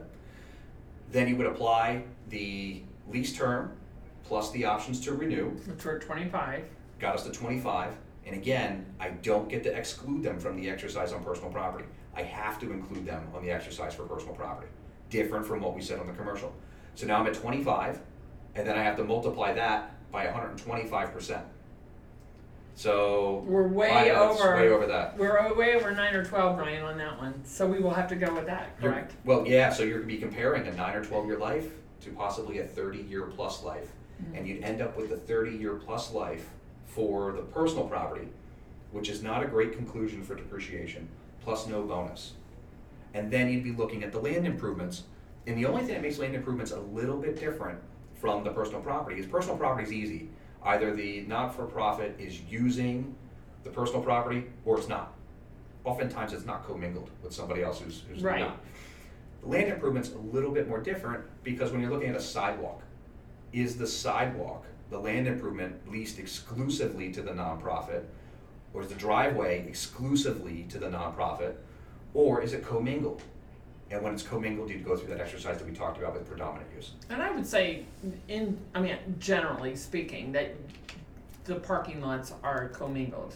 Then 1.11 1.27
you 1.27 1.35
would 1.35 1.45
apply 1.45 2.03
the 2.29 2.81
lease 3.07 3.37
term 3.37 3.73
plus 4.23 4.49
the 4.51 4.65
options 4.65 4.99
to 5.01 5.13
renew, 5.13 5.49
Which 5.67 5.85
were 5.85 5.99
twenty-five. 5.99 6.63
got 6.99 7.13
us 7.13 7.23
to 7.25 7.31
25. 7.31 7.93
And 8.25 8.35
again, 8.35 8.85
I 8.99 9.09
don't 9.09 9.47
get 9.47 9.63
to 9.63 9.73
exclude 9.77 10.23
them 10.23 10.39
from 10.39 10.57
the 10.57 10.67
exercise 10.69 11.13
on 11.13 11.23
personal 11.23 11.51
property. 11.51 11.85
I 12.15 12.23
have 12.23 12.59
to 12.61 12.71
include 12.71 13.05
them 13.05 13.25
on 13.35 13.43
the 13.43 13.51
exercise 13.51 13.93
for 13.93 14.03
personal 14.03 14.33
property. 14.33 14.67
Different 15.09 15.45
from 15.45 15.61
what 15.61 15.75
we 15.75 15.81
said 15.81 15.99
on 15.99 16.07
the 16.07 16.13
commercial. 16.13 16.53
So 16.95 17.05
now 17.07 17.19
I'm 17.19 17.27
at 17.27 17.33
25, 17.35 17.99
and 18.55 18.67
then 18.67 18.77
I 18.77 18.83
have 18.83 18.97
to 18.97 19.03
multiply 19.03 19.53
that 19.53 19.93
by 20.11 20.25
125%. 20.25 21.41
So 22.75 23.43
We're 23.47 23.67
way 23.67 24.11
over. 24.11 24.55
way 24.55 24.69
over 24.69 24.85
that. 24.85 25.17
We're 25.17 25.53
way 25.55 25.73
over 25.73 25.91
nine 25.91 26.13
or 26.13 26.23
twelve, 26.23 26.57
Brian, 26.57 26.83
on 26.83 26.99
that 26.99 27.17
one. 27.17 27.43
So 27.43 27.65
we 27.65 27.79
will 27.79 27.93
have 27.93 28.07
to 28.09 28.15
go 28.15 28.31
with 28.35 28.45
that, 28.45 28.69
You're- 28.79 28.93
correct? 28.93 29.13
Well, 29.25 29.47
yeah, 29.47 29.71
so 29.71 29.81
you're 29.81 29.97
gonna 29.97 30.07
be 30.07 30.19
comparing 30.19 30.67
a 30.67 30.71
nine 30.73 30.95
or 30.95 31.03
12 31.03 31.25
year 31.25 31.39
life 31.39 31.71
to 32.01 32.11
possibly 32.11 32.59
a 32.59 32.63
30 32.63 32.99
year 32.99 33.23
plus 33.23 33.63
life. 33.63 33.93
Mm-hmm. 34.21 34.35
And 34.35 34.47
you'd 34.47 34.63
end 34.63 34.81
up 34.83 34.95
with 34.95 35.11
a 35.11 35.17
30 35.17 35.57
year 35.57 35.73
plus 35.73 36.13
life 36.13 36.49
for 36.85 37.31
the 37.31 37.41
personal 37.41 37.87
property, 37.87 38.27
which 38.91 39.09
is 39.09 39.23
not 39.23 39.41
a 39.43 39.47
great 39.47 39.73
conclusion 39.73 40.21
for 40.23 40.35
depreciation, 40.35 41.09
plus 41.41 41.65
no 41.65 41.81
bonus. 41.81 42.33
And 43.13 43.31
then 43.31 43.49
you'd 43.49 43.63
be 43.63 43.71
looking 43.71 44.03
at 44.03 44.11
the 44.11 44.19
land 44.19 44.45
improvements. 44.45 45.03
And 45.47 45.57
the 45.57 45.65
only 45.65 45.83
thing 45.83 45.93
that 45.95 46.01
makes 46.01 46.19
land 46.19 46.35
improvements 46.35 46.71
a 46.71 46.79
little 46.79 47.17
bit 47.17 47.39
different 47.39 47.79
from 48.15 48.43
the 48.43 48.49
personal 48.51 48.81
property 48.81 49.19
is 49.19 49.25
personal 49.25 49.57
property 49.57 49.85
is 49.85 49.93
easy. 49.93 50.29
Either 50.63 50.93
the 50.93 51.21
not 51.21 51.55
for 51.55 51.65
profit 51.65 52.15
is 52.19 52.41
using 52.41 53.15
the 53.63 53.69
personal 53.69 54.01
property 54.01 54.45
or 54.65 54.77
it's 54.77 54.87
not. 54.89 55.13
Oftentimes 55.85 56.33
it's 56.33 56.45
not 56.45 56.65
commingled 56.67 57.09
with 57.23 57.33
somebody 57.33 57.63
else 57.63 57.79
who's, 57.79 58.03
who's 58.09 58.21
Right. 58.23 58.41
not. 58.41 58.59
The 59.41 59.47
land 59.47 59.69
improvement's 59.71 60.11
a 60.11 60.17
little 60.17 60.51
bit 60.51 60.67
more 60.67 60.81
different 60.81 61.23
because 61.43 61.71
when 61.71 61.79
you're 61.81 61.91
looking 61.91 62.09
at 62.09 62.15
a 62.15 62.21
sidewalk, 62.21 62.81
is 63.53 63.77
the 63.77 63.87
sidewalk, 63.87 64.65
the 64.89 64.99
land 64.99 65.27
improvement 65.27 65.89
leased 65.89 66.19
exclusively 66.19 67.11
to 67.13 67.21
the 67.21 67.31
nonprofit? 67.31 68.03
Or 68.73 68.81
is 68.81 68.89
the 68.89 68.95
driveway 68.95 69.65
exclusively 69.67 70.65
to 70.69 70.77
the 70.77 70.87
nonprofit? 70.87 71.55
Or 72.17 72.41
is 72.41 72.53
it 72.53 72.65
commingled? 72.65 73.21
And 73.91 74.01
when 74.01 74.11
it's 74.11 74.23
commingled, 74.23 74.71
you 74.71 74.79
go 74.79 74.97
through 74.97 75.09
that 75.09 75.21
exercise 75.21 75.59
that 75.59 75.67
we 75.67 75.71
talked 75.71 75.99
about 75.99 76.15
with 76.15 76.27
predominant 76.27 76.67
use. 76.75 76.93
And 77.11 77.21
I 77.21 77.29
would 77.29 77.45
say, 77.45 77.85
in 78.27 78.57
I 78.73 78.81
mean, 78.81 78.97
generally 79.19 79.75
speaking, 79.75 80.31
that 80.31 80.55
the 81.45 81.55
parking 81.55 82.01
lots 82.01 82.33
are 82.41 82.69
commingled. 82.69 83.35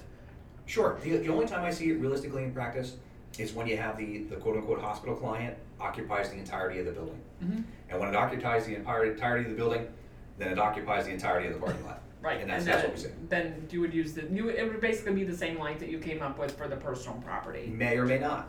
Sure, 0.65 0.97
the, 1.03 1.17
the 1.17 1.29
only 1.29 1.45
time 1.45 1.63
I 1.63 1.69
see 1.69 1.91
it 1.91 1.99
realistically 1.99 2.43
in 2.43 2.53
practice 2.53 2.95
is 3.37 3.53
when 3.53 3.67
you 3.67 3.77
have 3.77 3.97
the, 3.97 4.23
the 4.23 4.37
quote 4.37 4.57
unquote 4.57 4.81
hospital 4.81 5.15
client 5.15 5.55
occupies 5.79 6.31
the 6.31 6.37
entirety 6.37 6.79
of 6.79 6.87
the 6.87 6.91
building. 6.91 7.21
Mhm. 7.43 7.63
And 7.89 7.99
when 7.99 8.09
it 8.09 8.15
occupies 8.15 8.65
the 8.65 8.73
entire, 8.75 9.05
entirety 9.05 9.45
of 9.45 9.51
the 9.51 9.57
building, 9.57 9.87
then 10.39 10.51
it 10.51 10.57
occupies 10.57 11.05
the 11.05 11.11
entirety 11.11 11.47
of 11.49 11.53
the 11.53 11.59
parking 11.59 11.85
lot. 11.85 12.01
Right, 12.21 12.39
And 12.39 12.49
that's, 12.51 12.65
and 12.65 12.73
that's 12.73 12.83
what 12.83 12.93
we 12.95 13.01
say. 13.01 13.11
then 13.29 13.67
you 13.71 13.81
would 13.81 13.95
use 13.95 14.13
the, 14.13 14.27
you, 14.31 14.49
it 14.49 14.63
would 14.67 14.79
basically 14.79 15.13
be 15.13 15.23
the 15.23 15.35
same 15.35 15.57
light 15.57 15.79
that 15.79 15.89
you 15.89 15.97
came 15.97 16.21
up 16.21 16.37
with 16.37 16.55
for 16.55 16.67
the 16.67 16.75
personal 16.75 17.17
property. 17.21 17.65
May 17.65 17.97
or 17.97 18.05
may 18.05 18.19
not. 18.19 18.47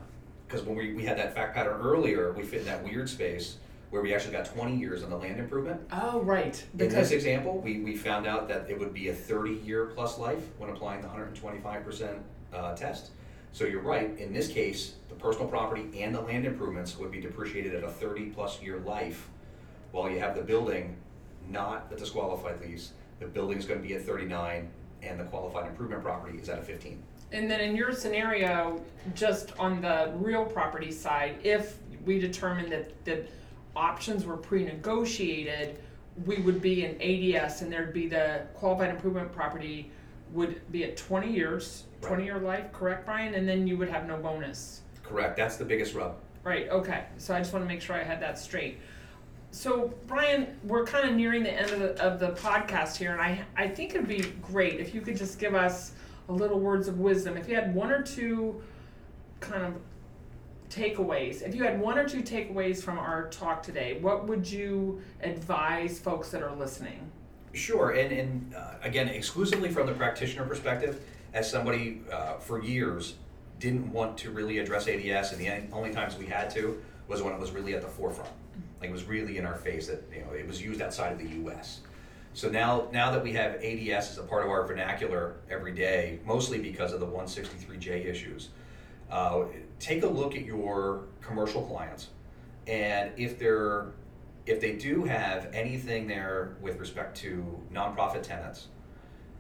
Because 0.53 0.67
when 0.67 0.77
we, 0.77 0.93
we 0.93 1.03
had 1.03 1.17
that 1.17 1.35
fact 1.35 1.55
pattern 1.55 1.81
earlier, 1.81 2.35
we 2.35 2.43
fit 2.43 2.61
in 2.61 2.67
that 2.67 2.85
weird 2.85 3.09
space 3.09 3.57
where 3.89 4.03
we 4.03 4.15
actually 4.15 4.33
got 4.33 4.45
twenty 4.45 4.77
years 4.77 5.03
on 5.03 5.09
the 5.09 5.17
land 5.17 5.41
improvement. 5.41 5.81
Oh, 5.91 6.21
right, 6.21 6.63
In 6.79 6.91
this 6.91 7.11
example, 7.11 7.59
we, 7.59 7.81
we 7.81 7.97
found 7.97 8.27
out 8.27 8.49
that 8.49 8.69
it 8.69 8.79
would 8.79 8.93
be 8.93 9.09
a 9.09 9.15
thirty-year 9.15 9.87
plus 9.95 10.19
life 10.19 10.43
when 10.59 10.69
applying 10.69 11.01
the 11.01 11.09
hundred 11.09 11.29
and 11.29 11.37
twenty-five 11.37 11.83
percent 11.85 12.19
uh, 12.53 12.75
test. 12.75 13.13
So 13.53 13.65
you're 13.65 13.81
right, 13.81 14.17
in 14.19 14.35
this 14.35 14.49
case, 14.49 14.97
the 15.09 15.15
personal 15.15 15.49
property 15.49 15.89
and 16.03 16.15
the 16.15 16.21
land 16.21 16.45
improvements 16.45 16.99
would 16.99 17.11
be 17.11 17.21
depreciated 17.21 17.75
at 17.75 17.85
a 17.85 17.91
30 17.91 18.27
plus 18.31 18.63
year 18.63 18.79
life, 18.81 19.29
while 19.91 20.11
you 20.11 20.19
have 20.19 20.35
the 20.35 20.43
building, 20.43 20.97
not 21.51 21.91
the 21.91 21.97
disqualified 21.97 22.63
lease, 22.63 22.93
the 23.21 23.27
building's 23.27 23.67
gonna 23.67 23.81
be 23.81 23.95
at 23.95 24.03
39 24.07 24.71
and 25.03 25.21
the 25.21 25.25
qualified 25.25 25.67
improvement 25.67 26.03
property 26.03 26.39
is 26.39 26.49
at 26.49 26.59
a 26.59 26.63
15. 26.63 27.03
And 27.33 27.51
then 27.51 27.61
in 27.61 27.75
your 27.75 27.93
scenario, 27.93 28.83
just 29.15 29.59
on 29.59 29.81
the 29.81 30.13
real 30.17 30.45
property 30.45 30.93
side, 30.93 31.37
if 31.43 31.79
we 32.05 32.19
determined 32.19 32.71
that 32.73 33.05
the 33.05 33.25
options 33.75 34.27
were 34.27 34.37
pre-negotiated, 34.37 35.79
we 36.27 36.37
would 36.37 36.61
be 36.61 36.85
in 36.85 37.01
ADS 37.01 37.63
and 37.63 37.73
there'd 37.73 37.95
be 37.95 38.07
the 38.07 38.43
qualified 38.55 38.91
improvement 38.91 39.33
property 39.33 39.91
would 40.33 40.61
be 40.71 40.85
at 40.85 40.97
twenty 40.97 41.31
years, 41.31 41.85
twenty 42.01 42.25
year 42.25 42.39
life, 42.39 42.71
correct, 42.73 43.07
Brian? 43.07 43.35
And 43.35 43.49
then 43.49 43.67
you 43.67 43.77
would 43.79 43.89
have 43.89 44.07
no 44.07 44.17
bonus. 44.17 44.83
Correct, 45.03 45.37
that's 45.37 45.57
the 45.57 45.65
biggest 45.65 45.95
rub. 45.95 46.17
Right, 46.45 46.69
okay, 46.69 47.05
so 47.19 47.35
I 47.35 47.39
just 47.39 47.53
wanna 47.53 47.67
make 47.67 47.81
sure 47.81 47.97
I 47.97 48.03
had 48.03 48.21
that 48.21 48.39
straight. 48.39 48.79
So, 49.51 49.93
Brian, 50.07 50.59
we're 50.65 50.87
kind 50.87 51.09
of 51.09 51.15
nearing 51.15 51.43
the 51.43 51.53
end 51.53 51.71
of 51.71 51.81
the, 51.81 52.03
of 52.03 52.19
the 52.19 52.31
podcast 52.31 52.97
here, 52.97 53.13
and 53.13 53.21
I, 53.21 53.45
I 53.55 53.69
think 53.69 53.95
it'd 53.95 54.09
be 54.09 54.33
great 54.41 54.81
if 54.81 54.95
you 54.95 55.03
could 55.03 55.17
just 55.17 55.39
give 55.39 55.55
us 55.55 55.93
a 56.29 56.33
little 56.33 56.59
words 56.59 56.89
of 56.89 56.99
wisdom. 56.99 57.37
If 57.37 57.49
you 57.49 57.55
had 57.55 57.75
one 57.75 57.91
or 57.91 58.03
two 58.03 58.63
kind 59.41 59.65
of 59.65 59.75
takeaways, 60.71 61.43
if 61.43 61.55
you 61.55 61.65
had 61.65 61.81
one 61.81 61.99
or 61.99 62.09
two 62.09 62.23
takeaways 62.23 62.83
from 62.83 62.99
our 62.99 63.29
talk 63.29 63.63
today, 63.63 63.99
what 64.01 64.27
would 64.27 64.49
you 64.49 65.01
advise 65.23 65.99
folks 65.99 66.31
that 66.31 66.43
are 66.43 66.55
listening? 66.55 67.11
Sure, 67.53 67.91
and, 67.91 68.13
and 68.13 68.55
uh, 68.55 68.75
again, 68.83 69.09
exclusively 69.09 69.69
from 69.69 69.87
the 69.87 69.93
practitioner 69.93 70.47
perspective, 70.47 71.03
as 71.35 71.51
somebody 71.51 72.01
uh, 72.11 72.35
for 72.35 72.63
years 72.63 73.15
didn't 73.59 73.93
want 73.93 74.17
to 74.19 74.31
really 74.31 74.59
address 74.59 74.89
ADS, 74.89 75.33
and 75.33 75.41
the 75.41 75.75
only 75.75 75.93
times 75.93 76.17
we 76.17 76.27
had 76.27 76.51
to 76.51 76.83
was 77.09 77.23
when 77.23 77.33
it 77.33 77.39
was 77.39 77.51
really 77.51 77.75
at 77.75 77.83
the 77.83 77.89
forefront. 77.89 78.31
Like 78.81 78.91
it 78.91 78.93
was 78.93 79.05
really 79.05 79.39
in 79.39 79.47
our 79.47 79.57
face 79.57 79.87
that 79.87 80.03
you 80.13 80.23
know 80.23 80.33
it 80.33 80.47
was 80.47 80.61
used 80.61 80.83
outside 80.83 81.13
of 81.13 81.19
the 81.19 81.29
U.S. 81.37 81.81
So 82.35 82.49
now, 82.49 82.89
now 82.93 83.11
that 83.11 83.23
we 83.23 83.33
have 83.35 83.57
ADS 83.57 84.11
as 84.13 84.19
a 84.19 84.23
part 84.23 84.45
of 84.45 84.51
our 84.51 84.67
vernacular 84.67 85.37
every 85.51 85.73
day, 85.73 86.21
mostly 86.25 86.59
because 86.59 86.93
of 86.93 87.01
the 87.01 87.07
163J 87.07 88.07
issues, 88.07 88.49
uh, 89.11 89.45
take 89.79 90.03
a 90.03 90.07
look 90.07 90.35
at 90.35 90.45
your 90.45 91.05
commercial 91.21 91.63
clients, 91.63 92.09
and 92.67 93.11
if 93.17 93.39
they're 93.39 93.93
if 94.45 94.61
they 94.61 94.73
do 94.73 95.05
have 95.05 95.49
anything 95.53 96.09
there 96.09 96.57
with 96.61 96.81
respect 96.81 97.17
to 97.17 97.61
nonprofit 97.73 98.23
tenants, 98.23 98.69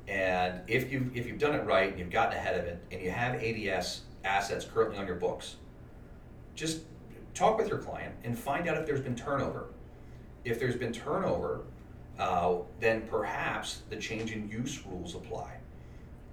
and 0.06 0.60
if 0.68 0.92
you 0.92 1.10
if 1.14 1.26
you've 1.26 1.38
done 1.38 1.54
it 1.54 1.64
right 1.64 1.88
and 1.88 1.98
you've 1.98 2.10
gotten 2.10 2.36
ahead 2.36 2.60
of 2.60 2.66
it, 2.66 2.84
and 2.92 3.00
you 3.00 3.10
have 3.10 3.42
ADS 3.42 4.02
assets 4.24 4.66
currently 4.66 4.98
on 4.98 5.06
your 5.06 5.16
books, 5.16 5.56
just 6.54 6.82
talk 7.32 7.56
with 7.56 7.68
your 7.68 7.78
client 7.78 8.14
and 8.24 8.38
find 8.38 8.68
out 8.68 8.76
if 8.76 8.84
there's 8.84 9.00
been 9.00 9.16
turnover. 9.16 9.70
If 10.44 10.60
there's 10.60 10.76
been 10.76 10.92
turnover, 10.92 11.62
uh, 12.18 12.56
then 12.80 13.02
perhaps 13.02 13.82
the 13.90 13.96
change 13.96 14.32
in 14.32 14.48
use 14.48 14.84
rules 14.86 15.14
apply, 15.14 15.56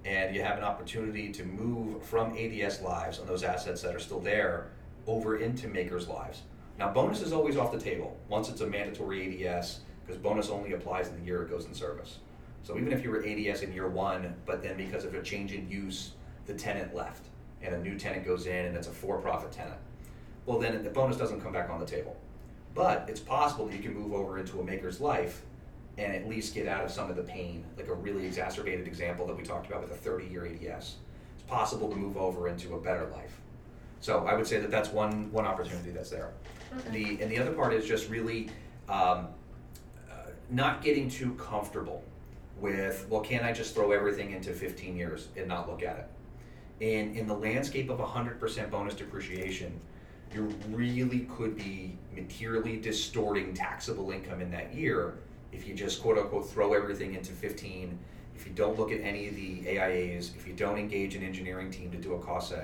and 0.04 0.34
you 0.34 0.42
have 0.42 0.58
an 0.58 0.64
opportunity 0.64 1.30
to 1.32 1.44
move 1.44 2.02
from 2.02 2.36
ADS 2.36 2.80
lives 2.80 3.18
on 3.18 3.26
those 3.26 3.42
assets 3.42 3.82
that 3.82 3.94
are 3.94 4.00
still 4.00 4.20
there 4.20 4.70
over 5.06 5.38
into 5.38 5.68
MACRS 5.68 6.08
lives. 6.08 6.42
Now, 6.78 6.90
bonus 6.90 7.20
is 7.20 7.32
always 7.32 7.56
off 7.56 7.72
the 7.72 7.80
table 7.80 8.16
once 8.28 8.48
it's 8.48 8.60
a 8.60 8.66
mandatory 8.66 9.46
ADS 9.46 9.80
because 10.06 10.20
bonus 10.20 10.48
only 10.48 10.72
applies 10.72 11.08
in 11.08 11.18
the 11.18 11.24
year 11.24 11.42
it 11.42 11.50
goes 11.50 11.66
in 11.66 11.74
service. 11.74 12.18
So 12.62 12.76
even 12.76 12.92
if 12.92 13.04
you 13.04 13.10
were 13.10 13.24
ADS 13.24 13.62
in 13.62 13.72
year 13.72 13.88
one, 13.88 14.34
but 14.46 14.62
then 14.62 14.76
because 14.76 15.04
of 15.04 15.14
a 15.14 15.22
change 15.22 15.52
in 15.52 15.68
use, 15.68 16.12
the 16.46 16.54
tenant 16.54 16.94
left 16.94 17.26
and 17.62 17.74
a 17.74 17.78
new 17.78 17.98
tenant 17.98 18.24
goes 18.24 18.46
in 18.46 18.66
and 18.66 18.76
it's 18.76 18.86
a 18.86 18.92
for-profit 18.92 19.52
tenant, 19.52 19.78
well 20.46 20.58
then 20.58 20.82
the 20.82 20.90
bonus 20.90 21.16
doesn't 21.16 21.40
come 21.40 21.52
back 21.52 21.70
on 21.70 21.80
the 21.80 21.86
table. 21.86 22.16
But 22.74 23.06
it's 23.08 23.20
possible 23.20 23.66
that 23.66 23.76
you 23.76 23.82
can 23.82 23.94
move 23.94 24.12
over 24.12 24.38
into 24.38 24.60
a 24.60 24.64
MACRS 24.64 25.00
life 25.00 25.42
and 26.00 26.14
at 26.14 26.26
least 26.28 26.54
get 26.54 26.66
out 26.66 26.82
of 26.82 26.90
some 26.90 27.10
of 27.10 27.16
the 27.16 27.22
pain, 27.22 27.62
like 27.76 27.88
a 27.88 27.94
really 27.94 28.26
exacerbated 28.26 28.86
example 28.86 29.26
that 29.26 29.36
we 29.36 29.42
talked 29.42 29.66
about 29.66 29.82
with 29.82 29.92
a 29.92 30.08
30-year 30.08 30.46
ADS. 30.46 30.96
It's 31.34 31.44
possible 31.46 31.90
to 31.90 31.96
move 31.96 32.16
over 32.16 32.48
into 32.48 32.74
a 32.74 32.80
better 32.80 33.06
life. 33.08 33.38
So 34.00 34.26
I 34.26 34.34
would 34.34 34.46
say 34.46 34.58
that 34.60 34.70
that's 34.70 34.88
one 34.88 35.30
one 35.30 35.44
opportunity 35.44 35.90
that's 35.90 36.08
there. 36.08 36.32
The 36.90 37.20
and 37.20 37.30
the 37.30 37.38
other 37.38 37.52
part 37.52 37.74
is 37.74 37.86
just 37.86 38.08
really 38.08 38.48
um, 38.88 39.28
uh, 40.10 40.30
not 40.48 40.82
getting 40.82 41.10
too 41.10 41.34
comfortable 41.34 42.02
with 42.58 43.06
well, 43.10 43.20
can 43.20 43.44
I 43.44 43.52
just 43.52 43.74
throw 43.74 43.92
everything 43.92 44.32
into 44.32 44.54
15 44.54 44.96
years 44.96 45.28
and 45.36 45.46
not 45.48 45.68
look 45.68 45.82
at 45.82 45.98
it? 45.98 46.08
In 46.82 47.14
in 47.14 47.26
the 47.26 47.36
landscape 47.36 47.90
of 47.90 47.98
100% 47.98 48.70
bonus 48.70 48.94
depreciation, 48.94 49.78
you 50.32 50.44
really 50.70 51.28
could 51.36 51.54
be 51.54 51.98
materially 52.14 52.78
distorting 52.78 53.52
taxable 53.52 54.12
income 54.12 54.40
in 54.40 54.50
that 54.50 54.72
year 54.72 55.18
if 55.52 55.66
you 55.66 55.74
just 55.74 56.02
quote 56.02 56.18
unquote 56.18 56.48
throw 56.48 56.74
everything 56.74 57.14
into 57.14 57.32
15. 57.32 57.98
If 58.34 58.46
you 58.46 58.52
don't 58.52 58.78
look 58.78 58.90
at 58.90 59.00
any 59.02 59.28
of 59.28 59.36
the 59.36 59.62
AIAs, 59.66 60.34
if 60.36 60.46
you 60.46 60.54
don't 60.54 60.78
engage 60.78 61.14
an 61.14 61.22
engineering 61.22 61.70
team 61.70 61.90
to 61.90 61.98
do 61.98 62.14
a 62.14 62.18
cost 62.18 62.54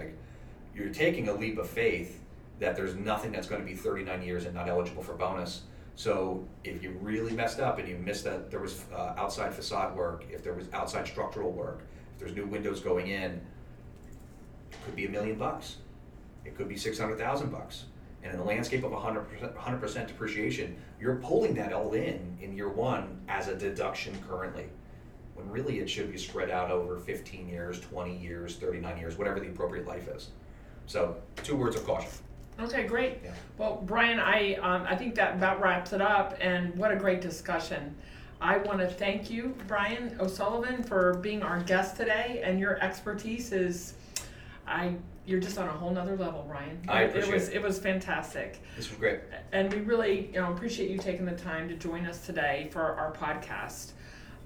you're 0.74 0.88
taking 0.90 1.28
a 1.28 1.32
leap 1.32 1.58
of 1.58 1.68
faith 1.68 2.20
that 2.58 2.76
there's 2.76 2.94
nothing 2.94 3.32
that's 3.32 3.46
going 3.46 3.60
to 3.60 3.66
be 3.66 3.74
39 3.74 4.22
years 4.22 4.44
and 4.44 4.54
not 4.54 4.68
eligible 4.68 5.02
for 5.02 5.14
bonus. 5.14 5.62
So 5.94 6.46
if 6.64 6.82
you 6.82 6.90
really 7.00 7.32
messed 7.32 7.60
up 7.60 7.78
and 7.78 7.88
you 7.88 7.96
missed 7.96 8.24
that 8.24 8.50
there 8.50 8.60
was 8.60 8.84
uh, 8.94 9.14
outside 9.16 9.54
facade 9.54 9.96
work, 9.96 10.24
if 10.30 10.42
there 10.42 10.52
was 10.52 10.68
outside 10.72 11.06
structural 11.06 11.50
work, 11.50 11.82
if 12.14 12.20
there's 12.20 12.34
new 12.34 12.46
windows 12.46 12.80
going 12.80 13.08
in, 13.08 13.32
it 13.32 14.84
could 14.84 14.96
be 14.96 15.06
a 15.06 15.08
million 15.08 15.36
bucks. 15.36 15.76
It 16.44 16.54
could 16.54 16.68
be 16.68 16.76
600,000 16.76 17.50
bucks. 17.50 17.84
And 18.26 18.34
in 18.34 18.40
the 18.40 18.44
landscape 18.44 18.82
of 18.82 18.90
100%, 18.90 19.54
100% 19.54 20.06
depreciation, 20.08 20.76
you're 21.00 21.14
pulling 21.16 21.54
that 21.54 21.72
all 21.72 21.92
in 21.92 22.36
in 22.40 22.56
year 22.56 22.68
one 22.68 23.20
as 23.28 23.46
a 23.46 23.54
deduction 23.54 24.18
currently. 24.28 24.64
When 25.34 25.48
really 25.48 25.78
it 25.78 25.88
should 25.88 26.10
be 26.10 26.18
spread 26.18 26.50
out 26.50 26.72
over 26.72 26.98
15 26.98 27.48
years, 27.48 27.78
20 27.78 28.16
years, 28.16 28.56
39 28.56 28.98
years, 28.98 29.16
whatever 29.16 29.38
the 29.38 29.46
appropriate 29.46 29.86
life 29.86 30.08
is. 30.08 30.30
So, 30.86 31.16
two 31.44 31.54
words 31.54 31.76
of 31.76 31.86
caution. 31.86 32.10
Okay, 32.58 32.84
great. 32.84 33.18
Yeah. 33.22 33.34
Well, 33.58 33.82
Brian, 33.86 34.18
I 34.18 34.54
um, 34.54 34.86
I 34.88 34.96
think 34.96 35.14
that 35.16 35.34
about 35.34 35.60
wraps 35.60 35.92
it 35.92 36.00
up, 36.00 36.36
and 36.40 36.74
what 36.74 36.90
a 36.90 36.96
great 36.96 37.20
discussion. 37.20 37.94
I 38.40 38.58
want 38.58 38.80
to 38.80 38.88
thank 38.88 39.30
you, 39.30 39.54
Brian 39.68 40.16
O'Sullivan, 40.18 40.82
for 40.82 41.14
being 41.18 41.42
our 41.42 41.60
guest 41.62 41.96
today, 41.96 42.40
and 42.42 42.58
your 42.58 42.82
expertise 42.82 43.52
is, 43.52 43.94
I 44.66 44.94
you're 45.24 45.40
just 45.40 45.58
on 45.58 45.66
a 45.68 45.72
whole 45.72 45.90
nother 45.90 46.16
level, 46.16 46.46
Ryan. 46.48 46.78
I 46.88 47.02
it, 47.02 47.10
appreciate 47.10 47.34
was 47.34 47.48
it. 47.48 47.54
it 47.56 47.62
was 47.62 47.78
fantastic, 47.78 48.60
This 48.76 48.88
was 48.90 48.98
great. 48.98 49.20
and 49.52 49.72
we 49.72 49.80
really 49.80 50.26
you 50.32 50.40
know 50.40 50.52
appreciate 50.52 50.90
you 50.90 50.98
taking 50.98 51.24
the 51.24 51.32
time 51.36 51.68
to 51.68 51.74
join 51.74 52.06
us 52.06 52.24
today 52.26 52.68
for 52.72 52.82
our 52.82 53.12
podcast. 53.12 53.92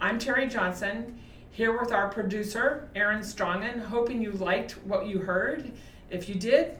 I'm 0.00 0.18
Terry 0.18 0.46
Johnson, 0.48 1.18
here 1.50 1.78
with 1.78 1.92
our 1.92 2.08
producer 2.08 2.88
Aaron 2.94 3.20
Strongen, 3.20 3.80
hoping 3.84 4.22
you 4.22 4.32
liked 4.32 4.72
what 4.84 5.06
you 5.06 5.18
heard. 5.18 5.72
If 6.10 6.28
you 6.28 6.34
did, 6.34 6.78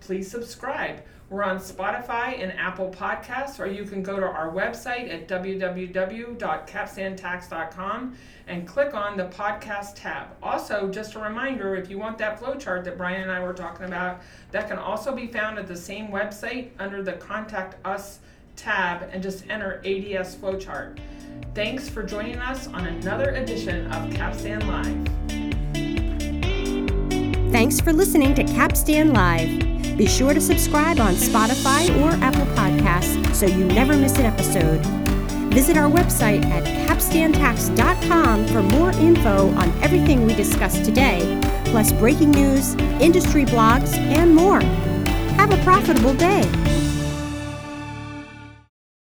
please 0.00 0.30
subscribe. 0.30 1.02
We're 1.32 1.42
on 1.44 1.56
Spotify 1.56 2.42
and 2.42 2.52
Apple 2.58 2.90
Podcasts, 2.90 3.58
or 3.58 3.66
you 3.66 3.84
can 3.84 4.02
go 4.02 4.20
to 4.20 4.26
our 4.26 4.52
website 4.52 5.10
at 5.10 5.26
www.capstantax.com 5.28 8.16
and 8.48 8.68
click 8.68 8.92
on 8.92 9.16
the 9.16 9.24
podcast 9.24 9.94
tab. 9.94 10.26
Also, 10.42 10.90
just 10.90 11.14
a 11.14 11.18
reminder 11.18 11.74
if 11.74 11.88
you 11.88 11.98
want 11.98 12.18
that 12.18 12.38
flowchart 12.38 12.84
that 12.84 12.98
Brian 12.98 13.22
and 13.22 13.30
I 13.30 13.40
were 13.40 13.54
talking 13.54 13.86
about, 13.86 14.20
that 14.50 14.68
can 14.68 14.76
also 14.76 15.16
be 15.16 15.26
found 15.26 15.58
at 15.58 15.66
the 15.66 15.74
same 15.74 16.08
website 16.08 16.68
under 16.78 17.02
the 17.02 17.14
Contact 17.14 17.76
Us 17.86 18.18
tab 18.54 19.08
and 19.10 19.22
just 19.22 19.48
enter 19.48 19.78
ADS 19.86 20.36
flowchart. 20.36 20.98
Thanks 21.54 21.88
for 21.88 22.02
joining 22.02 22.36
us 22.36 22.68
on 22.68 22.84
another 22.84 23.30
edition 23.30 23.90
of 23.90 24.12
Capstan 24.12 24.60
Live. 24.68 25.08
Thanks 27.50 27.80
for 27.80 27.94
listening 27.94 28.34
to 28.34 28.44
Capstan 28.44 29.14
Live. 29.14 29.71
Be 29.96 30.06
sure 30.06 30.32
to 30.34 30.40
subscribe 30.40 31.00
on 31.00 31.14
Spotify 31.14 31.88
or 32.00 32.10
Apple 32.24 32.46
Podcasts 32.54 33.34
so 33.34 33.46
you 33.46 33.64
never 33.64 33.96
miss 33.96 34.16
an 34.18 34.26
episode. 34.26 34.80
Visit 35.52 35.76
our 35.76 35.90
website 35.90 36.44
at 36.46 36.64
capstantax.com 36.88 38.46
for 38.46 38.62
more 38.62 38.90
info 38.92 39.48
on 39.50 39.68
everything 39.82 40.24
we 40.24 40.34
discussed 40.34 40.84
today, 40.84 41.38
plus 41.66 41.92
breaking 41.92 42.30
news, 42.30 42.74
industry 43.00 43.44
blogs, 43.44 43.92
and 43.94 44.34
more. 44.34 44.62
Have 45.36 45.52
a 45.52 45.62
profitable 45.62 46.14
day. 46.14 46.42